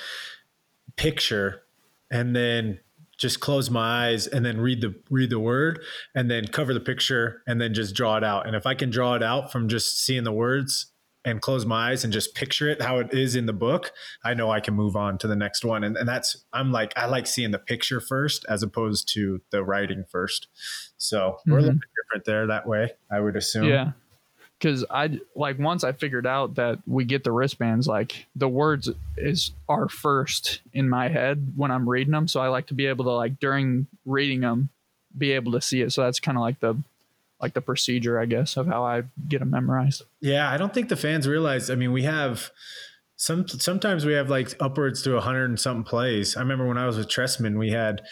picture 0.96 1.62
and 2.10 2.36
then 2.36 2.78
just 3.18 3.38
close 3.38 3.70
my 3.70 4.08
eyes 4.08 4.26
and 4.26 4.44
then 4.44 4.60
read 4.60 4.80
the 4.80 4.94
read 5.08 5.30
the 5.30 5.38
word 5.38 5.80
and 6.14 6.28
then 6.28 6.46
cover 6.46 6.74
the 6.74 6.80
picture 6.80 7.40
and 7.46 7.60
then 7.60 7.72
just 7.72 7.94
draw 7.94 8.16
it 8.16 8.24
out. 8.24 8.46
And 8.46 8.56
if 8.56 8.66
i 8.66 8.74
can 8.74 8.90
draw 8.90 9.14
it 9.14 9.22
out 9.22 9.52
from 9.52 9.68
just 9.68 10.02
seeing 10.04 10.24
the 10.24 10.32
words 10.32 10.91
and 11.24 11.40
close 11.40 11.64
my 11.64 11.90
eyes 11.90 12.04
and 12.04 12.12
just 12.12 12.34
picture 12.34 12.68
it 12.68 12.82
how 12.82 12.98
it 12.98 13.12
is 13.14 13.36
in 13.36 13.46
the 13.46 13.52
book, 13.52 13.92
I 14.24 14.34
know 14.34 14.50
I 14.50 14.60
can 14.60 14.74
move 14.74 14.96
on 14.96 15.18
to 15.18 15.26
the 15.26 15.36
next 15.36 15.64
one. 15.64 15.84
And, 15.84 15.96
and 15.96 16.08
that's, 16.08 16.44
I'm 16.52 16.72
like, 16.72 16.92
I 16.96 17.06
like 17.06 17.26
seeing 17.26 17.52
the 17.52 17.58
picture 17.58 18.00
first 18.00 18.44
as 18.48 18.62
opposed 18.62 19.12
to 19.14 19.40
the 19.50 19.62
writing 19.62 20.04
first. 20.10 20.48
So 20.96 21.18
mm-hmm. 21.18 21.52
we're 21.52 21.58
a 21.58 21.60
little 21.60 21.74
mm-hmm. 21.74 21.78
bit 21.78 21.90
different 22.04 22.24
there 22.24 22.46
that 22.48 22.66
way, 22.66 22.92
I 23.10 23.20
would 23.20 23.36
assume. 23.36 23.64
Yeah. 23.64 23.92
Cause 24.60 24.84
I 24.88 25.18
like 25.34 25.58
once 25.58 25.82
I 25.82 25.90
figured 25.90 26.24
out 26.24 26.54
that 26.54 26.78
we 26.86 27.04
get 27.04 27.24
the 27.24 27.32
wristbands, 27.32 27.88
like 27.88 28.26
the 28.36 28.48
words 28.48 28.88
is 29.16 29.50
are 29.68 29.88
first 29.88 30.60
in 30.72 30.88
my 30.88 31.08
head 31.08 31.54
when 31.56 31.72
I'm 31.72 31.88
reading 31.88 32.12
them. 32.12 32.28
So 32.28 32.40
I 32.40 32.46
like 32.46 32.68
to 32.68 32.74
be 32.74 32.86
able 32.86 33.04
to 33.06 33.10
like 33.10 33.40
during 33.40 33.88
reading 34.06 34.40
them, 34.40 34.68
be 35.18 35.32
able 35.32 35.50
to 35.52 35.60
see 35.60 35.80
it. 35.80 35.92
So 35.92 36.04
that's 36.04 36.20
kind 36.20 36.38
of 36.38 36.42
like 36.42 36.60
the 36.60 36.76
like 37.42 37.54
the 37.54 37.60
procedure, 37.60 38.18
I 38.18 38.26
guess, 38.26 38.56
of 38.56 38.68
how 38.68 38.84
I 38.84 39.02
get 39.28 39.40
them 39.40 39.50
memorized. 39.50 40.04
Yeah, 40.20 40.50
I 40.50 40.56
don't 40.56 40.72
think 40.72 40.88
the 40.88 40.96
fans 40.96 41.26
realize. 41.26 41.68
I 41.68 41.74
mean, 41.74 41.92
we 41.92 42.04
have 42.04 42.50
some 43.16 43.46
sometimes 43.48 44.06
we 44.06 44.14
have 44.14 44.30
like 44.30 44.54
upwards 44.60 45.02
to 45.02 45.16
a 45.16 45.20
hundred 45.20 45.46
and 45.46 45.60
something 45.60 45.84
plays. 45.84 46.36
I 46.36 46.40
remember 46.40 46.66
when 46.66 46.78
I 46.78 46.86
was 46.86 46.96
with 46.96 47.08
Trestman, 47.08 47.58
we 47.58 47.70
had 47.70 48.02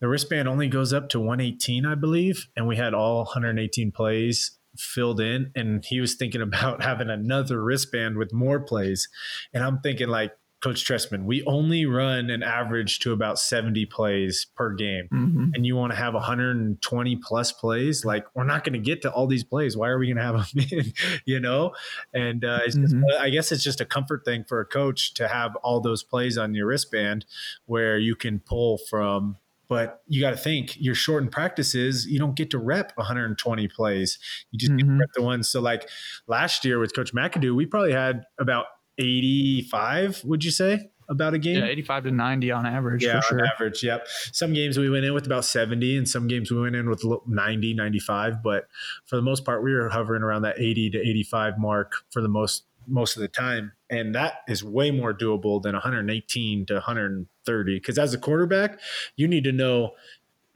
the 0.00 0.08
wristband 0.08 0.48
only 0.48 0.66
goes 0.66 0.92
up 0.92 1.08
to 1.10 1.20
118, 1.20 1.86
I 1.86 1.94
believe, 1.94 2.48
and 2.56 2.66
we 2.66 2.76
had 2.76 2.92
all 2.92 3.18
118 3.18 3.92
plays 3.92 4.58
filled 4.76 5.20
in 5.20 5.50
and 5.54 5.84
he 5.84 6.00
was 6.00 6.14
thinking 6.14 6.40
about 6.42 6.82
having 6.82 7.10
another 7.10 7.62
wristband 7.62 8.16
with 8.16 8.32
more 8.32 8.58
plays 8.58 9.08
and 9.52 9.62
i'm 9.62 9.78
thinking 9.80 10.08
like 10.08 10.32
coach 10.62 10.84
trestman 10.84 11.24
we 11.24 11.42
only 11.44 11.86
run 11.86 12.30
an 12.30 12.42
average 12.42 13.00
to 13.00 13.12
about 13.12 13.38
70 13.38 13.86
plays 13.86 14.46
per 14.56 14.72
game 14.72 15.08
mm-hmm. 15.12 15.50
and 15.54 15.66
you 15.66 15.74
want 15.74 15.92
to 15.92 15.96
have 15.96 16.14
120 16.14 17.16
plus 17.16 17.52
plays 17.52 18.04
like 18.04 18.24
we're 18.34 18.44
not 18.44 18.62
going 18.62 18.72
to 18.72 18.78
get 18.78 19.02
to 19.02 19.10
all 19.10 19.26
these 19.26 19.44
plays 19.44 19.76
why 19.76 19.88
are 19.88 19.98
we 19.98 20.06
going 20.06 20.16
to 20.16 20.22
have 20.22 20.54
them 20.54 20.64
in 20.70 20.92
you 21.24 21.40
know 21.40 21.72
and 22.14 22.44
uh, 22.44 22.60
mm-hmm. 22.60 22.82
just, 22.82 23.20
i 23.20 23.28
guess 23.28 23.50
it's 23.50 23.64
just 23.64 23.80
a 23.80 23.84
comfort 23.84 24.24
thing 24.24 24.44
for 24.48 24.60
a 24.60 24.66
coach 24.66 25.14
to 25.14 25.28
have 25.28 25.56
all 25.56 25.80
those 25.80 26.02
plays 26.02 26.38
on 26.38 26.54
your 26.54 26.66
wristband 26.66 27.26
where 27.66 27.98
you 27.98 28.14
can 28.14 28.38
pull 28.38 28.78
from 28.78 29.36
but 29.68 30.02
you 30.06 30.20
got 30.20 30.32
to 30.32 30.36
think 30.36 30.78
your 30.78 30.94
shortened 30.94 31.32
practices, 31.32 32.06
you 32.06 32.18
don't 32.18 32.34
get 32.34 32.50
to 32.50 32.58
rep 32.58 32.92
120 32.96 33.68
plays. 33.68 34.18
You 34.50 34.58
just 34.58 34.70
mm-hmm. 34.70 35.00
rep 35.00 35.08
the 35.14 35.22
ones. 35.22 35.48
So, 35.48 35.62
like 35.62 35.88
last 36.26 36.66
year 36.66 36.78
with 36.78 36.94
Coach 36.94 37.14
McAdoo, 37.14 37.56
we 37.56 37.64
probably 37.64 37.92
had 37.92 38.24
about 38.38 38.66
85, 38.98 40.24
would 40.24 40.44
you 40.44 40.50
say? 40.50 40.90
About 41.08 41.34
a 41.34 41.38
game? 41.38 41.56
Yeah, 41.56 41.66
85 41.66 42.04
to 42.04 42.10
90 42.10 42.52
on 42.52 42.64
average. 42.64 43.04
Yeah, 43.04 43.20
sure. 43.20 43.40
on 43.40 43.46
average. 43.46 43.82
Yep. 43.82 44.06
Some 44.32 44.54
games 44.54 44.78
we 44.78 44.88
went 44.88 45.04
in 45.04 45.12
with 45.12 45.26
about 45.26 45.44
70, 45.44 45.98
and 45.98 46.08
some 46.08 46.26
games 46.28 46.50
we 46.50 46.60
went 46.60 46.76
in 46.76 46.88
with 46.88 47.04
90, 47.26 47.74
95. 47.74 48.42
But 48.42 48.68
for 49.04 49.16
the 49.16 49.22
most 49.22 49.44
part, 49.44 49.62
we 49.62 49.74
were 49.74 49.88
hovering 49.90 50.22
around 50.22 50.42
that 50.42 50.58
80 50.58 50.90
to 50.90 50.98
85 50.98 51.58
mark 51.58 51.92
for 52.10 52.22
the 52.22 52.28
most 52.28 52.64
most 52.86 53.16
of 53.16 53.22
the 53.22 53.28
time. 53.28 53.72
And 53.90 54.14
that 54.14 54.40
is 54.48 54.64
way 54.64 54.90
more 54.90 55.12
doable 55.12 55.62
than 55.62 55.74
118 55.74 56.66
to 56.66 56.74
130. 56.74 57.76
Because 57.76 57.98
as 57.98 58.14
a 58.14 58.18
quarterback, 58.18 58.80
you 59.16 59.28
need 59.28 59.44
to 59.44 59.52
know 59.52 59.92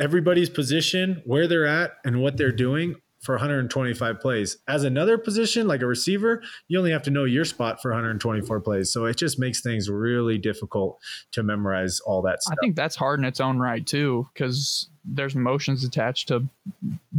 everybody's 0.01 0.51
position, 0.51 1.23
where 1.25 1.47
they're 1.47 1.67
at, 1.67 1.93
and 2.05 2.21
what 2.21 2.37
they're 2.37 2.53
doing 2.53 2.97
for 3.27 3.35
125 3.35 4.21
plays. 4.21 4.59
As 4.67 4.85
another 4.85 5.19
position, 5.19 5.67
like 5.67 5.83
a 5.83 5.87
receiver, 5.87 6.43
you 6.69 6.79
only 6.79 6.93
have 6.93 7.03
to 7.03 7.11
know 7.11 7.25
your 7.25 7.45
spot 7.45 7.83
for 7.83 7.91
124 7.91 8.61
plays. 8.61 8.91
So 8.91 9.05
it 9.05 9.17
just 9.17 9.39
makes 9.39 9.61
things 9.61 9.91
really 9.91 10.39
difficult 10.39 10.99
to 11.33 11.43
memorize 11.43 12.01
all 12.01 12.23
that 12.23 12.43
stuff. 12.43 12.57
I 12.59 12.65
think 12.65 12.77
that's 12.77 12.97
hard 12.97 13.19
in 13.19 13.27
its 13.27 13.41
own 13.41 13.59
right, 13.59 13.85
too, 13.85 14.29
because 14.33 14.89
there's 15.05 15.35
motions 15.35 15.85
attached 15.85 16.29
to 16.29 16.47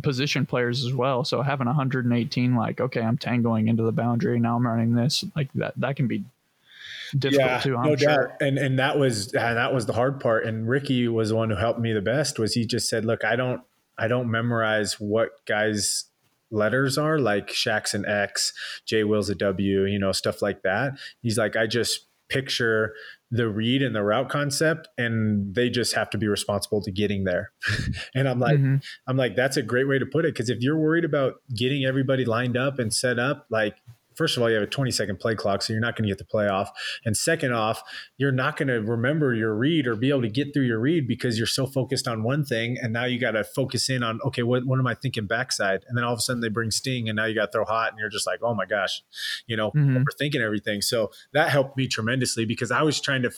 position 0.01 0.45
players 0.45 0.85
as 0.85 0.93
well. 0.93 1.23
So 1.23 1.41
having 1.41 1.67
118, 1.67 2.55
like, 2.55 2.81
okay, 2.81 3.01
I'm 3.01 3.17
tangoing 3.17 3.67
into 3.67 3.83
the 3.83 3.91
boundary, 3.91 4.39
now 4.39 4.55
I'm 4.55 4.65
running 4.65 4.95
this, 4.95 5.23
like 5.35 5.49
that, 5.53 5.73
that 5.77 5.97
can 5.97 6.07
be 6.07 6.23
difficult 7.17 7.49
yeah, 7.49 7.59
too. 7.59 7.77
I'm 7.77 7.89
no 7.89 7.95
sure. 7.95 8.07
doubt. 8.09 8.41
And 8.41 8.57
and 8.57 8.79
that 8.79 8.97
was 8.97 9.33
uh, 9.33 9.53
that 9.53 9.73
was 9.73 9.85
the 9.85 9.93
hard 9.93 10.19
part. 10.19 10.45
And 10.45 10.67
Ricky 10.67 11.07
was 11.07 11.29
the 11.29 11.35
one 11.35 11.49
who 11.49 11.55
helped 11.55 11.79
me 11.79 11.93
the 11.93 12.01
best. 12.01 12.39
Was 12.39 12.53
he 12.53 12.65
just 12.65 12.89
said, 12.89 13.05
"Look, 13.05 13.23
I 13.23 13.35
don't 13.35 13.61
I 13.97 14.07
don't 14.07 14.29
memorize 14.29 14.99
what 14.99 15.45
guys 15.45 16.05
letters 16.49 16.97
are 16.97 17.19
like 17.19 17.49
Shaq's 17.49 17.93
an 17.93 18.05
X, 18.05 18.53
J 18.85 19.03
Will's 19.03 19.29
a 19.29 19.35
W, 19.35 19.85
you 19.85 19.99
know, 19.99 20.11
stuff 20.11 20.41
like 20.41 20.63
that. 20.63 20.93
He's 21.21 21.37
like, 21.37 21.55
I 21.55 21.67
just 21.67 22.07
picture 22.29 22.93
the 23.31 23.47
read 23.47 23.81
and 23.81 23.95
the 23.95 24.03
route 24.03 24.29
concept 24.29 24.87
and 24.97 25.53
they 25.53 25.69
just 25.69 25.93
have 25.95 26.09
to 26.09 26.17
be 26.17 26.27
responsible 26.27 26.81
to 26.81 26.91
getting 26.91 27.23
there 27.23 27.51
and 28.15 28.27
i'm 28.27 28.39
like 28.39 28.57
mm-hmm. 28.57 28.77
i'm 29.07 29.17
like 29.17 29.35
that's 29.35 29.57
a 29.57 29.61
great 29.61 29.87
way 29.87 29.99
to 29.99 30.05
put 30.05 30.25
it 30.25 30.33
because 30.33 30.49
if 30.49 30.59
you're 30.61 30.77
worried 30.77 31.05
about 31.05 31.35
getting 31.53 31.85
everybody 31.85 32.25
lined 32.25 32.57
up 32.57 32.79
and 32.79 32.93
set 32.93 33.19
up 33.19 33.45
like 33.49 33.75
first 34.17 34.35
of 34.35 34.43
all, 34.43 34.49
you 34.49 34.55
have 34.55 34.63
a 34.63 34.67
20 34.67 34.91
second 34.91 35.19
play 35.19 35.35
clock, 35.35 35.61
so 35.61 35.71
you're 35.71 35.81
not 35.81 35.95
going 35.95 36.03
to 36.03 36.09
get 36.09 36.17
the 36.17 36.25
playoff. 36.25 36.69
And 37.05 37.15
second 37.15 37.53
off, 37.53 37.81
you're 38.17 38.31
not 38.31 38.57
going 38.57 38.67
to 38.67 38.81
remember 38.81 39.33
your 39.33 39.55
read 39.55 39.87
or 39.87 39.95
be 39.95 40.09
able 40.09 40.23
to 40.23 40.29
get 40.29 40.53
through 40.53 40.65
your 40.65 40.79
read 40.79 41.07
because 41.07 41.37
you're 41.37 41.47
so 41.47 41.67
focused 41.67 42.07
on 42.07 42.23
one 42.23 42.43
thing. 42.43 42.77
And 42.81 42.91
now 42.91 43.05
you 43.05 43.19
got 43.19 43.31
to 43.31 43.43
focus 43.43 43.89
in 43.89 44.03
on, 44.03 44.19
okay, 44.25 44.43
what, 44.43 44.65
what 44.65 44.79
am 44.79 44.87
I 44.87 44.95
thinking 44.95 45.27
backside? 45.27 45.85
And 45.87 45.97
then 45.97 46.03
all 46.03 46.13
of 46.13 46.19
a 46.19 46.21
sudden 46.21 46.41
they 46.41 46.49
bring 46.49 46.71
Sting 46.71 47.07
and 47.07 47.15
now 47.15 47.25
you 47.25 47.35
got 47.35 47.47
to 47.47 47.51
throw 47.51 47.65
hot 47.65 47.91
and 47.91 47.99
you're 47.99 48.09
just 48.09 48.27
like, 48.27 48.39
oh 48.41 48.55
my 48.55 48.65
gosh, 48.65 49.03
you 49.45 49.55
know, 49.55 49.71
mm-hmm. 49.71 49.97
overthinking 49.97 50.41
everything. 50.41 50.81
So 50.81 51.11
that 51.33 51.49
helped 51.49 51.77
me 51.77 51.87
tremendously 51.87 52.45
because 52.45 52.71
I 52.71 52.81
was 52.81 52.99
trying 52.99 53.21
to 53.21 53.31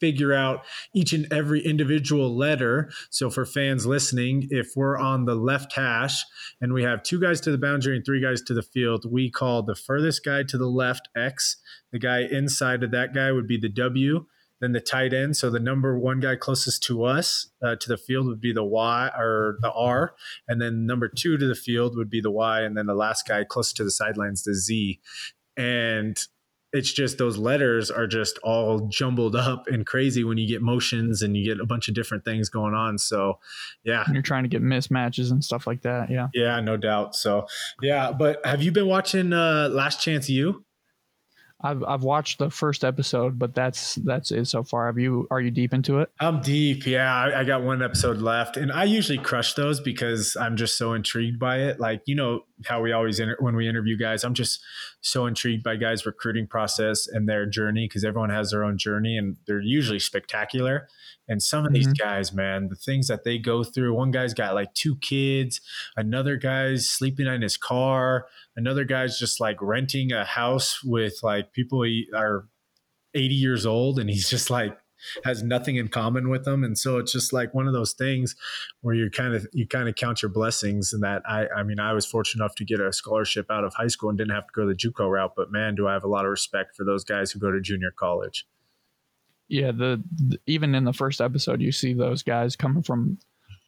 figure 0.00 0.32
out 0.32 0.64
each 0.94 1.12
and 1.12 1.30
every 1.32 1.60
individual 1.64 2.36
letter. 2.36 2.90
So 3.10 3.30
for 3.30 3.44
fans 3.44 3.86
listening, 3.86 4.48
if 4.50 4.72
we're 4.76 4.98
on 4.98 5.24
the 5.24 5.34
left 5.34 5.74
hash 5.74 6.24
and 6.60 6.72
we 6.72 6.82
have 6.82 7.02
two 7.02 7.20
guys 7.20 7.40
to 7.42 7.50
the 7.50 7.58
boundary 7.58 7.96
and 7.96 8.04
three 8.04 8.22
guys 8.22 8.42
to 8.42 8.54
the 8.54 8.62
field, 8.62 9.10
we 9.10 9.30
call 9.30 9.62
the 9.62 9.74
furthest 9.74 10.24
guy 10.24 10.42
to 10.44 10.58
the 10.58 10.68
left 10.68 11.08
X. 11.16 11.56
The 11.92 11.98
guy 11.98 12.20
inside 12.20 12.82
of 12.82 12.90
that 12.92 13.14
guy 13.14 13.32
would 13.32 13.46
be 13.46 13.58
the 13.58 13.68
W. 13.68 14.26
Then 14.60 14.72
the 14.72 14.80
tight 14.80 15.14
end, 15.14 15.36
so 15.36 15.50
the 15.50 15.60
number 15.60 15.96
one 15.96 16.18
guy 16.18 16.34
closest 16.34 16.82
to 16.84 17.04
us 17.04 17.48
uh, 17.64 17.76
to 17.76 17.88
the 17.88 17.96
field 17.96 18.26
would 18.26 18.40
be 18.40 18.52
the 18.52 18.64
Y 18.64 19.08
or 19.16 19.56
the 19.60 19.70
R, 19.70 20.16
and 20.48 20.60
then 20.60 20.84
number 20.84 21.08
two 21.08 21.38
to 21.38 21.46
the 21.46 21.54
field 21.54 21.96
would 21.96 22.10
be 22.10 22.20
the 22.20 22.32
Y, 22.32 22.62
and 22.62 22.76
then 22.76 22.86
the 22.86 22.94
last 22.94 23.28
guy 23.28 23.44
closest 23.44 23.76
to 23.76 23.84
the 23.84 23.90
sidelines, 23.92 24.42
the 24.42 24.54
Z. 24.56 24.98
And 25.56 26.18
it's 26.72 26.92
just 26.92 27.16
those 27.16 27.38
letters 27.38 27.90
are 27.90 28.06
just 28.06 28.38
all 28.38 28.80
jumbled 28.88 29.34
up 29.34 29.66
and 29.68 29.86
crazy 29.86 30.24
when 30.24 30.36
you 30.36 30.46
get 30.46 30.60
motions 30.60 31.22
and 31.22 31.36
you 31.36 31.44
get 31.44 31.60
a 31.60 31.66
bunch 31.66 31.88
of 31.88 31.94
different 31.94 32.24
things 32.24 32.48
going 32.48 32.74
on. 32.74 32.98
So, 32.98 33.38
yeah, 33.84 34.04
and 34.04 34.14
you're 34.14 34.22
trying 34.22 34.44
to 34.44 34.48
get 34.48 34.62
mismatches 34.62 35.30
and 35.30 35.42
stuff 35.42 35.66
like 35.66 35.82
that. 35.82 36.10
Yeah, 36.10 36.28
yeah, 36.34 36.60
no 36.60 36.76
doubt. 36.76 37.14
So, 37.14 37.46
yeah, 37.80 38.12
but 38.12 38.44
have 38.44 38.62
you 38.62 38.72
been 38.72 38.86
watching 38.86 39.32
uh, 39.32 39.68
Last 39.70 40.02
Chance 40.02 40.28
U? 40.28 40.64
I've 41.60 41.82
I've 41.82 42.04
watched 42.04 42.38
the 42.38 42.50
first 42.50 42.84
episode, 42.84 43.36
but 43.36 43.52
that's 43.52 43.96
that's 43.96 44.30
it 44.30 44.44
so 44.46 44.62
far. 44.62 44.86
Have 44.86 44.98
you 44.98 45.26
are 45.30 45.40
you 45.40 45.50
deep 45.50 45.74
into 45.74 45.98
it? 45.98 46.08
I'm 46.20 46.40
deep. 46.40 46.86
Yeah, 46.86 47.12
I, 47.12 47.40
I, 47.40 47.44
got 47.44 47.64
one 47.64 47.82
episode 47.82 48.18
left, 48.18 48.56
and 48.56 48.70
I 48.70 48.84
usually 48.84 49.18
crush 49.18 49.54
those 49.54 49.80
because 49.80 50.36
I'm 50.36 50.56
just 50.56 50.78
so 50.78 50.92
intrigued 50.92 51.40
by 51.40 51.62
it. 51.62 51.80
Like 51.80 52.02
you 52.06 52.14
know 52.14 52.42
how 52.64 52.80
we 52.80 52.92
always 52.92 53.18
inter- 53.18 53.38
when 53.40 53.56
we 53.56 53.68
interview 53.68 53.96
guys, 53.96 54.22
I'm 54.22 54.34
just 54.34 54.60
so 55.00 55.26
intrigued 55.26 55.62
by 55.62 55.76
guys' 55.76 56.04
recruiting 56.04 56.46
process 56.46 57.06
and 57.06 57.28
their 57.28 57.46
journey 57.46 57.86
because 57.86 58.04
everyone 58.04 58.30
has 58.30 58.50
their 58.50 58.64
own 58.64 58.78
journey, 58.78 59.16
and 59.16 59.36
they're 59.46 59.60
usually 59.60 59.98
spectacular. 59.98 60.88
And 61.28 61.42
some 61.42 61.64
of 61.64 61.72
mm-hmm. 61.72 61.74
these 61.74 61.92
guys, 61.92 62.32
man, 62.32 62.68
the 62.68 62.76
things 62.76 63.06
that 63.08 63.24
they 63.24 63.38
go 63.38 63.62
through. 63.62 63.94
One 63.94 64.10
guy's 64.10 64.34
got 64.34 64.54
like 64.54 64.74
two 64.74 64.96
kids, 64.96 65.60
another 65.96 66.36
guy's 66.36 66.88
sleeping 66.88 67.26
in 67.26 67.42
his 67.42 67.56
car, 67.56 68.26
another 68.56 68.84
guy's 68.84 69.18
just 69.18 69.40
like 69.40 69.60
renting 69.60 70.12
a 70.12 70.24
house 70.24 70.82
with 70.82 71.18
like 71.22 71.52
people 71.52 71.82
he 71.82 72.08
are 72.14 72.46
80 73.14 73.34
years 73.34 73.66
old 73.66 73.98
and 73.98 74.10
he's 74.10 74.28
just 74.28 74.50
like 74.50 74.78
has 75.24 75.42
nothing 75.42 75.76
in 75.76 75.88
common 75.88 76.28
with 76.28 76.44
them 76.44 76.64
and 76.64 76.76
so 76.78 76.98
it's 76.98 77.12
just 77.12 77.32
like 77.32 77.54
one 77.54 77.66
of 77.66 77.72
those 77.72 77.92
things 77.92 78.34
where 78.80 78.94
you 78.94 79.10
kind 79.10 79.34
of 79.34 79.46
you 79.52 79.66
kind 79.66 79.88
of 79.88 79.94
count 79.94 80.22
your 80.22 80.30
blessings 80.30 80.92
and 80.92 81.02
that 81.02 81.22
I 81.26 81.46
I 81.56 81.62
mean 81.62 81.80
I 81.80 81.92
was 81.92 82.06
fortunate 82.06 82.42
enough 82.42 82.54
to 82.56 82.64
get 82.64 82.80
a 82.80 82.92
scholarship 82.92 83.50
out 83.50 83.64
of 83.64 83.74
high 83.74 83.88
school 83.88 84.08
and 84.08 84.18
didn't 84.18 84.34
have 84.34 84.46
to 84.46 84.52
go 84.54 84.66
the 84.66 84.74
JUCO 84.74 85.10
route 85.10 85.32
but 85.36 85.52
man 85.52 85.74
do 85.74 85.88
I 85.88 85.92
have 85.92 86.04
a 86.04 86.08
lot 86.08 86.24
of 86.24 86.30
respect 86.30 86.76
for 86.76 86.84
those 86.84 87.04
guys 87.04 87.30
who 87.32 87.38
go 87.38 87.50
to 87.50 87.60
junior 87.60 87.92
college 87.96 88.46
yeah, 89.48 89.72
the, 89.72 90.02
the, 90.14 90.38
even 90.46 90.74
in 90.74 90.84
the 90.84 90.92
first 90.92 91.20
episode, 91.20 91.60
you 91.60 91.72
see 91.72 91.94
those 91.94 92.22
guys 92.22 92.54
coming 92.54 92.82
from 92.82 93.18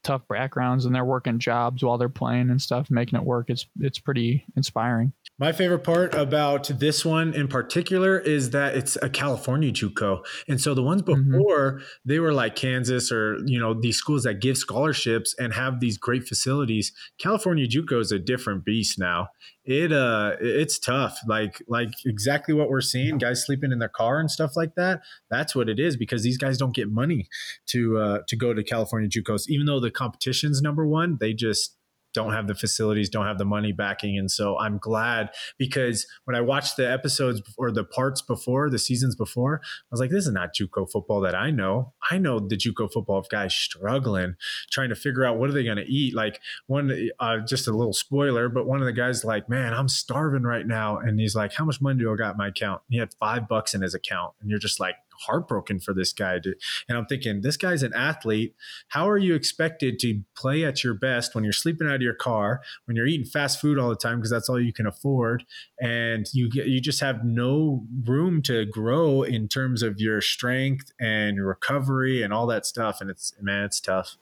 tough 0.02 0.22
backgrounds 0.28 0.84
and 0.84 0.94
they're 0.94 1.04
working 1.04 1.38
jobs 1.38 1.82
while 1.82 1.98
they're 1.98 2.08
playing 2.08 2.50
and 2.50 2.60
stuff, 2.60 2.90
making 2.90 3.18
it 3.18 3.24
work. 3.24 3.48
It's 3.48 3.66
it's 3.80 3.98
pretty 3.98 4.44
inspiring. 4.56 5.12
My 5.40 5.52
favorite 5.52 5.84
part 5.84 6.14
about 6.14 6.70
this 6.78 7.02
one 7.02 7.32
in 7.32 7.48
particular 7.48 8.18
is 8.18 8.50
that 8.50 8.76
it's 8.76 8.98
a 9.00 9.08
California 9.08 9.72
JUCO, 9.72 10.22
and 10.48 10.60
so 10.60 10.74
the 10.74 10.82
ones 10.82 11.00
mm-hmm. 11.00 11.32
before 11.32 11.72
mm-hmm. 11.72 11.84
they 12.04 12.18
were 12.18 12.34
like 12.34 12.56
Kansas 12.56 13.10
or 13.10 13.38
you 13.46 13.58
know 13.58 13.72
these 13.72 13.96
schools 13.96 14.24
that 14.24 14.42
give 14.42 14.58
scholarships 14.58 15.34
and 15.38 15.54
have 15.54 15.80
these 15.80 15.96
great 15.96 16.28
facilities. 16.28 16.92
California 17.18 17.66
JUCO 17.66 18.02
is 18.02 18.12
a 18.12 18.18
different 18.18 18.66
beast 18.66 18.98
now. 18.98 19.28
It 19.64 19.94
uh, 19.94 20.36
it's 20.40 20.78
tough. 20.78 21.18
Like 21.26 21.62
like 21.68 21.92
exactly 22.04 22.52
what 22.52 22.68
we're 22.68 22.82
seeing, 22.82 23.16
guys 23.16 23.42
sleeping 23.42 23.72
in 23.72 23.78
their 23.78 23.88
car 23.88 24.20
and 24.20 24.30
stuff 24.30 24.56
like 24.56 24.74
that. 24.74 25.00
That's 25.30 25.56
what 25.56 25.70
it 25.70 25.80
is 25.80 25.96
because 25.96 26.22
these 26.22 26.36
guys 26.36 26.58
don't 26.58 26.74
get 26.74 26.90
money 26.90 27.28
to 27.68 27.96
uh, 27.96 28.18
to 28.28 28.36
go 28.36 28.52
to 28.52 28.62
California 28.62 29.08
JUCOs, 29.08 29.48
even 29.48 29.64
though 29.64 29.80
the 29.80 29.90
competition's 29.90 30.60
number 30.60 30.86
one. 30.86 31.16
They 31.18 31.32
just 31.32 31.78
don't 32.12 32.32
have 32.32 32.46
the 32.46 32.54
facilities, 32.54 33.08
don't 33.08 33.26
have 33.26 33.38
the 33.38 33.44
money 33.44 33.72
backing. 33.72 34.18
And 34.18 34.30
so 34.30 34.58
I'm 34.58 34.78
glad 34.78 35.30
because 35.58 36.06
when 36.24 36.36
I 36.36 36.40
watched 36.40 36.76
the 36.76 36.90
episodes 36.90 37.42
or 37.56 37.70
the 37.70 37.84
parts 37.84 38.22
before, 38.22 38.70
the 38.70 38.78
seasons 38.78 39.14
before, 39.14 39.60
I 39.64 39.86
was 39.90 40.00
like, 40.00 40.10
this 40.10 40.26
is 40.26 40.32
not 40.32 40.54
Juco 40.54 40.90
football 40.90 41.20
that 41.20 41.34
I 41.34 41.50
know. 41.50 41.92
I 42.10 42.18
know 42.18 42.40
the 42.40 42.56
Juco 42.56 42.90
football 42.92 43.18
of 43.18 43.28
guys 43.28 43.54
struggling, 43.54 44.36
trying 44.70 44.88
to 44.88 44.96
figure 44.96 45.24
out 45.24 45.38
what 45.38 45.50
are 45.50 45.52
they 45.52 45.64
going 45.64 45.76
to 45.76 45.90
eat. 45.90 46.14
Like 46.14 46.40
one, 46.66 47.10
uh, 47.18 47.38
just 47.38 47.68
a 47.68 47.72
little 47.72 47.92
spoiler, 47.92 48.48
but 48.48 48.66
one 48.66 48.80
of 48.80 48.86
the 48.86 48.92
guys 48.92 49.24
like, 49.24 49.48
man, 49.48 49.72
I'm 49.72 49.88
starving 49.88 50.42
right 50.42 50.66
now. 50.66 50.98
And 50.98 51.20
he's 51.20 51.34
like, 51.34 51.52
how 51.52 51.64
much 51.64 51.80
money 51.80 51.98
do 51.98 52.12
I 52.12 52.16
got 52.16 52.32
in 52.32 52.38
my 52.38 52.48
account? 52.48 52.82
And 52.88 52.94
he 52.94 52.98
had 52.98 53.14
five 53.14 53.48
bucks 53.48 53.74
in 53.74 53.82
his 53.82 53.94
account. 53.94 54.34
And 54.40 54.50
you're 54.50 54.58
just 54.58 54.80
like, 54.80 54.96
heartbroken 55.20 55.80
for 55.80 55.94
this 55.94 56.12
guy. 56.12 56.38
To, 56.38 56.54
and 56.88 56.98
I'm 56.98 57.06
thinking, 57.06 57.40
this 57.40 57.56
guy's 57.56 57.82
an 57.82 57.92
athlete. 57.94 58.54
How 58.88 59.08
are 59.08 59.18
you 59.18 59.34
expected 59.34 59.98
to 60.00 60.22
play 60.36 60.64
at 60.64 60.82
your 60.82 60.94
best 60.94 61.34
when 61.34 61.44
you're 61.44 61.52
sleeping 61.52 61.86
out 61.86 61.96
of 61.96 62.02
your 62.02 62.14
car, 62.14 62.60
when 62.84 62.96
you're 62.96 63.06
eating 63.06 63.26
fast 63.26 63.60
food 63.60 63.78
all 63.78 63.88
the 63.88 63.96
time 63.96 64.18
because 64.18 64.30
that's 64.30 64.48
all 64.48 64.60
you 64.60 64.72
can 64.72 64.86
afford, 64.86 65.44
and 65.80 66.26
you 66.32 66.50
get 66.50 66.66
you 66.66 66.80
just 66.80 67.00
have 67.00 67.24
no 67.24 67.84
room 68.04 68.42
to 68.42 68.64
grow 68.66 69.22
in 69.22 69.48
terms 69.48 69.82
of 69.82 70.00
your 70.00 70.20
strength 70.20 70.92
and 71.00 71.44
recovery 71.44 72.22
and 72.22 72.32
all 72.32 72.46
that 72.46 72.66
stuff. 72.66 73.00
And 73.00 73.10
it's 73.10 73.32
man, 73.40 73.64
it's 73.64 73.80
tough. 73.80 74.16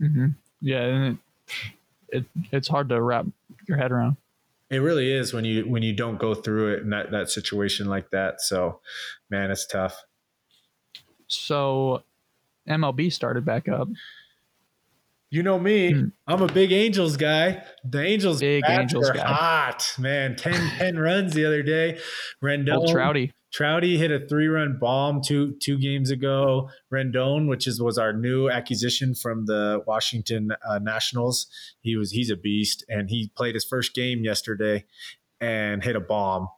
Mm-hmm. 0.00 0.28
Yeah, 0.60 0.82
and 0.82 1.18
it, 2.08 2.16
it 2.16 2.24
it's 2.52 2.68
hard 2.68 2.88
to 2.88 3.00
wrap 3.00 3.26
your 3.68 3.76
head 3.76 3.92
around. 3.92 4.16
It 4.70 4.78
really 4.78 5.12
is 5.12 5.32
when 5.32 5.44
you 5.44 5.68
when 5.68 5.82
you 5.82 5.92
don't 5.92 6.18
go 6.18 6.34
through 6.34 6.74
it 6.74 6.82
in 6.82 6.90
that 6.90 7.10
that 7.10 7.30
situation 7.30 7.86
like 7.86 8.10
that. 8.10 8.40
So, 8.40 8.80
man, 9.30 9.50
it's 9.50 9.66
tough. 9.66 10.04
So, 11.34 12.02
MLB 12.68 13.12
started 13.12 13.44
back 13.44 13.68
up. 13.68 13.88
You 15.30 15.42
know 15.42 15.58
me, 15.58 15.92
Hmm. 15.92 16.08
I'm 16.28 16.42
a 16.42 16.46
big 16.46 16.70
Angels 16.70 17.16
guy. 17.16 17.64
The 17.82 18.00
Angels 18.00 18.38
Big 18.40 18.62
Angels 18.68 19.10
are 19.10 19.14
guy. 19.14 19.26
hot, 19.26 19.94
man. 19.98 20.36
10, 20.36 20.52
10 20.78 20.96
runs 20.98 21.34
the 21.34 21.44
other 21.44 21.62
day. 21.62 21.98
Rendon, 22.42 22.76
Old 22.76 22.90
Trouty. 22.90 23.32
Trouty 23.52 23.96
hit 23.98 24.10
a 24.12 24.26
three 24.26 24.46
run 24.48 24.78
bomb 24.80 25.20
two 25.24 25.54
two 25.60 25.78
games 25.78 26.10
ago. 26.10 26.70
Rendon, 26.92 27.48
which 27.48 27.66
is 27.68 27.80
was 27.80 27.98
our 27.98 28.12
new 28.12 28.48
acquisition 28.50 29.14
from 29.14 29.46
the 29.46 29.82
Washington 29.86 30.50
uh, 30.68 30.78
Nationals, 30.80 31.46
he 31.80 31.96
was 31.96 32.10
he's 32.12 32.30
a 32.30 32.36
beast, 32.36 32.84
and 32.88 33.10
he 33.10 33.30
played 33.36 33.54
his 33.54 33.64
first 33.64 33.94
game 33.94 34.24
yesterday 34.24 34.84
and 35.40 35.84
hit 35.84 35.94
a 35.94 36.00
bomb, 36.00 36.48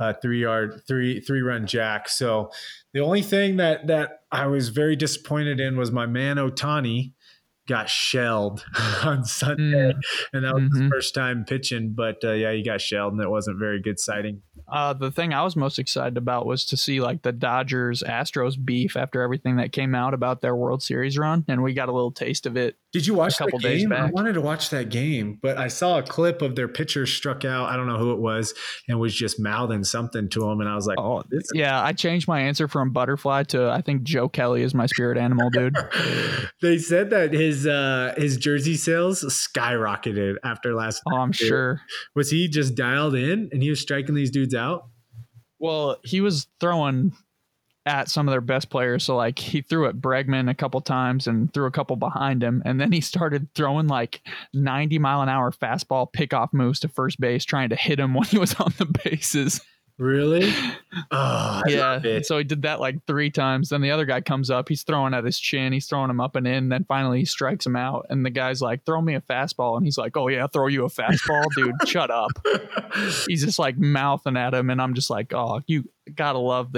a 0.00 0.14
three 0.14 0.40
yard 0.40 0.80
three 0.88 1.20
three 1.20 1.42
run 1.42 1.66
jack. 1.66 2.08
So 2.08 2.50
the 2.92 3.00
only 3.00 3.22
thing 3.22 3.56
that 3.58 3.86
that 3.86 4.20
I 4.32 4.46
was 4.46 4.70
very 4.70 4.96
disappointed 4.96 5.60
in 5.60 5.76
was 5.76 5.92
my 5.92 6.06
man 6.06 6.36
Ohtani 6.36 7.12
got 7.68 7.88
shelled 7.88 8.64
on 9.04 9.24
Sunday, 9.24 9.92
and 10.32 10.44
that 10.44 10.54
was 10.54 10.64
his 10.72 10.80
Mhm. 10.82 10.90
first 10.90 11.14
time 11.14 11.44
pitching. 11.44 11.92
But 11.96 12.16
uh, 12.24 12.32
yeah, 12.32 12.52
he 12.52 12.64
got 12.64 12.80
shelled, 12.80 13.12
and 13.12 13.22
it 13.22 13.30
wasn't 13.30 13.58
very 13.60 13.80
good 13.80 14.00
sighting. 14.00 14.42
Uh, 14.72 14.92
the 14.92 15.10
thing 15.10 15.32
I 15.32 15.42
was 15.42 15.54
most 15.56 15.78
excited 15.78 16.16
about 16.16 16.46
was 16.46 16.64
to 16.66 16.76
see 16.76 17.00
like 17.00 17.22
the 17.22 17.32
Dodgers 17.32 18.02
Astros 18.02 18.54
beef 18.64 18.96
after 18.96 19.20
everything 19.20 19.56
that 19.56 19.72
came 19.72 19.94
out 19.94 20.14
about 20.14 20.40
their 20.40 20.56
World 20.56 20.82
Series 20.82 21.18
run, 21.18 21.44
and 21.48 21.62
we 21.62 21.72
got 21.74 21.88
a 21.88 21.92
little 21.92 22.12
taste 22.12 22.46
of 22.46 22.56
it. 22.56 22.76
Did 22.92 23.06
you 23.06 23.14
watch 23.14 23.34
a 23.34 23.44
couple 23.44 23.60
days 23.60 23.82
game? 23.82 23.92
I 23.92 24.06
wanted 24.06 24.32
to 24.32 24.40
watch 24.40 24.70
that 24.70 24.90
game, 24.90 25.38
but 25.40 25.56
I 25.56 25.68
saw 25.68 25.98
a 25.98 26.02
clip 26.02 26.42
of 26.42 26.56
their 26.56 26.66
pitcher 26.66 27.06
struck 27.06 27.44
out. 27.44 27.68
I 27.68 27.76
don't 27.76 27.86
know 27.86 27.98
who 27.98 28.12
it 28.12 28.18
was, 28.18 28.52
and 28.88 28.98
was 28.98 29.14
just 29.14 29.38
mouthing 29.38 29.84
something 29.84 30.28
to 30.30 30.48
him, 30.48 30.60
and 30.60 30.68
I 30.68 30.74
was 30.74 30.86
like, 30.86 30.98
Oh, 30.98 31.22
this 31.30 31.44
yeah, 31.54 31.82
I 31.82 31.92
changed 31.92 32.26
my 32.26 32.40
answer 32.40 32.66
from 32.66 32.92
butterfly 32.92 33.44
to 33.44 33.70
I 33.70 33.80
think 33.80 34.02
Joe 34.02 34.28
Kelly 34.28 34.62
is 34.62 34.74
my 34.74 34.86
spirit 34.86 35.18
animal, 35.18 35.50
dude. 35.50 35.76
they 36.62 36.78
said 36.78 37.10
that 37.10 37.32
his 37.32 37.66
uh 37.66 38.14
his 38.16 38.36
jersey 38.36 38.76
sales 38.76 39.22
skyrocketed 39.22 40.36
after 40.42 40.74
last. 40.74 41.02
Oh, 41.12 41.16
I'm 41.16 41.32
sure. 41.32 41.80
Was 42.16 42.30
he 42.30 42.48
just 42.48 42.74
dialed 42.74 43.14
in 43.14 43.50
and 43.52 43.62
he 43.62 43.70
was 43.70 43.80
striking 43.80 44.16
these 44.16 44.30
dudes 44.30 44.54
out? 44.54 44.88
Well, 45.60 45.98
he 46.02 46.20
was 46.20 46.48
throwing 46.58 47.12
at 47.90 48.08
some 48.08 48.28
of 48.28 48.32
their 48.32 48.40
best 48.40 48.70
players. 48.70 49.02
So 49.02 49.16
like 49.16 49.36
he 49.36 49.62
threw 49.62 49.88
at 49.88 49.96
Bregman 49.96 50.48
a 50.48 50.54
couple 50.54 50.80
times 50.80 51.26
and 51.26 51.52
threw 51.52 51.66
a 51.66 51.72
couple 51.72 51.96
behind 51.96 52.40
him. 52.40 52.62
And 52.64 52.80
then 52.80 52.92
he 52.92 53.00
started 53.00 53.52
throwing 53.54 53.88
like 53.88 54.22
90 54.54 55.00
mile 55.00 55.22
an 55.22 55.28
hour 55.28 55.50
fastball 55.50 56.10
pickoff 56.10 56.52
moves 56.52 56.78
to 56.80 56.88
first 56.88 57.20
base, 57.20 57.44
trying 57.44 57.70
to 57.70 57.76
hit 57.76 57.98
him 57.98 58.14
when 58.14 58.28
he 58.28 58.38
was 58.38 58.54
on 58.54 58.72
the 58.78 58.86
bases. 58.86 59.60
Really? 59.98 60.52
Oh, 61.12 61.62
yeah. 61.68 62.20
So 62.22 62.38
he 62.38 62.42
did 62.42 62.62
that 62.62 62.80
like 62.80 63.06
three 63.06 63.30
times. 63.30 63.68
Then 63.68 63.80
the 63.80 63.92
other 63.92 64.04
guy 64.04 64.20
comes 64.20 64.50
up, 64.50 64.68
he's 64.68 64.82
throwing 64.82 65.14
at 65.14 65.24
his 65.24 65.38
chin, 65.38 65.72
he's 65.72 65.86
throwing 65.86 66.10
him 66.10 66.20
up 66.20 66.34
and 66.34 66.46
in. 66.48 66.68
Then 66.68 66.84
finally 66.84 67.20
he 67.20 67.24
strikes 67.24 67.64
him 67.64 67.76
out. 67.76 68.06
And 68.10 68.26
the 68.26 68.30
guy's 68.30 68.60
like, 68.60 68.84
throw 68.84 69.00
me 69.00 69.14
a 69.14 69.20
fastball. 69.20 69.76
And 69.76 69.86
he's 69.86 69.98
like, 69.98 70.16
oh 70.16 70.26
yeah, 70.26 70.48
throw 70.48 70.66
you 70.66 70.84
a 70.84 70.88
fastball, 70.88 71.44
dude. 71.54 71.74
Shut 71.86 72.10
up. 72.10 72.30
He's 73.28 73.44
just 73.44 73.60
like 73.60 73.78
mouthing 73.78 74.36
at 74.36 74.52
him. 74.52 74.68
And 74.68 74.82
I'm 74.82 74.94
just 74.94 75.10
like, 75.10 75.32
oh, 75.32 75.60
you 75.68 75.88
gotta 76.12 76.38
love 76.38 76.72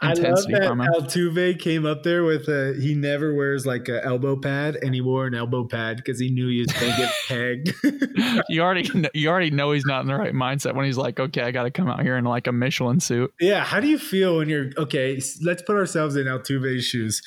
the 0.00 0.06
I 0.06 0.10
love 0.10 0.18
intensity 0.18 0.52
that 0.54 0.66
from 0.68 0.80
him. 0.80 0.88
Altuve 0.92 1.58
came 1.58 1.84
up 1.84 2.02
there 2.04 2.22
with 2.22 2.48
a. 2.48 2.78
He 2.80 2.94
never 2.94 3.34
wears 3.34 3.66
like 3.66 3.88
an 3.88 4.00
elbow 4.04 4.36
pad, 4.36 4.76
and 4.76 4.94
he 4.94 5.00
wore 5.00 5.26
an 5.26 5.34
elbow 5.34 5.64
pad 5.66 5.96
because 5.96 6.20
he 6.20 6.30
knew 6.30 6.48
he 6.48 6.60
was 6.60 6.72
going 6.72 6.92
to 6.92 6.98
get 6.98 7.12
pegged. 7.28 8.44
you 8.48 8.60
already 8.60 8.88
kn- 8.88 9.08
you 9.14 9.28
already 9.28 9.50
know 9.50 9.72
he's 9.72 9.84
not 9.84 10.02
in 10.02 10.06
the 10.06 10.14
right 10.14 10.32
mindset 10.34 10.74
when 10.74 10.86
he's 10.86 10.96
like, 10.96 11.18
okay, 11.18 11.42
I 11.42 11.50
got 11.50 11.64
to 11.64 11.70
come 11.70 11.88
out 11.88 12.02
here 12.02 12.16
in 12.16 12.24
like 12.24 12.46
a 12.46 12.52
Michelin 12.52 13.00
suit. 13.00 13.32
yeah, 13.40 13.64
how 13.64 13.80
do 13.80 13.88
you 13.88 13.98
feel 13.98 14.38
when 14.38 14.48
you're 14.48 14.70
okay? 14.78 15.20
Let's 15.42 15.62
put 15.62 15.76
ourselves 15.76 16.14
in 16.14 16.26
Altuve's 16.26 16.84
shoes. 16.84 17.20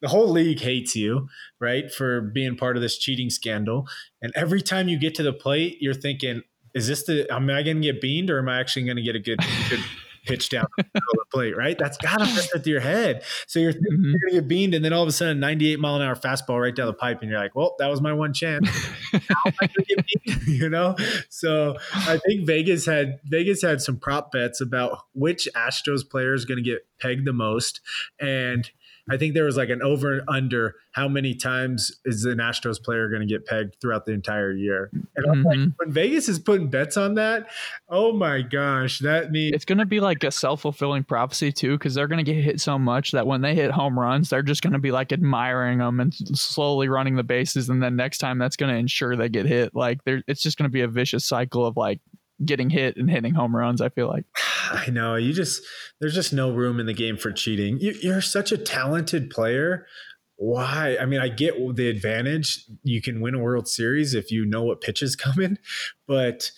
The 0.00 0.08
whole 0.08 0.28
league 0.28 0.58
hates 0.58 0.96
you, 0.96 1.28
right, 1.60 1.88
for 1.92 2.20
being 2.20 2.56
part 2.56 2.76
of 2.76 2.82
this 2.82 2.98
cheating 2.98 3.30
scandal. 3.30 3.86
And 4.20 4.32
every 4.34 4.60
time 4.60 4.88
you 4.88 4.98
get 4.98 5.14
to 5.14 5.22
the 5.22 5.32
plate, 5.32 5.76
you're 5.80 5.94
thinking, 5.94 6.42
"Is 6.74 6.88
this 6.88 7.04
the? 7.04 7.32
Am 7.32 7.48
I 7.48 7.62
going 7.62 7.80
to 7.80 7.92
get 7.92 8.00
beamed, 8.00 8.28
or 8.28 8.40
am 8.40 8.48
I 8.48 8.58
actually 8.58 8.82
going 8.86 8.96
to 8.96 9.02
get 9.02 9.14
a 9.14 9.20
good, 9.20 9.38
good 9.70 9.78
pitch 10.24 10.48
down 10.48 10.66
the 10.76 10.84
the 10.94 11.24
plate?" 11.32 11.56
Right? 11.56 11.78
That's 11.78 11.96
got 11.98 12.18
to 12.18 12.24
mess 12.24 12.52
with 12.52 12.66
your 12.66 12.80
head. 12.80 13.22
So 13.46 13.58
you're 13.60 13.72
thinking 13.72 13.98
Mhm. 13.98 14.12
you're 14.12 14.20
going 14.20 14.34
to 14.34 14.40
get 14.40 14.48
beamed, 14.48 14.74
and 14.74 14.84
then 14.84 14.92
all 14.92 15.02
of 15.02 15.08
a 15.08 15.12
sudden, 15.12 15.40
98 15.40 15.78
mile 15.80 15.96
an 15.96 16.02
hour 16.02 16.14
fastball 16.16 16.60
right 16.60 16.74
down 16.74 16.86
the 16.86 16.92
pipe, 16.94 17.20
and 17.22 17.30
you're 17.30 17.40
like, 17.40 17.54
"Well, 17.54 17.74
that 17.78 17.88
was 17.88 18.00
my 18.00 18.12
one 18.12 18.32
chance." 18.32 18.68
How 19.12 19.42
am 19.46 19.52
I 19.60 19.66
get 19.66 19.98
you 20.46 20.68
know 20.68 20.96
so 21.28 21.76
i 21.92 22.16
think 22.18 22.46
vegas 22.46 22.86
had 22.86 23.18
vegas 23.24 23.62
had 23.62 23.80
some 23.80 23.96
prop 23.98 24.32
bets 24.32 24.60
about 24.60 24.98
which 25.14 25.48
astros 25.54 26.08
player 26.08 26.32
is 26.34 26.44
going 26.44 26.56
to 26.56 26.62
get 26.62 26.86
pegged 27.00 27.26
the 27.26 27.32
most 27.32 27.80
and 28.20 28.70
i 29.10 29.16
think 29.16 29.34
there 29.34 29.44
was 29.44 29.56
like 29.56 29.68
an 29.68 29.82
over 29.82 30.12
and 30.18 30.22
under 30.28 30.74
how 30.92 31.08
many 31.08 31.34
times 31.34 32.00
is 32.04 32.24
an 32.24 32.38
astros 32.38 32.82
player 32.82 33.08
going 33.08 33.26
to 33.26 33.26
get 33.26 33.46
pegged 33.46 33.76
throughout 33.80 34.04
the 34.06 34.12
entire 34.12 34.52
year 34.52 34.90
and 35.16 35.26
I'm 35.30 35.42
like, 35.42 35.58
mm-hmm. 35.58 35.70
when 35.76 35.92
vegas 35.92 36.28
is 36.28 36.38
putting 36.38 36.68
bets 36.68 36.96
on 36.96 37.14
that 37.14 37.48
oh 37.88 38.12
my 38.12 38.42
gosh 38.42 38.98
that 39.00 39.30
means 39.30 39.54
It's 39.54 39.64
gonna 39.64 39.86
be 39.86 40.00
like 40.00 40.24
a 40.24 40.30
self 40.30 40.62
fulfilling 40.62 41.04
prophecy 41.04 41.52
too, 41.52 41.72
because 41.76 41.94
they're 41.94 42.08
gonna 42.08 42.22
get 42.22 42.36
hit 42.36 42.60
so 42.60 42.78
much 42.78 43.12
that 43.12 43.26
when 43.26 43.42
they 43.42 43.54
hit 43.54 43.70
home 43.70 43.98
runs, 43.98 44.30
they're 44.30 44.42
just 44.42 44.62
gonna 44.62 44.78
be 44.78 44.92
like 44.92 45.12
admiring 45.12 45.78
them 45.78 46.00
and 46.00 46.14
slowly 46.14 46.88
running 46.88 47.16
the 47.16 47.22
bases, 47.22 47.68
and 47.68 47.82
then 47.82 47.96
next 47.96 48.18
time 48.18 48.38
that's 48.38 48.56
gonna 48.56 48.74
ensure 48.74 49.16
they 49.16 49.28
get 49.28 49.46
hit. 49.46 49.74
Like 49.74 50.00
it's 50.06 50.42
just 50.42 50.56
gonna 50.56 50.70
be 50.70 50.80
a 50.80 50.88
vicious 50.88 51.26
cycle 51.26 51.66
of 51.66 51.76
like 51.76 52.00
getting 52.44 52.70
hit 52.70 52.96
and 52.96 53.10
hitting 53.10 53.34
home 53.34 53.54
runs. 53.54 53.80
I 53.80 53.88
feel 53.88 54.08
like. 54.08 54.24
I 54.70 54.90
know 54.90 55.16
you 55.16 55.32
just 55.32 55.62
there's 56.00 56.14
just 56.14 56.32
no 56.32 56.52
room 56.52 56.80
in 56.80 56.86
the 56.86 56.94
game 56.94 57.16
for 57.16 57.32
cheating. 57.32 57.78
You, 57.80 57.94
you're 58.00 58.20
such 58.20 58.52
a 58.52 58.58
talented 58.58 59.30
player. 59.30 59.86
Why? 60.36 60.96
I 61.00 61.06
mean, 61.06 61.20
I 61.20 61.28
get 61.28 61.54
the 61.76 61.88
advantage. 61.88 62.64
You 62.82 63.00
can 63.00 63.20
win 63.20 63.34
a 63.34 63.38
World 63.38 63.68
Series 63.68 64.14
if 64.14 64.30
you 64.30 64.44
know 64.44 64.64
what 64.64 64.80
pitch 64.80 65.02
is 65.02 65.16
coming, 65.16 65.58
but 66.06 66.50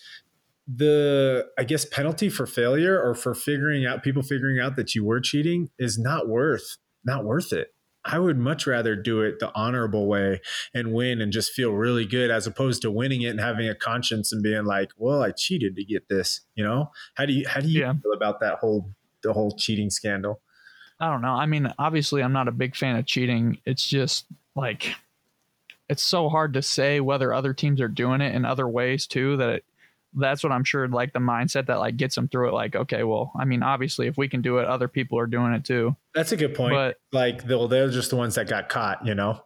the 0.67 1.45
I 1.59 1.63
guess 1.63 1.85
penalty 1.85 2.29
for 2.29 2.47
failure 2.47 2.99
or 2.99 3.13
for 3.13 3.35
figuring 3.35 3.85
out 3.85 4.01
people 4.01 4.23
figuring 4.23 4.59
out 4.59 4.75
that 4.77 4.95
you 4.95 5.05
were 5.05 5.19
cheating 5.19 5.69
is 5.77 5.99
not 5.99 6.27
worth 6.27 6.77
not 7.03 7.23
worth 7.23 7.53
it. 7.53 7.74
I 8.05 8.19
would 8.19 8.37
much 8.37 8.67
rather 8.67 8.95
do 8.95 9.21
it 9.21 9.39
the 9.39 9.51
honorable 9.55 10.07
way 10.07 10.41
and 10.73 10.93
win 10.93 11.21
and 11.21 11.33
just 11.33 11.51
feel 11.53 11.71
really 11.71 12.05
good 12.05 12.29
as 12.29 12.45
opposed 12.45 12.83
to 12.83 12.91
winning 12.91 13.23
it 13.23 13.29
and 13.29 13.39
having 13.39 13.67
a 13.67 13.73
conscience 13.75 14.31
and 14.31 14.43
being 14.43 14.65
like, 14.65 14.91
well, 14.97 15.23
I 15.23 15.31
cheated 15.31 15.75
to 15.75 15.83
get 15.83 16.07
this. 16.07 16.41
You 16.53 16.63
know, 16.63 16.91
how 17.15 17.25
do 17.25 17.33
you 17.33 17.47
how 17.47 17.61
do 17.61 17.67
you 17.67 17.81
Yeah. 17.81 17.93
feel 17.93 18.13
about 18.13 18.39
that 18.41 18.59
whole 18.59 18.91
the 19.23 19.33
whole 19.33 19.55
cheating 19.57 19.89
scandal? 19.89 20.41
I 20.99 21.11
don't 21.11 21.21
know. 21.21 21.33
I 21.33 21.45
mean, 21.45 21.73
obviously, 21.79 22.21
I'm 22.23 22.31
not 22.31 22.47
a 22.47 22.51
big 22.53 22.75
fan 22.75 22.95
of 22.95 23.05
cheating. 23.05 23.59
It's 23.65 23.87
just 23.87 24.27
like 24.55 24.95
it's 25.89 26.03
so 26.03 26.29
hard 26.29 26.53
to 26.53 26.61
say 26.61 26.99
whether 26.99 27.33
other 27.33 27.53
teams 27.53 27.81
are 27.81 27.87
doing 27.87 28.21
it 28.21 28.33
in 28.33 28.45
other 28.45 28.67
ways 28.67 29.07
too. 29.07 29.37
That 29.37 29.49
it, 29.49 29.65
that's 30.15 30.43
what 30.43 30.51
I'm 30.51 30.63
sure. 30.63 30.87
Like 30.87 31.13
the 31.13 31.19
mindset 31.19 31.67
that 31.67 31.79
like 31.79 31.97
gets 31.97 32.15
them 32.15 32.27
through 32.27 32.49
it. 32.49 32.53
Like, 32.53 32.75
okay, 32.75 33.03
well, 33.03 33.31
I 33.37 33.45
mean, 33.45 33.63
obviously, 33.63 34.07
if 34.07 34.17
we 34.17 34.27
can 34.27 34.41
do 34.41 34.57
it, 34.59 34.65
other 34.65 34.87
people 34.87 35.19
are 35.19 35.27
doing 35.27 35.53
it 35.53 35.65
too. 35.65 35.95
That's 36.13 36.31
a 36.31 36.37
good 36.37 36.55
point. 36.55 36.73
But 36.73 36.97
like 37.11 37.43
they're, 37.43 37.67
they're 37.67 37.89
just 37.89 38.09
the 38.09 38.15
ones 38.15 38.35
that 38.35 38.47
got 38.47 38.69
caught, 38.69 39.05
you 39.05 39.15
know? 39.15 39.41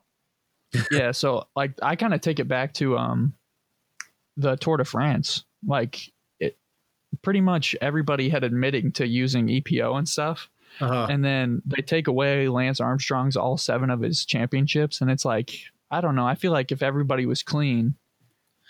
yeah, 0.91 1.11
so 1.11 1.47
like 1.55 1.74
I 1.82 1.95
kind 1.95 2.13
of 2.13 2.22
take 2.22 2.39
it 2.39 2.47
back 2.47 2.74
to 2.76 2.97
um 2.97 3.34
the 4.38 4.55
Tour 4.57 4.78
de 4.78 4.86
France. 4.86 5.43
Like 5.65 5.99
it, 6.39 6.57
pretty 7.22 7.41
much 7.41 7.76
everybody 7.82 8.30
had 8.30 8.43
admitting 8.43 8.91
to 8.93 9.07
using 9.07 9.47
EPO 9.47 9.97
and 9.97 10.07
stuff. 10.07 10.49
Uh-huh. 10.80 11.07
and 11.09 11.26
then 11.26 11.63
they 11.65 11.82
take 11.82 12.07
away 12.07 12.47
Lance 12.47 12.80
Armstrong's 12.80 13.36
all 13.36 13.57
seven 13.57 13.89
of 13.89 14.01
his 14.01 14.24
championships, 14.24 15.01
and 15.01 15.09
it's 15.09 15.26
like 15.26 15.51
I 15.89 15.99
don't 15.99 16.15
know. 16.15 16.28
I 16.28 16.36
feel 16.36 16.51
like 16.51 16.72
if 16.72 16.84
everybody 16.84 17.26
was 17.26 17.41
clean, 17.41 17.95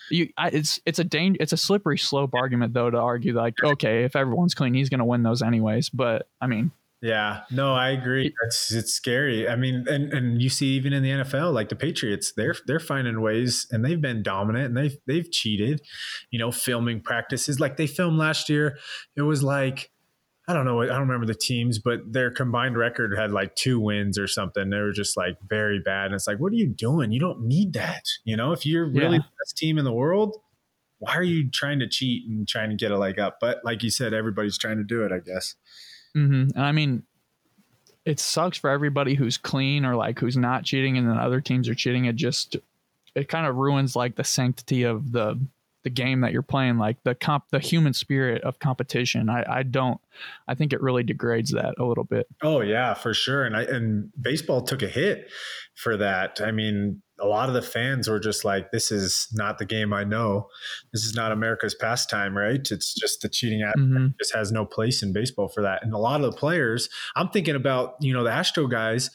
you 0.09 0.29
I, 0.37 0.49
it's 0.49 0.79
it's 0.85 0.99
a 0.99 1.03
dang, 1.03 1.37
it's 1.39 1.53
a 1.53 1.57
slippery 1.57 1.97
slope 1.97 2.33
argument 2.33 2.73
though 2.73 2.89
to 2.89 2.97
argue 2.97 3.33
like 3.33 3.55
okay, 3.63 4.03
if 4.03 4.15
everyone's 4.15 4.53
clean, 4.53 4.73
he's 4.73 4.89
going 4.89 4.99
to 4.99 5.05
win 5.05 5.23
those 5.23 5.41
anyways. 5.41 5.89
But 5.89 6.27
I 6.41 6.47
mean, 6.47 6.71
Yeah, 7.01 7.43
no, 7.49 7.73
I 7.73 7.89
agree. 7.91 8.33
It's 8.45 8.73
it's 8.73 8.93
scary. 8.93 9.47
I 9.47 9.55
mean, 9.55 9.85
and 9.87 10.11
and 10.13 10.41
you 10.41 10.49
see 10.49 10.67
even 10.75 10.91
in 10.91 11.01
the 11.01 11.11
NFL, 11.11 11.53
like 11.53 11.69
the 11.69 11.75
Patriots, 11.75 12.33
they're 12.35 12.55
they're 12.67 12.79
finding 12.79 13.21
ways, 13.21 13.65
and 13.71 13.85
they've 13.85 14.01
been 14.01 14.21
dominant, 14.21 14.65
and 14.65 14.77
they've 14.77 14.97
they've 15.07 15.31
cheated. 15.31 15.81
You 16.29 16.39
know, 16.39 16.51
filming 16.51 16.99
practices 16.99 17.59
like 17.59 17.77
they 17.77 17.87
filmed 17.87 18.17
last 18.17 18.49
year. 18.49 18.77
It 19.15 19.21
was 19.21 19.43
like 19.43 19.91
I 20.49 20.53
don't 20.53 20.65
know, 20.65 20.81
I 20.81 20.87
don't 20.87 21.01
remember 21.01 21.27
the 21.27 21.35
teams, 21.35 21.77
but 21.77 22.11
their 22.11 22.31
combined 22.31 22.75
record 22.75 23.15
had 23.15 23.31
like 23.31 23.55
two 23.55 23.79
wins 23.79 24.17
or 24.17 24.25
something. 24.27 24.71
They 24.71 24.79
were 24.79 24.91
just 24.91 25.15
like 25.15 25.37
very 25.47 25.79
bad, 25.79 26.07
and 26.07 26.15
it's 26.15 26.25
like, 26.25 26.39
what 26.39 26.51
are 26.51 26.55
you 26.55 26.67
doing? 26.67 27.11
You 27.11 27.19
don't 27.19 27.41
need 27.45 27.73
that. 27.73 28.05
You 28.23 28.35
know, 28.35 28.51
if 28.51 28.65
you're 28.65 28.85
really 28.87 29.17
Yeah. 29.17 29.23
the 29.23 29.43
best 29.45 29.55
team 29.57 29.77
in 29.77 29.85
the 29.85 29.93
world. 29.93 30.35
Why 30.97 31.13
are 31.15 31.23
you 31.23 31.49
trying 31.49 31.79
to 31.79 31.87
cheat 31.87 32.27
and 32.27 32.45
trying 32.45 32.71
to 32.71 32.75
get 32.75 32.91
a 32.91 32.97
leg 32.97 33.19
up? 33.19 33.37
But 33.39 33.59
like 33.63 33.83
you 33.83 33.89
said, 33.89 34.13
everybody's 34.13 34.57
trying 34.57 34.77
to 34.79 34.83
do 34.83 35.05
it, 35.05 35.13
I 35.13 35.19
guess. 35.19 35.55
hmm 36.13 36.47
and 36.55 36.57
I 36.57 36.73
mean, 36.73 37.03
it 38.05 38.19
sucks 38.19 38.57
for 38.57 38.69
everybody 38.69 39.13
who's 39.13 39.37
clean 39.37 39.85
or 39.85 39.95
like 39.95 40.19
who's 40.19 40.35
not 40.35 40.63
cheating, 40.65 40.97
and 40.97 41.07
then 41.07 41.17
other 41.17 41.39
teams 41.41 41.69
are 41.69 41.75
cheating. 41.75 42.05
It 42.05 42.15
just 42.17 42.57
it 43.15 43.29
kind 43.29 43.45
of 43.45 43.55
ruins 43.55 43.95
like 43.95 44.15
the 44.15 44.23
sanctity 44.23 44.83
of 44.83 45.11
the 45.11 45.39
the 45.83 45.89
game 45.89 46.21
that 46.21 46.31
you're 46.31 46.41
playing 46.41 46.77
like 46.77 46.97
the 47.03 47.15
comp 47.15 47.45
the 47.51 47.59
human 47.59 47.93
spirit 47.93 48.43
of 48.43 48.59
competition 48.59 49.29
i 49.29 49.43
i 49.49 49.63
don't 49.63 49.99
i 50.47 50.55
think 50.55 50.73
it 50.73 50.81
really 50.81 51.03
degrades 51.03 51.51
that 51.51 51.75
a 51.77 51.83
little 51.83 52.03
bit. 52.03 52.27
Oh 52.43 52.61
yeah 52.61 52.93
for 52.93 53.13
sure. 53.13 53.45
And 53.45 53.55
i 53.55 53.63
and 53.63 54.11
baseball 54.19 54.61
took 54.61 54.81
a 54.81 54.87
hit 54.87 55.29
for 55.75 55.97
that. 55.97 56.41
I 56.41 56.51
mean 56.51 57.01
a 57.21 57.27
lot 57.27 57.49
of 57.49 57.55
the 57.55 57.61
fans 57.61 58.07
were 58.07 58.19
just 58.19 58.45
like 58.45 58.71
this 58.71 58.91
is 58.91 59.27
not 59.33 59.57
the 59.57 59.65
game 59.65 59.93
i 59.93 60.03
know. 60.03 60.47
This 60.93 61.03
is 61.03 61.15
not 61.15 61.31
america's 61.31 61.75
pastime 61.75 62.37
right? 62.37 62.65
It's 62.69 62.93
just 62.93 63.21
the 63.21 63.29
cheating 63.29 63.61
act 63.61 63.77
mm-hmm. 63.77 64.07
just 64.19 64.35
has 64.35 64.51
no 64.51 64.65
place 64.65 65.03
in 65.03 65.13
baseball 65.13 65.47
for 65.47 65.61
that. 65.63 65.83
And 65.83 65.93
a 65.93 65.97
lot 65.97 66.21
of 66.21 66.31
the 66.31 66.37
players 66.37 66.89
i'm 67.15 67.29
thinking 67.29 67.55
about 67.55 67.95
you 68.01 68.13
know 68.13 68.23
the 68.23 68.31
astro 68.31 68.67
guys 68.67 69.09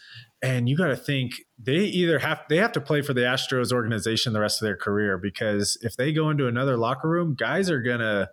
and 0.45 0.69
you 0.69 0.77
got 0.77 0.89
to 0.89 0.97
think 0.97 1.41
they 1.59 1.77
either 1.77 2.19
have 2.19 2.43
they 2.51 2.59
have 2.59 2.73
to 2.73 2.81
play 2.81 3.01
for 3.01 3.15
the 3.15 3.23
Astros 3.23 3.73
organization 3.73 4.35
the 4.35 4.41
rest 4.41 4.61
of 4.61 4.67
their 4.67 4.77
career 4.77 5.17
because 5.17 5.79
if 5.81 5.97
they 5.97 6.13
go 6.13 6.29
into 6.29 6.47
another 6.47 6.77
locker 6.77 7.09
room, 7.09 7.35
guys 7.35 7.71
are 7.71 7.81
gonna, 7.81 8.29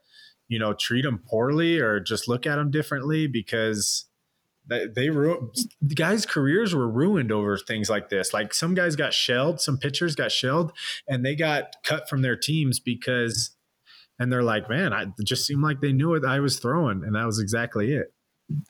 you 0.49 0.59
know, 0.59 0.73
treat 0.73 1.03
them 1.03 1.23
poorly 1.25 1.79
or 1.79 2.01
just 2.01 2.27
look 2.27 2.45
at 2.45 2.57
them 2.57 2.69
differently 2.69 3.27
because 3.27 4.07
they, 4.67 4.87
they 4.87 5.09
ru- 5.09 5.53
the 5.81 5.95
guys' 5.95 6.25
careers 6.25 6.75
were 6.75 6.89
ruined 6.89 7.31
over 7.31 7.57
things 7.57 7.89
like 7.89 8.09
this. 8.09 8.33
Like 8.33 8.53
some 8.53 8.73
guys 8.73 8.97
got 8.97 9.13
shelled, 9.13 9.61
some 9.61 9.77
pitchers 9.77 10.13
got 10.13 10.33
shelled, 10.33 10.73
and 11.07 11.25
they 11.25 11.33
got 11.33 11.75
cut 11.85 12.09
from 12.09 12.23
their 12.23 12.35
teams 12.35 12.81
because, 12.81 13.51
and 14.19 14.33
they're 14.33 14.43
like, 14.43 14.69
man, 14.69 14.91
I 14.91 15.05
just 15.23 15.45
seemed 15.45 15.63
like 15.63 15.79
they 15.79 15.93
knew 15.93 16.09
what 16.09 16.25
I 16.25 16.41
was 16.41 16.59
throwing, 16.59 17.05
and 17.05 17.15
that 17.15 17.25
was 17.25 17.39
exactly 17.39 17.93
it 17.93 18.13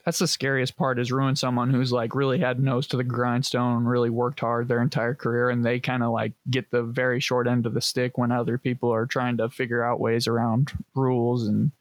that's 0.04 0.18
the 0.18 0.26
scariest 0.26 0.76
part 0.76 0.98
is 0.98 1.12
ruin 1.12 1.36
someone 1.36 1.70
who's 1.70 1.92
like 1.92 2.14
really 2.14 2.38
had 2.38 2.60
nose 2.60 2.86
to 2.86 2.96
the 2.96 3.04
grindstone 3.04 3.84
really 3.84 4.10
worked 4.10 4.40
hard 4.40 4.68
their 4.68 4.82
entire 4.82 5.14
career 5.14 5.50
and 5.50 5.64
they 5.64 5.80
kind 5.80 6.02
of 6.02 6.12
like 6.12 6.32
get 6.50 6.70
the 6.70 6.82
very 6.82 7.20
short 7.20 7.46
end 7.46 7.66
of 7.66 7.74
the 7.74 7.80
stick 7.80 8.18
when 8.18 8.32
other 8.32 8.58
people 8.58 8.92
are 8.92 9.06
trying 9.06 9.36
to 9.36 9.48
figure 9.48 9.84
out 9.84 10.00
ways 10.00 10.26
around 10.26 10.72
rules 10.94 11.46
and 11.46 11.72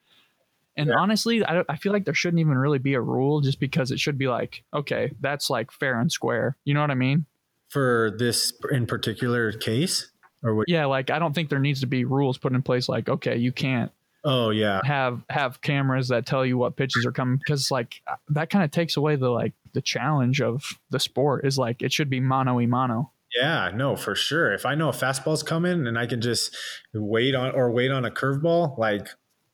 and 0.78 0.90
yeah. 0.90 0.96
honestly 0.98 1.44
I, 1.46 1.64
I 1.68 1.76
feel 1.78 1.92
like 1.92 2.06
there 2.06 2.14
shouldn't 2.14 2.40
even 2.40 2.58
really 2.58 2.80
be 2.80 2.94
a 2.94 3.02
rule 3.02 3.42
just 3.42 3.60
because 3.60 3.92
it 3.92 4.00
should 4.00 4.18
be 4.18 4.28
like 4.28 4.64
okay 4.74 5.12
that's 5.20 5.50
like 5.50 5.72
fair 5.72 6.00
and 6.00 6.12
square. 6.12 6.56
You 6.64 6.74
know 6.74 6.82
what 6.82 6.92
i 6.92 6.96
mean? 6.96 7.26
For 7.70 8.16
this 8.18 8.54
in 8.72 8.86
particular 8.86 9.52
case? 9.52 10.12
Or 10.44 10.56
what 10.56 10.70
yeah 10.70 10.86
like 10.86 11.12
i 11.12 11.20
don't 11.20 11.34
think 11.34 11.50
there 11.50 11.60
needs 11.60 11.82
to 11.82 11.88
be 11.88 12.04
rules 12.04 12.38
put 12.40 12.54
in 12.54 12.64
place 12.64 12.90
like 12.90 13.08
okay 13.08 13.38
you 13.38 13.52
can't 13.52 13.92
Oh 14.24 14.50
yeah. 14.52 14.82
Have 14.84 15.24
have 15.30 15.62
cameras 15.62 16.10
that 16.10 16.26
tell 16.26 16.46
you 16.46 16.58
what 16.58 16.76
pitches 16.76 17.06
are 17.06 17.12
coming 17.12 17.38
because 17.38 17.72
like 17.72 18.02
that 18.30 18.50
kind 18.50 18.64
of 18.64 18.72
takes 18.72 18.98
away 18.98 19.16
the 19.16 19.30
like 19.30 19.54
the 19.74 19.82
challenge 19.82 20.42
of 20.42 20.64
the 20.90 21.00
sport 21.00 21.46
is 21.46 21.58
like 21.58 21.82
it 21.82 21.92
should 21.92 22.10
be 22.10 22.20
mano 22.20 22.56
y 22.56 22.66
mano. 22.66 23.12
Yeah, 23.36 23.72
no, 23.74 23.96
for 23.96 24.14
sure. 24.14 24.52
If 24.54 24.66
I 24.66 24.76
know 24.76 24.90
a 24.90 24.94
fastball's 24.94 25.42
coming 25.42 25.88
and 25.88 25.98
I 25.98 26.06
can 26.06 26.20
just 26.20 26.56
wait 26.94 27.34
on 27.34 27.56
or 27.56 27.72
wait 27.72 27.90
on 27.90 28.04
a 28.04 28.12
curveball, 28.12 28.78
like 28.78 29.08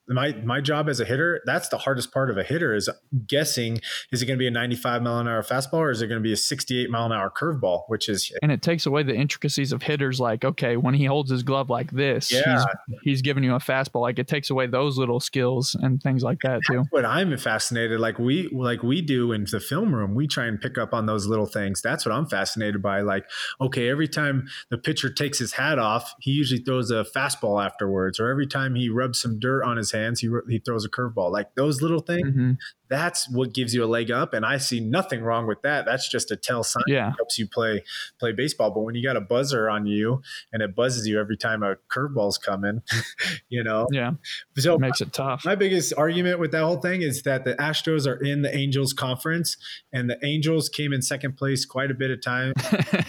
my 0.09 0.33
my 0.43 0.61
job 0.61 0.89
as 0.89 0.99
a 0.99 1.05
hitter 1.05 1.41
that's 1.45 1.69
the 1.69 1.77
hardest 1.77 2.11
part 2.11 2.29
of 2.29 2.37
a 2.37 2.43
hitter 2.43 2.73
is 2.73 2.89
guessing 3.27 3.79
is 4.11 4.21
it 4.21 4.25
going 4.25 4.37
to 4.37 4.41
be 4.41 4.47
a 4.47 4.51
95 4.51 5.01
mile 5.01 5.19
an 5.19 5.27
hour 5.27 5.43
fastball 5.43 5.79
or 5.79 5.91
is 5.91 6.01
it 6.01 6.07
going 6.07 6.19
to 6.19 6.23
be 6.23 6.33
a 6.33 6.37
68 6.37 6.89
mile 6.89 7.05
an 7.05 7.11
hour 7.11 7.29
curveball 7.29 7.83
which 7.87 8.09
is 8.09 8.31
and 8.41 8.51
it 8.51 8.61
takes 8.61 8.85
away 8.85 9.03
the 9.03 9.15
intricacies 9.15 9.71
of 9.71 9.83
hitters 9.83 10.19
like 10.19 10.45
okay 10.45 10.77
when 10.77 10.93
he 10.93 11.05
holds 11.05 11.29
his 11.29 11.43
glove 11.43 11.69
like 11.69 11.91
this 11.91 12.31
yeah. 12.31 12.65
he's, 12.87 12.99
he's 13.03 13.21
giving 13.21 13.43
you 13.43 13.53
a 13.53 13.59
fastball. 13.59 14.01
Like 14.01 14.19
it 14.19 14.27
takes 14.27 14.49
away 14.49 14.67
those 14.67 14.97
little 14.97 15.19
skills 15.19 15.75
and 15.79 16.01
things 16.01 16.23
like 16.23 16.39
that 16.43 16.61
too. 16.65 16.77
That's 16.77 16.91
what 16.91 17.05
i'm 17.05 17.37
fascinated 17.37 17.99
like 17.99 18.17
we 18.17 18.47
like 18.49 18.83
we 18.83 19.01
do 19.01 19.31
in 19.31 19.45
the 19.51 19.59
film 19.59 19.93
room 19.93 20.15
we 20.15 20.27
try 20.27 20.45
and 20.45 20.59
pick 20.59 20.77
up 20.77 20.93
on 20.93 21.05
those 21.05 21.27
little 21.27 21.45
things. 21.45 21.81
That's 21.81 22.05
what 22.05 22.13
i'm 22.13 22.27
fascinated 22.27 22.81
by 22.81 23.01
like 23.01 23.25
okay 23.59 23.89
every 23.89 24.07
time 24.07 24.47
the 24.69 24.77
pitcher 24.77 25.09
takes 25.09 25.39
his 25.39 25.53
hat 25.53 25.79
off 25.79 26.13
he 26.19 26.31
usually 26.31 26.61
throws 26.61 26.91
a 26.91 27.05
fastball 27.15 27.63
afterwards 27.63 28.19
or 28.19 28.29
every 28.29 28.47
time 28.47 28.75
he 28.75 28.89
rubs 28.89 29.19
some 29.19 29.39
dirt 29.39 29.63
on 29.63 29.77
his 29.77 29.91
hands, 29.97 30.19
he 30.19 30.29
he 30.49 30.59
throws 30.59 30.85
a 30.85 30.89
curveball. 30.89 31.31
Like 31.31 31.55
those 31.55 31.81
little 31.81 31.99
things, 31.99 32.27
mm-hmm. 32.27 32.51
that's 32.89 33.29
what 33.29 33.53
gives 33.53 33.73
you 33.73 33.83
a 33.83 33.87
leg 33.87 34.11
up. 34.11 34.33
And 34.33 34.45
I 34.45 34.57
see 34.57 34.79
nothing 34.79 35.21
wrong 35.21 35.47
with 35.47 35.61
that. 35.63 35.85
That's 35.85 36.09
just 36.09 36.31
a 36.31 36.35
tell 36.35 36.63
sign 36.63 36.83
yeah. 36.87 37.13
helps 37.17 37.37
you 37.37 37.47
play 37.47 37.83
play 38.19 38.31
baseball. 38.31 38.71
But 38.71 38.81
when 38.81 38.95
you 38.95 39.03
got 39.03 39.17
a 39.17 39.21
buzzer 39.21 39.69
on 39.69 39.85
you 39.85 40.21
and 40.51 40.61
it 40.61 40.75
buzzes 40.75 41.07
you 41.07 41.19
every 41.19 41.37
time 41.37 41.63
a 41.63 41.75
curveball's 41.91 42.37
coming, 42.37 42.81
you 43.49 43.63
know, 43.63 43.87
yeah, 43.91 44.11
so 44.57 44.75
it 44.75 44.79
makes 44.79 45.01
it 45.01 45.13
tough. 45.13 45.43
My 45.45 45.55
biggest 45.55 45.93
argument 45.97 46.39
with 46.39 46.51
that 46.51 46.63
whole 46.63 46.79
thing 46.79 47.01
is 47.01 47.23
that 47.23 47.45
the 47.45 47.55
Astros 47.55 48.07
are 48.07 48.23
in 48.23 48.41
the 48.41 48.55
Angels 48.55 48.93
conference, 48.93 49.57
and 49.91 50.09
the 50.09 50.17
Angels 50.25 50.69
came 50.69 50.93
in 50.93 51.01
second 51.01 51.37
place 51.37 51.65
quite 51.65 51.91
a 51.91 51.93
bit 51.93 52.11
of 52.11 52.21
time. 52.21 52.53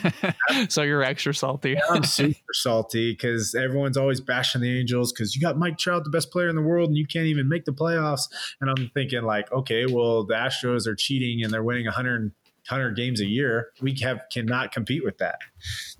so 0.68 0.82
you're 0.82 1.02
extra 1.02 1.34
salty. 1.34 1.76
I'm 1.90 2.04
super 2.18 2.52
salty 2.52 3.12
because 3.12 3.54
everyone's 3.54 3.96
always 3.96 4.20
bashing 4.20 4.60
the 4.60 4.78
Angels 4.78 5.12
because 5.12 5.34
you 5.34 5.40
got 5.40 5.58
Mike 5.58 5.78
Trout, 5.78 6.04
the 6.04 6.10
best 6.10 6.30
player 6.30 6.48
in 6.48 6.56
the 6.56 6.62
world, 6.62 6.77
and 6.86 6.96
you 6.96 7.06
can't 7.06 7.26
even 7.26 7.48
make 7.48 7.64
the 7.64 7.72
playoffs. 7.72 8.28
And 8.60 8.70
I'm 8.70 8.90
thinking 8.94 9.22
like, 9.22 9.50
okay, 9.52 9.86
well 9.86 10.24
the 10.24 10.34
Astros 10.34 10.86
are 10.86 10.94
cheating 10.94 11.42
and 11.42 11.52
they're 11.52 11.62
winning 11.62 11.86
100, 11.86 12.32
100 12.68 12.96
games 12.96 13.20
a 13.20 13.26
year. 13.26 13.70
We 13.80 13.94
have 14.02 14.22
cannot 14.32 14.72
compete 14.72 15.04
with 15.04 15.18
that. 15.18 15.38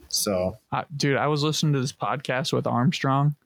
So, 0.09 0.59
uh, 0.72 0.85
dude, 0.97 1.16
I 1.16 1.26
was 1.26 1.43
listening 1.43 1.74
to 1.74 1.81
this 1.81 1.93
podcast 1.93 2.53
with 2.53 2.66
Armstrong, 2.66 3.37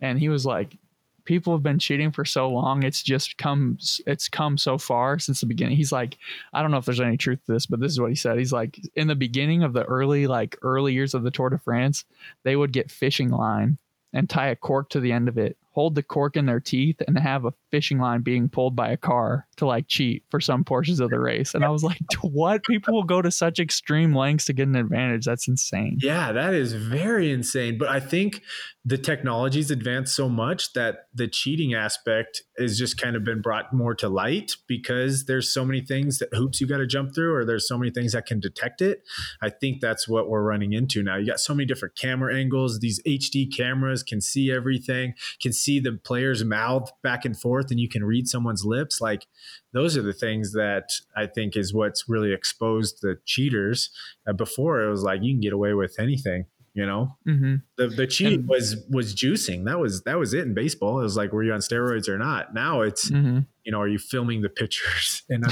and 0.00 0.18
he 0.18 0.28
was 0.28 0.46
like, 0.46 0.76
people 1.24 1.52
have 1.52 1.62
been 1.62 1.78
cheating 1.78 2.12
for 2.12 2.24
so 2.24 2.48
long 2.48 2.82
it's 2.82 3.02
just 3.02 3.38
come 3.38 3.78
it's 4.06 4.28
come 4.28 4.58
so 4.58 4.76
far 4.78 5.18
since 5.18 5.40
the 5.40 5.46
beginning 5.46 5.76
he's 5.76 5.92
like 5.92 6.18
i 6.52 6.60
don't 6.60 6.70
know 6.70 6.76
if 6.76 6.84
there's 6.84 7.00
any 7.00 7.16
truth 7.16 7.38
to 7.46 7.52
this 7.52 7.66
but 7.66 7.80
this 7.80 7.92
is 7.92 8.00
what 8.00 8.10
he 8.10 8.14
said 8.14 8.38
he's 8.38 8.52
like 8.52 8.78
in 8.94 9.08
the 9.08 9.14
beginning 9.14 9.62
of 9.62 9.72
the 9.72 9.84
early 9.84 10.26
like 10.26 10.56
early 10.62 10.92
years 10.92 11.14
of 11.14 11.22
the 11.22 11.30
tour 11.30 11.48
de 11.48 11.58
france 11.58 12.04
they 12.42 12.56
would 12.56 12.72
get 12.72 12.90
fishing 12.90 13.30
line 13.30 13.78
and 14.12 14.28
tie 14.28 14.48
a 14.48 14.56
cork 14.56 14.88
to 14.90 15.00
the 15.00 15.12
end 15.12 15.28
of 15.28 15.38
it 15.38 15.56
hold 15.74 15.94
the 15.94 16.02
cork 16.02 16.36
in 16.36 16.46
their 16.46 16.60
teeth 16.60 17.02
and 17.06 17.18
have 17.18 17.44
a 17.44 17.52
fishing 17.74 17.98
line 17.98 18.20
being 18.20 18.48
pulled 18.48 18.76
by 18.76 18.88
a 18.88 18.96
car 18.96 19.48
to 19.56 19.66
like 19.66 19.88
cheat 19.88 20.22
for 20.30 20.38
some 20.38 20.62
portions 20.62 21.00
of 21.00 21.10
the 21.10 21.18
race. 21.18 21.54
And 21.54 21.64
I 21.64 21.70
was 21.70 21.82
like, 21.82 21.98
what? 22.22 22.62
People 22.62 22.94
will 22.94 23.02
go 23.02 23.20
to 23.20 23.32
such 23.32 23.58
extreme 23.58 24.14
lengths 24.14 24.44
to 24.44 24.52
get 24.52 24.68
an 24.68 24.76
advantage. 24.76 25.24
That's 25.24 25.48
insane. 25.48 25.98
Yeah, 26.00 26.30
that 26.30 26.54
is 26.54 26.72
very 26.72 27.32
insane. 27.32 27.76
But 27.76 27.88
I 27.88 27.98
think 27.98 28.42
the 28.84 28.98
technology's 28.98 29.72
advanced 29.72 30.14
so 30.14 30.28
much 30.28 30.72
that 30.74 31.08
the 31.12 31.26
cheating 31.26 31.74
aspect 31.74 32.42
has 32.58 32.78
just 32.78 32.96
kind 33.00 33.16
of 33.16 33.24
been 33.24 33.40
brought 33.40 33.72
more 33.72 33.94
to 33.96 34.08
light 34.08 34.56
because 34.68 35.24
there's 35.24 35.52
so 35.52 35.64
many 35.64 35.80
things 35.80 36.18
that 36.18 36.28
hoops 36.32 36.60
you 36.60 36.68
got 36.68 36.76
to 36.76 36.86
jump 36.86 37.12
through 37.12 37.34
or 37.34 37.44
there's 37.44 37.66
so 37.66 37.76
many 37.76 37.90
things 37.90 38.12
that 38.12 38.26
can 38.26 38.38
detect 38.38 38.82
it. 38.82 39.02
I 39.42 39.50
think 39.50 39.80
that's 39.80 40.06
what 40.06 40.28
we're 40.28 40.42
running 40.42 40.74
into 40.74 41.02
now. 41.02 41.16
You 41.16 41.26
got 41.26 41.40
so 41.40 41.54
many 41.54 41.64
different 41.64 41.96
camera 41.96 42.36
angles. 42.36 42.78
These 42.78 43.02
HD 43.04 43.48
cameras 43.54 44.02
can 44.02 44.20
see 44.20 44.52
everything, 44.52 45.14
can 45.40 45.52
see 45.52 45.80
the 45.80 45.98
player's 46.04 46.44
mouth 46.44 46.92
back 47.02 47.24
and 47.24 47.36
forth 47.36 47.63
and 47.70 47.80
you 47.80 47.88
can 47.88 48.04
read 48.04 48.28
someone's 48.28 48.64
lips. 48.64 49.00
Like 49.00 49.26
those 49.72 49.96
are 49.96 50.02
the 50.02 50.12
things 50.12 50.52
that 50.52 50.90
I 51.16 51.26
think 51.26 51.56
is 51.56 51.74
what's 51.74 52.08
really 52.08 52.32
exposed 52.32 52.98
the 53.02 53.18
cheaters. 53.24 53.90
Uh, 54.26 54.32
before 54.32 54.82
it 54.82 54.90
was 54.90 55.02
like 55.02 55.22
you 55.22 55.32
can 55.32 55.40
get 55.40 55.52
away 55.52 55.74
with 55.74 55.98
anything 55.98 56.46
you 56.74 56.84
know? 56.84 57.16
Mm-hmm. 57.26 57.54
the 57.76 57.86
the 57.86 58.06
cheat 58.06 58.40
and, 58.40 58.48
was 58.48 58.76
was 58.90 59.14
juicing. 59.14 59.64
That 59.64 59.78
was 59.78 60.02
that 60.02 60.18
was 60.18 60.34
it 60.34 60.40
in 60.40 60.54
baseball. 60.54 61.00
It 61.00 61.04
was 61.04 61.16
like 61.16 61.32
were 61.32 61.42
you 61.42 61.52
on 61.52 61.60
steroids 61.60 62.08
or 62.08 62.18
not? 62.18 62.52
Now 62.52 62.82
it's 62.82 63.10
mm-hmm. 63.10 63.40
you 63.64 63.72
know 63.72 63.80
are 63.80 63.88
you 63.88 63.98
filming 63.98 64.42
the 64.42 64.48
pitchers 64.48 65.22
and 65.28 65.44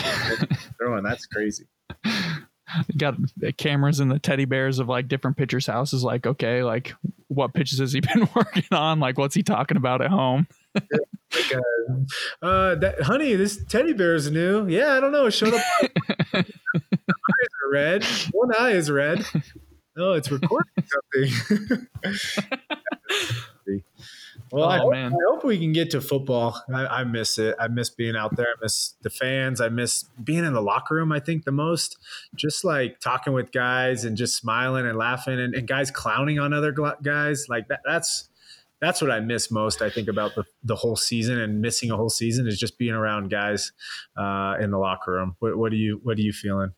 throwing? 0.79 1.05
That's 1.05 1.27
crazy. 1.27 1.65
You 2.05 2.13
got 2.99 3.17
cameras 3.57 4.01
in 4.01 4.09
the 4.09 4.19
teddy 4.19 4.45
bears 4.45 4.81
of 4.81 4.89
like 4.89 5.09
different 5.09 5.37
pitchers 5.37 5.67
houses 5.67 6.03
like 6.03 6.27
okay 6.27 6.65
like 6.65 6.95
what 7.29 7.55
pitches 7.55 7.79
has 7.79 7.93
he 7.93 8.01
been 8.15 8.29
working 8.35 8.65
on? 8.73 9.01
Like 9.01 9.17
what's 9.17 9.35
he 9.35 9.43
talking 9.43 9.77
about 9.77 10.03
at 10.03 10.11
home 10.11 10.47
like, 11.35 11.55
uh, 11.55 12.47
uh, 12.47 12.74
that 12.76 13.03
honey 13.03 13.35
this 13.35 13.64
teddy 13.64 13.93
bear 13.93 14.14
is 14.14 14.30
new 14.30 14.66
yeah 14.68 14.93
i 14.93 15.01
don't 15.01 15.12
know 15.12 15.26
it 15.26 15.33
showed 15.33 15.55
up 15.55 15.62
eyes 16.35 16.45
are 16.45 17.70
red 17.72 18.05
one 18.33 18.51
eye 18.59 18.70
is 18.70 18.91
red 18.91 19.24
no, 19.97 20.14
it's 20.14 20.30
recording 20.30 20.72
something. 20.87 21.87
well, 24.51 24.64
oh, 24.64 24.68
I, 24.68 24.78
hope, 24.78 24.95
I, 24.95 25.11
hope, 25.28 25.45
we 25.45 25.59
can 25.59 25.72
get 25.72 25.91
to 25.91 26.01
football. 26.01 26.62
I, 26.72 26.87
I, 26.87 27.05
miss 27.05 27.39
it. 27.39 27.55
I 27.61 27.68
miss 27.68 27.91
being 27.91 28.16
out 28.16 28.35
there. 28.37 28.47
I 28.47 28.55
miss 28.62 28.95
the 29.03 29.11
fans. 29.11 29.61
I 29.61 29.68
miss 29.68 30.05
being 30.24 30.47
in 30.47 30.55
the 30.55 30.62
locker 30.62 30.95
room. 30.95 31.12
I 31.12 31.20
think 31.20 31.45
the 31.45 31.53
most, 31.53 31.99
just 32.35 32.64
like 32.64 33.01
talking 33.01 33.35
with 33.35 33.53
guys 33.53 34.05
and 34.07 34.16
just 34.16 34.37
smiling 34.37 34.87
and 34.87 34.97
laughing, 34.97 35.39
and, 35.39 35.55
and 35.55 35.68
guys 35.68 35.91
clowning 35.91 36.39
on 36.39 36.55
other 36.55 36.74
guys. 37.03 37.47
Like 37.51 37.68
that, 37.68 37.80
that's 37.85 38.30
that's 38.83 39.01
what 39.01 39.12
I 39.12 39.20
miss 39.20 39.51
most. 39.51 39.80
I 39.80 39.89
think 39.89 40.09
about 40.09 40.35
the, 40.35 40.45
the 40.64 40.74
whole 40.74 40.97
season 40.97 41.39
and 41.39 41.62
missing 41.62 41.93
a 41.93 41.97
whole 41.97 42.11
season 42.11 42.49
is 42.49 42.59
just 42.59 42.78
being 42.78 42.95
around 42.95 43.30
guys 43.30 43.72
uh, 44.16 44.57
in 44.61 44.72
the 44.72 44.78
locker 44.78 45.12
room. 45.12 45.37
What, 45.39 45.57
what 45.57 45.72
are 45.72 45.76
you 45.76 46.01
What 46.03 46.18
are 46.18 46.22
you 46.22 46.33
feeling? 46.33 46.72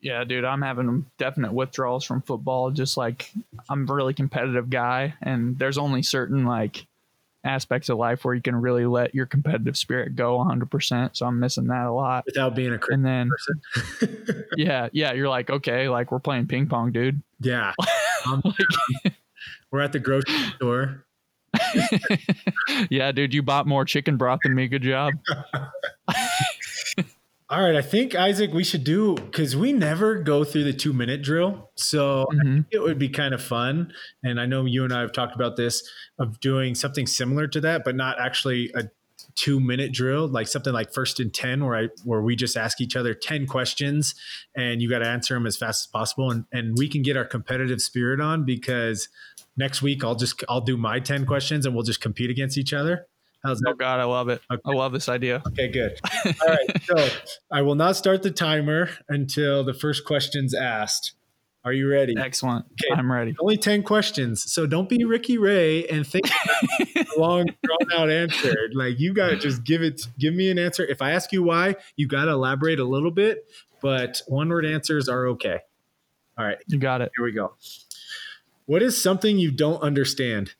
Yeah, 0.00 0.24
dude, 0.24 0.46
I'm 0.46 0.62
having 0.62 1.04
definite 1.18 1.52
withdrawals 1.52 2.06
from 2.06 2.22
football. 2.22 2.70
Just 2.70 2.96
like 2.96 3.30
I'm 3.68 3.88
a 3.88 3.94
really 3.94 4.14
competitive 4.14 4.70
guy, 4.70 5.14
and 5.20 5.58
there's 5.58 5.76
only 5.76 6.02
certain 6.02 6.46
like 6.46 6.86
aspects 7.44 7.90
of 7.90 7.98
life 7.98 8.24
where 8.24 8.34
you 8.34 8.40
can 8.40 8.56
really 8.56 8.86
let 8.86 9.14
your 9.14 9.26
competitive 9.26 9.76
spirit 9.76 10.16
go 10.16 10.38
100%. 10.38 11.16
So 11.16 11.26
I'm 11.26 11.40
missing 11.40 11.66
that 11.66 11.86
a 11.86 11.92
lot. 11.92 12.24
Without 12.26 12.54
being 12.54 12.72
a 12.72 12.78
and 12.88 13.04
then, 13.04 13.30
person. 13.30 14.44
yeah, 14.56 14.88
yeah, 14.92 15.12
you're 15.12 15.28
like, 15.28 15.50
okay, 15.50 15.88
like 15.88 16.10
we're 16.10 16.18
playing 16.20 16.46
ping 16.46 16.66
pong, 16.66 16.92
dude. 16.92 17.22
Yeah. 17.40 17.72
Um, 18.26 18.42
like, 18.44 19.14
We're 19.70 19.80
at 19.80 19.92
the 19.92 19.98
grocery 19.98 20.34
store. 20.56 21.06
yeah, 22.90 23.12
dude, 23.12 23.34
you 23.34 23.42
bought 23.42 23.66
more 23.66 23.84
chicken 23.84 24.16
broth 24.16 24.40
than 24.42 24.54
me. 24.54 24.68
Good 24.68 24.82
job. 24.82 25.14
All 27.52 27.60
right, 27.60 27.74
I 27.74 27.82
think 27.82 28.14
Isaac, 28.14 28.52
we 28.52 28.62
should 28.62 28.84
do 28.84 29.16
because 29.16 29.56
we 29.56 29.72
never 29.72 30.22
go 30.22 30.44
through 30.44 30.62
the 30.62 30.72
two 30.72 30.92
minute 30.92 31.20
drill, 31.22 31.70
so 31.74 32.28
Mhm. 32.32 32.66
it 32.70 32.80
would 32.80 32.96
be 32.98 33.08
kind 33.08 33.34
of 33.34 33.42
fun. 33.42 33.92
And 34.22 34.40
I 34.40 34.46
know 34.46 34.64
you 34.66 34.84
and 34.84 34.92
I 34.92 35.00
have 35.00 35.10
talked 35.10 35.34
about 35.34 35.56
this 35.56 35.82
of 36.16 36.38
doing 36.38 36.76
something 36.76 37.08
similar 37.08 37.48
to 37.48 37.60
that, 37.62 37.82
but 37.84 37.96
not 37.96 38.20
actually 38.20 38.70
a 38.76 38.84
two 39.34 39.58
minute 39.58 39.92
drill, 39.92 40.28
like 40.28 40.46
something 40.46 40.72
like 40.72 40.92
first 40.94 41.18
and 41.18 41.34
ten, 41.34 41.64
where 41.64 41.76
I 41.76 41.88
where 42.04 42.22
we 42.22 42.36
just 42.36 42.56
ask 42.56 42.80
each 42.80 42.94
other 42.94 43.14
ten 43.14 43.48
questions, 43.48 44.14
and 44.54 44.80
you 44.80 44.88
got 44.88 45.00
to 45.00 45.08
answer 45.08 45.34
them 45.34 45.44
as 45.46 45.56
fast 45.56 45.82
as 45.82 45.86
possible, 45.88 46.30
and 46.30 46.44
and 46.52 46.78
we 46.78 46.88
can 46.88 47.02
get 47.02 47.16
our 47.16 47.24
competitive 47.24 47.80
spirit 47.80 48.20
on 48.20 48.44
because 48.44 49.08
next 49.56 49.82
week 49.82 50.04
I'll 50.04 50.14
just 50.14 50.42
I'll 50.48 50.60
do 50.60 50.76
my 50.76 51.00
ten 51.00 51.26
questions 51.26 51.66
and 51.66 51.74
we'll 51.74 51.84
just 51.84 52.00
compete 52.00 52.30
against 52.30 52.58
each 52.58 52.72
other. 52.72 53.06
How's 53.42 53.60
that? 53.60 53.70
Oh 53.70 53.74
God, 53.74 54.00
I 54.00 54.04
love 54.04 54.28
it. 54.28 54.42
Okay. 54.52 54.60
I 54.66 54.72
love 54.72 54.92
this 54.92 55.08
idea. 55.08 55.42
Okay, 55.48 55.68
good. 55.68 55.98
All 56.24 56.48
right. 56.48 56.82
So 56.84 57.08
I 57.50 57.62
will 57.62 57.74
not 57.74 57.96
start 57.96 58.22
the 58.22 58.30
timer 58.30 58.90
until 59.08 59.64
the 59.64 59.72
first 59.72 60.04
question's 60.04 60.54
asked. 60.54 61.14
Are 61.62 61.72
you 61.74 61.90
ready? 61.90 62.14
Excellent. 62.18 62.64
Okay. 62.72 62.98
I'm 62.98 63.10
ready. 63.12 63.36
Only 63.38 63.58
10 63.58 63.82
questions. 63.82 64.50
So 64.50 64.66
don't 64.66 64.88
be 64.88 65.04
Ricky 65.04 65.36
Ray 65.36 65.86
and 65.86 66.06
think 66.06 66.30
a 66.80 67.18
long, 67.18 67.46
drawn 67.62 67.92
out 68.00 68.10
answer. 68.10 68.54
Like 68.72 68.98
you 68.98 69.12
got 69.12 69.28
to 69.28 69.36
just 69.36 69.62
give 69.64 69.82
it, 69.82 70.06
give 70.18 70.32
me 70.32 70.50
an 70.50 70.58
answer. 70.58 70.84
If 70.84 71.02
I 71.02 71.12
ask 71.12 71.32
you 71.32 71.42
why, 71.42 71.76
you 71.96 72.08
got 72.08 72.26
to 72.26 72.30
elaborate 72.30 72.80
a 72.80 72.84
little 72.84 73.10
bit, 73.10 73.44
but 73.82 74.22
one 74.26 74.48
word 74.48 74.64
answers 74.64 75.06
are 75.06 75.26
okay. 75.28 75.58
All 76.38 76.46
right. 76.46 76.56
You 76.66 76.78
got 76.78 77.02
it. 77.02 77.12
Here 77.14 77.24
we 77.24 77.32
go. 77.32 77.54
What 78.70 78.84
is 78.84 79.02
something 79.02 79.36
you 79.36 79.50
don't 79.50 79.82
understand? 79.82 80.54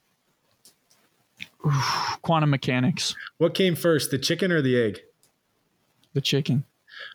Quantum 2.23 2.51
mechanics. 2.51 3.15
What 3.39 3.55
came 3.55 3.77
first, 3.77 4.11
the 4.11 4.19
chicken 4.19 4.51
or 4.51 4.61
the 4.61 4.77
egg? 4.77 4.99
The 6.15 6.21
chicken. 6.21 6.65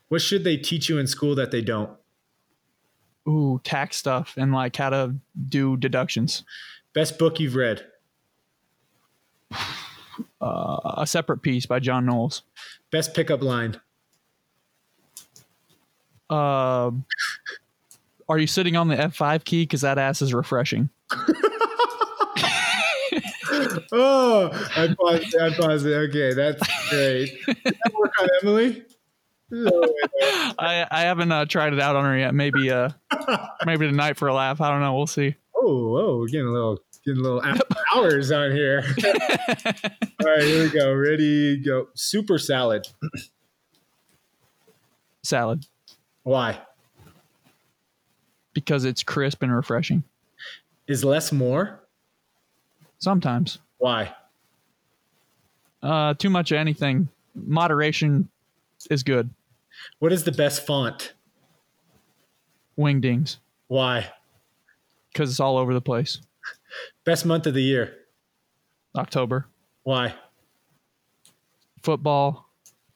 What 0.07 0.21
should 0.21 0.45
they 0.45 0.55
teach 0.55 0.87
you 0.87 0.97
in 0.97 1.05
school 1.07 1.35
that 1.35 1.51
they 1.51 1.59
don't? 1.59 1.89
Ooh, 3.27 3.59
tax 3.65 3.97
stuff 3.97 4.35
and 4.37 4.53
like 4.53 4.77
how 4.77 4.89
to 4.89 5.15
do 5.49 5.75
deductions. 5.75 6.45
Best 6.93 7.19
book 7.19 7.41
you've 7.41 7.57
read? 7.57 7.85
Uh, 10.39 10.93
a 10.97 11.07
Separate 11.07 11.39
Peace 11.39 11.65
by 11.65 11.79
John 11.79 12.05
Knowles. 12.05 12.43
Best 12.89 13.13
pickup 13.13 13.41
line? 13.41 13.81
Uh, 16.29 16.91
are 18.27 18.37
you 18.37 18.47
sitting 18.47 18.75
on 18.75 18.87
the 18.87 18.95
F5 18.95 19.43
key? 19.43 19.63
Because 19.63 19.81
that 19.81 19.97
ass 19.97 20.21
is 20.21 20.33
refreshing. 20.33 20.89
Oh, 23.91 24.49
I 24.75 24.93
paused 24.97 25.33
it. 25.33 25.41
I 25.41 25.53
paused 25.55 25.85
it. 25.85 25.93
Okay, 25.93 26.33
that's 26.33 26.89
great. 26.89 27.31
Did 27.45 27.57
that 27.63 27.93
work 27.93 28.11
on 28.19 28.29
Emily? 28.41 28.83
I, 30.59 30.85
I 30.89 31.01
haven't 31.01 31.31
uh, 31.31 31.45
tried 31.45 31.73
it 31.73 31.79
out 31.79 31.95
on 31.95 32.03
her 32.03 32.17
yet. 32.17 32.33
Maybe 32.33 32.71
uh, 32.71 32.89
maybe 33.65 33.87
tonight 33.87 34.17
for 34.17 34.27
a 34.27 34.33
laugh. 34.33 34.59
I 34.61 34.69
don't 34.69 34.81
know. 34.81 34.95
We'll 34.95 35.07
see. 35.07 35.35
Oh, 35.55 35.89
whoa, 35.89 36.17
we're 36.17 36.27
getting 36.27 36.47
a 36.47 36.51
little 36.51 36.79
getting 37.05 37.21
a 37.21 37.23
little 37.23 37.41
hours 37.95 38.31
on 38.31 38.51
here. 38.51 38.83
All 39.05 39.13
right, 40.25 40.43
here 40.43 40.63
we 40.63 40.69
go. 40.69 40.93
Ready, 40.93 41.57
go. 41.63 41.87
Super 41.95 42.37
salad. 42.37 42.87
Salad 45.23 45.65
Why? 46.23 46.59
Because 48.55 48.85
it's 48.85 49.03
crisp 49.03 49.43
and 49.43 49.53
refreshing. 49.55 50.03
Is 50.87 51.03
less 51.03 51.31
more? 51.31 51.81
Sometimes. 52.97 53.59
Why? 53.77 54.15
Uh, 55.83 56.15
too 56.15 56.31
much 56.31 56.51
of 56.51 56.57
anything. 56.57 57.09
Moderation 57.35 58.29
is 58.89 59.03
good. 59.03 59.29
What 59.99 60.11
is 60.11 60.23
the 60.23 60.31
best 60.31 60.65
font? 60.65 61.13
Wingdings 62.77 63.37
Why? 63.67 64.09
because 65.13 65.29
it's 65.29 65.39
all 65.39 65.57
over 65.57 65.73
the 65.73 65.79
place. 65.81 66.19
Best 67.05 67.25
month 67.25 67.45
of 67.47 67.53
the 67.53 67.61
year? 67.63 67.93
October, 68.97 69.45
Why? 69.83 70.13
football, 71.83 72.49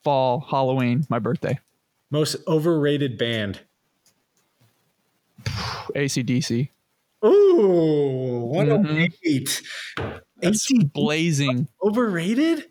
fall, 0.04 0.42
Halloween, 0.50 1.06
my 1.10 1.20
birthday. 1.20 1.60
Most 2.12 2.36
overrated 2.48 3.18
band? 3.18 3.62
ACDC. 5.96 6.70
Ooh, 7.26 8.46
108. 8.52 9.12
Mm-hmm. 9.98 10.18
That's 10.42 10.72
AC 10.72 10.84
blazing. 10.86 11.68
overrated? 11.84 12.66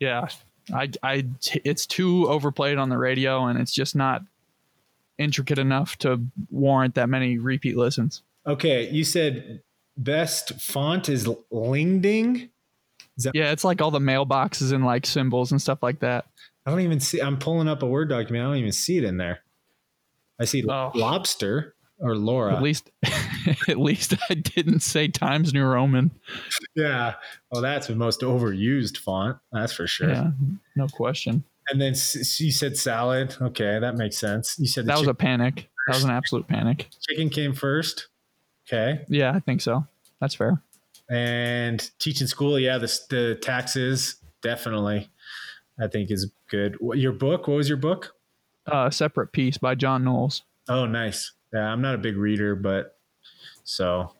Yeah, 0.00 0.26
I, 0.74 0.90
I, 1.02 1.24
it's 1.64 1.86
too 1.86 2.28
overplayed 2.28 2.78
on 2.78 2.88
the 2.88 2.98
radio, 2.98 3.46
and 3.46 3.58
it's 3.60 3.72
just 3.72 3.94
not 3.94 4.22
intricate 5.18 5.58
enough 5.58 5.96
to 5.98 6.20
warrant 6.50 6.96
that 6.96 7.08
many 7.08 7.38
repeat 7.38 7.76
listens. 7.76 8.22
Okay, 8.46 8.90
you 8.90 9.04
said 9.04 9.62
best 9.96 10.60
font 10.60 11.08
is 11.08 11.26
Lingding. 11.52 12.50
Yeah, 13.32 13.52
it's 13.52 13.62
like 13.62 13.80
all 13.80 13.92
the 13.92 14.00
mailboxes 14.00 14.72
and 14.72 14.84
like 14.84 15.06
symbols 15.06 15.52
and 15.52 15.62
stuff 15.62 15.82
like 15.82 16.00
that. 16.00 16.26
I 16.66 16.70
don't 16.70 16.80
even 16.80 16.98
see. 16.98 17.20
I'm 17.20 17.38
pulling 17.38 17.68
up 17.68 17.82
a 17.82 17.86
Word 17.86 18.08
document. 18.08 18.42
I 18.44 18.48
don't 18.48 18.56
even 18.56 18.72
see 18.72 18.98
it 18.98 19.04
in 19.04 19.16
there. 19.18 19.40
I 20.40 20.46
see 20.46 20.64
Oh. 20.68 20.90
lobster 20.96 21.73
or 22.04 22.14
Laura. 22.16 22.54
At 22.54 22.62
least, 22.62 22.90
at 23.68 23.78
least 23.78 24.14
I 24.30 24.34
didn't 24.34 24.80
say 24.80 25.08
Times 25.08 25.52
New 25.52 25.64
Roman. 25.64 26.10
yeah. 26.76 27.14
Well, 27.50 27.62
that's 27.62 27.86
the 27.88 27.94
most 27.96 28.20
overused 28.20 28.98
font. 28.98 29.38
That's 29.52 29.72
for 29.72 29.86
sure. 29.86 30.10
Yeah, 30.10 30.30
no 30.76 30.86
question. 30.88 31.42
And 31.70 31.80
then 31.80 31.92
s- 31.92 32.40
you 32.40 32.52
said 32.52 32.76
salad. 32.76 33.34
Okay, 33.40 33.78
that 33.78 33.96
makes 33.96 34.18
sense. 34.18 34.56
You 34.58 34.66
said 34.68 34.86
That 34.86 34.98
was 34.98 35.08
a 35.08 35.14
panic. 35.14 35.68
That 35.86 35.94
was 35.96 36.04
an 36.04 36.10
absolute 36.10 36.46
panic. 36.46 36.88
chicken 37.08 37.30
came 37.30 37.54
first. 37.54 38.08
Okay. 38.68 39.04
Yeah, 39.08 39.32
I 39.34 39.40
think 39.40 39.60
so. 39.62 39.86
That's 40.20 40.34
fair. 40.34 40.62
And 41.10 41.90
teaching 41.98 42.26
school, 42.26 42.58
yeah, 42.58 42.78
the 42.78 43.00
the 43.10 43.38
taxes 43.40 44.16
definitely. 44.42 45.10
I 45.78 45.88
think 45.88 46.10
is 46.10 46.30
good. 46.48 46.76
What, 46.80 46.98
your 46.98 47.12
book? 47.12 47.48
What 47.48 47.56
was 47.56 47.68
your 47.68 47.78
book? 47.78 48.14
Uh, 48.66 48.88
Separate 48.90 49.32
Peace 49.32 49.58
by 49.58 49.74
John 49.74 50.04
Knowles. 50.04 50.42
Oh, 50.68 50.86
nice. 50.86 51.32
Yeah, 51.54 51.72
I'm 51.72 51.80
not 51.80 51.94
a 51.94 51.98
big 51.98 52.16
reader, 52.16 52.56
but 52.56 52.98
so 53.62 54.12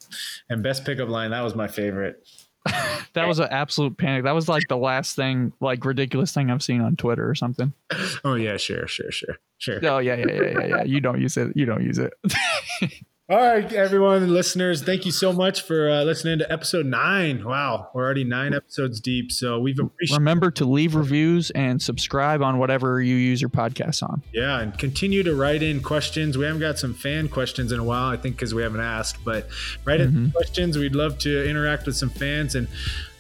and 0.49 0.63
best 0.63 0.85
pickup 0.85 1.09
line 1.09 1.33
that 1.33 1.43
was 1.43 1.55
my 1.55 1.69
favorite. 1.69 2.27
That 3.13 3.29
was 3.29 3.39
an 3.39 3.47
absolute 3.53 3.97
panic. 3.97 4.25
That 4.25 4.35
was 4.35 4.49
like 4.49 4.67
the 4.67 4.77
last 4.77 5.15
thing, 5.15 5.53
like 5.61 5.85
ridiculous 5.85 6.35
thing 6.35 6.51
I've 6.51 6.65
seen 6.65 6.81
on 6.81 6.97
Twitter 6.97 7.29
or 7.29 7.37
something. 7.37 7.73
Oh 8.25 8.35
yeah, 8.35 8.57
sure, 8.57 8.89
sure, 8.89 9.13
sure, 9.13 9.37
sure. 9.59 9.79
Oh 9.85 9.99
yeah, 9.99 10.17
yeah, 10.17 10.27
yeah, 10.27 10.43
yeah, 10.43 10.67
yeah. 10.67 10.83
You 10.83 11.01
don't 11.01 11.21
use 11.21 11.37
it. 11.37 11.57
You 11.57 11.65
don't 11.65 11.85
use 11.85 11.99
it. 11.99 12.13
All 13.27 13.39
right, 13.39 13.73
everyone, 13.73 14.35
listeners, 14.35 14.83
thank 14.83 15.07
you 15.07 15.11
so 15.11 15.33
much 15.33 15.63
for 15.63 15.89
uh, 15.89 16.03
listening 16.05 16.41
to 16.41 16.53
episode 16.53 16.85
nine. 16.85 17.43
Wow, 17.43 17.89
we're 17.95 18.05
already 18.05 18.23
nine 18.23 18.53
episodes 18.53 19.01
deep, 19.01 19.33
so 19.33 19.59
we've 19.59 19.79
appreciated. 19.79 20.21
Remember 20.21 20.51
to 20.51 20.67
leave 20.67 20.95
reviews 20.95 21.51
and 21.53 21.81
subscribe 21.81 22.43
on 22.43 22.59
whatever 22.59 23.01
you 23.01 23.15
use 23.17 23.41
your 23.41 23.49
podcast 23.49 24.03
on. 24.03 24.21
Yeah, 24.35 24.61
and 24.61 24.77
continue 24.79 25.23
to 25.23 25.35
write 25.35 25.63
in 25.63 25.81
questions. 25.81 26.37
We 26.37 26.45
haven't 26.45 26.61
got 26.61 26.79
some 26.79 26.93
fan 26.93 27.31
questions 27.31 27.73
in 27.73 27.81
a 27.81 27.85
while, 27.85 28.11
I 28.11 28.19
think, 28.19 28.37
because 28.37 28.53
we 28.53 28.61
haven't 28.63 28.83
asked. 28.83 29.25
But 29.25 29.49
write 29.87 30.03
in 30.03 30.13
Mhm. 30.13 30.33
questions. 30.35 30.77
We'd 30.77 30.95
love 30.95 31.17
to 31.21 31.49
interact 31.49 31.87
with 31.87 31.97
some 31.97 32.11
fans, 32.11 32.55
and 32.57 32.69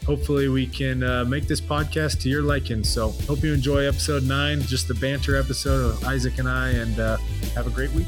hopefully, 0.05 0.49
we 0.49 0.67
can 0.67 1.03
uh, 1.03 1.25
make 1.25 1.49
this 1.49 1.63
podcast 1.63 2.21
to 2.21 2.29
your 2.29 2.43
liking. 2.43 2.85
So, 2.85 3.13
hope 3.27 3.43
you 3.43 3.55
enjoy 3.55 3.87
episode 3.87 4.25
nine, 4.25 4.61
just 4.61 4.87
the 4.87 4.95
banter 4.95 5.35
episode 5.35 5.81
of 5.95 6.05
Isaac 6.05 6.37
and 6.39 6.47
I, 6.47 6.73
and 6.73 7.01
uh, 7.01 7.17
have 7.55 7.67
a 7.67 7.71
great 7.71 7.93
week. 7.93 8.07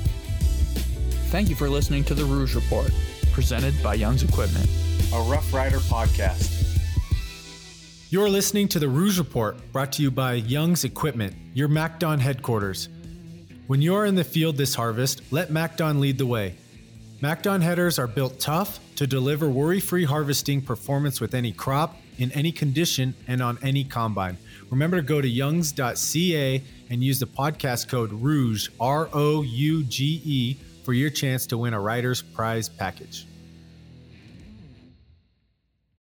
Thank 1.30 1.48
you 1.50 1.56
for 1.56 1.68
listening 1.68 2.04
to 2.04 2.14
the 2.14 2.24
Rouge 2.24 2.54
Report, 2.54 2.92
presented 3.32 3.74
by 3.82 3.94
Young's 3.94 4.22
Equipment. 4.22 4.70
A 5.12 5.20
Rough 5.22 5.52
Rider 5.52 5.78
podcast. 5.78 6.52
You're 8.10 8.30
listening 8.30 8.68
to 8.68 8.78
the 8.78 8.88
Rouge 8.88 9.18
Report, 9.18 9.56
brought 9.72 9.90
to 9.94 10.02
you 10.02 10.12
by 10.12 10.34
Young's 10.34 10.84
Equipment, 10.84 11.34
your 11.52 11.66
MacDon 11.66 12.20
headquarters. 12.20 12.88
When 13.66 13.82
you're 13.82 14.06
in 14.06 14.14
the 14.14 14.22
field 14.22 14.56
this 14.56 14.76
harvest, 14.76 15.20
let 15.32 15.50
MacDon 15.50 16.00
lead 16.00 16.16
the 16.16 16.26
way. 16.26 16.54
MacDon 17.20 17.60
headers 17.60 17.98
are 17.98 18.06
built 18.06 18.38
tough 18.38 18.78
to 18.94 19.04
deliver 19.04 19.50
worry 19.50 19.80
free 19.80 20.04
harvesting 20.04 20.62
performance 20.62 21.20
with 21.20 21.34
any 21.34 21.50
crop, 21.50 21.96
in 22.18 22.30
any 22.32 22.52
condition, 22.52 23.14
and 23.26 23.42
on 23.42 23.58
any 23.62 23.82
combine. 23.82 24.38
Remember 24.70 24.98
to 24.98 25.02
go 25.02 25.20
to 25.20 25.28
youngs.ca 25.28 26.62
and 26.88 27.02
use 27.02 27.18
the 27.18 27.26
podcast 27.26 27.88
code 27.88 28.12
ROUGE, 28.12 28.70
R 28.78 29.08
O 29.12 29.42
U 29.42 29.82
G 29.82 30.22
E, 30.24 30.56
for 30.86 30.92
your 30.92 31.10
chance 31.10 31.46
to 31.46 31.58
win 31.58 31.74
a 31.74 31.80
Writer's 31.80 32.22
Prize 32.22 32.68
package. 32.68 33.26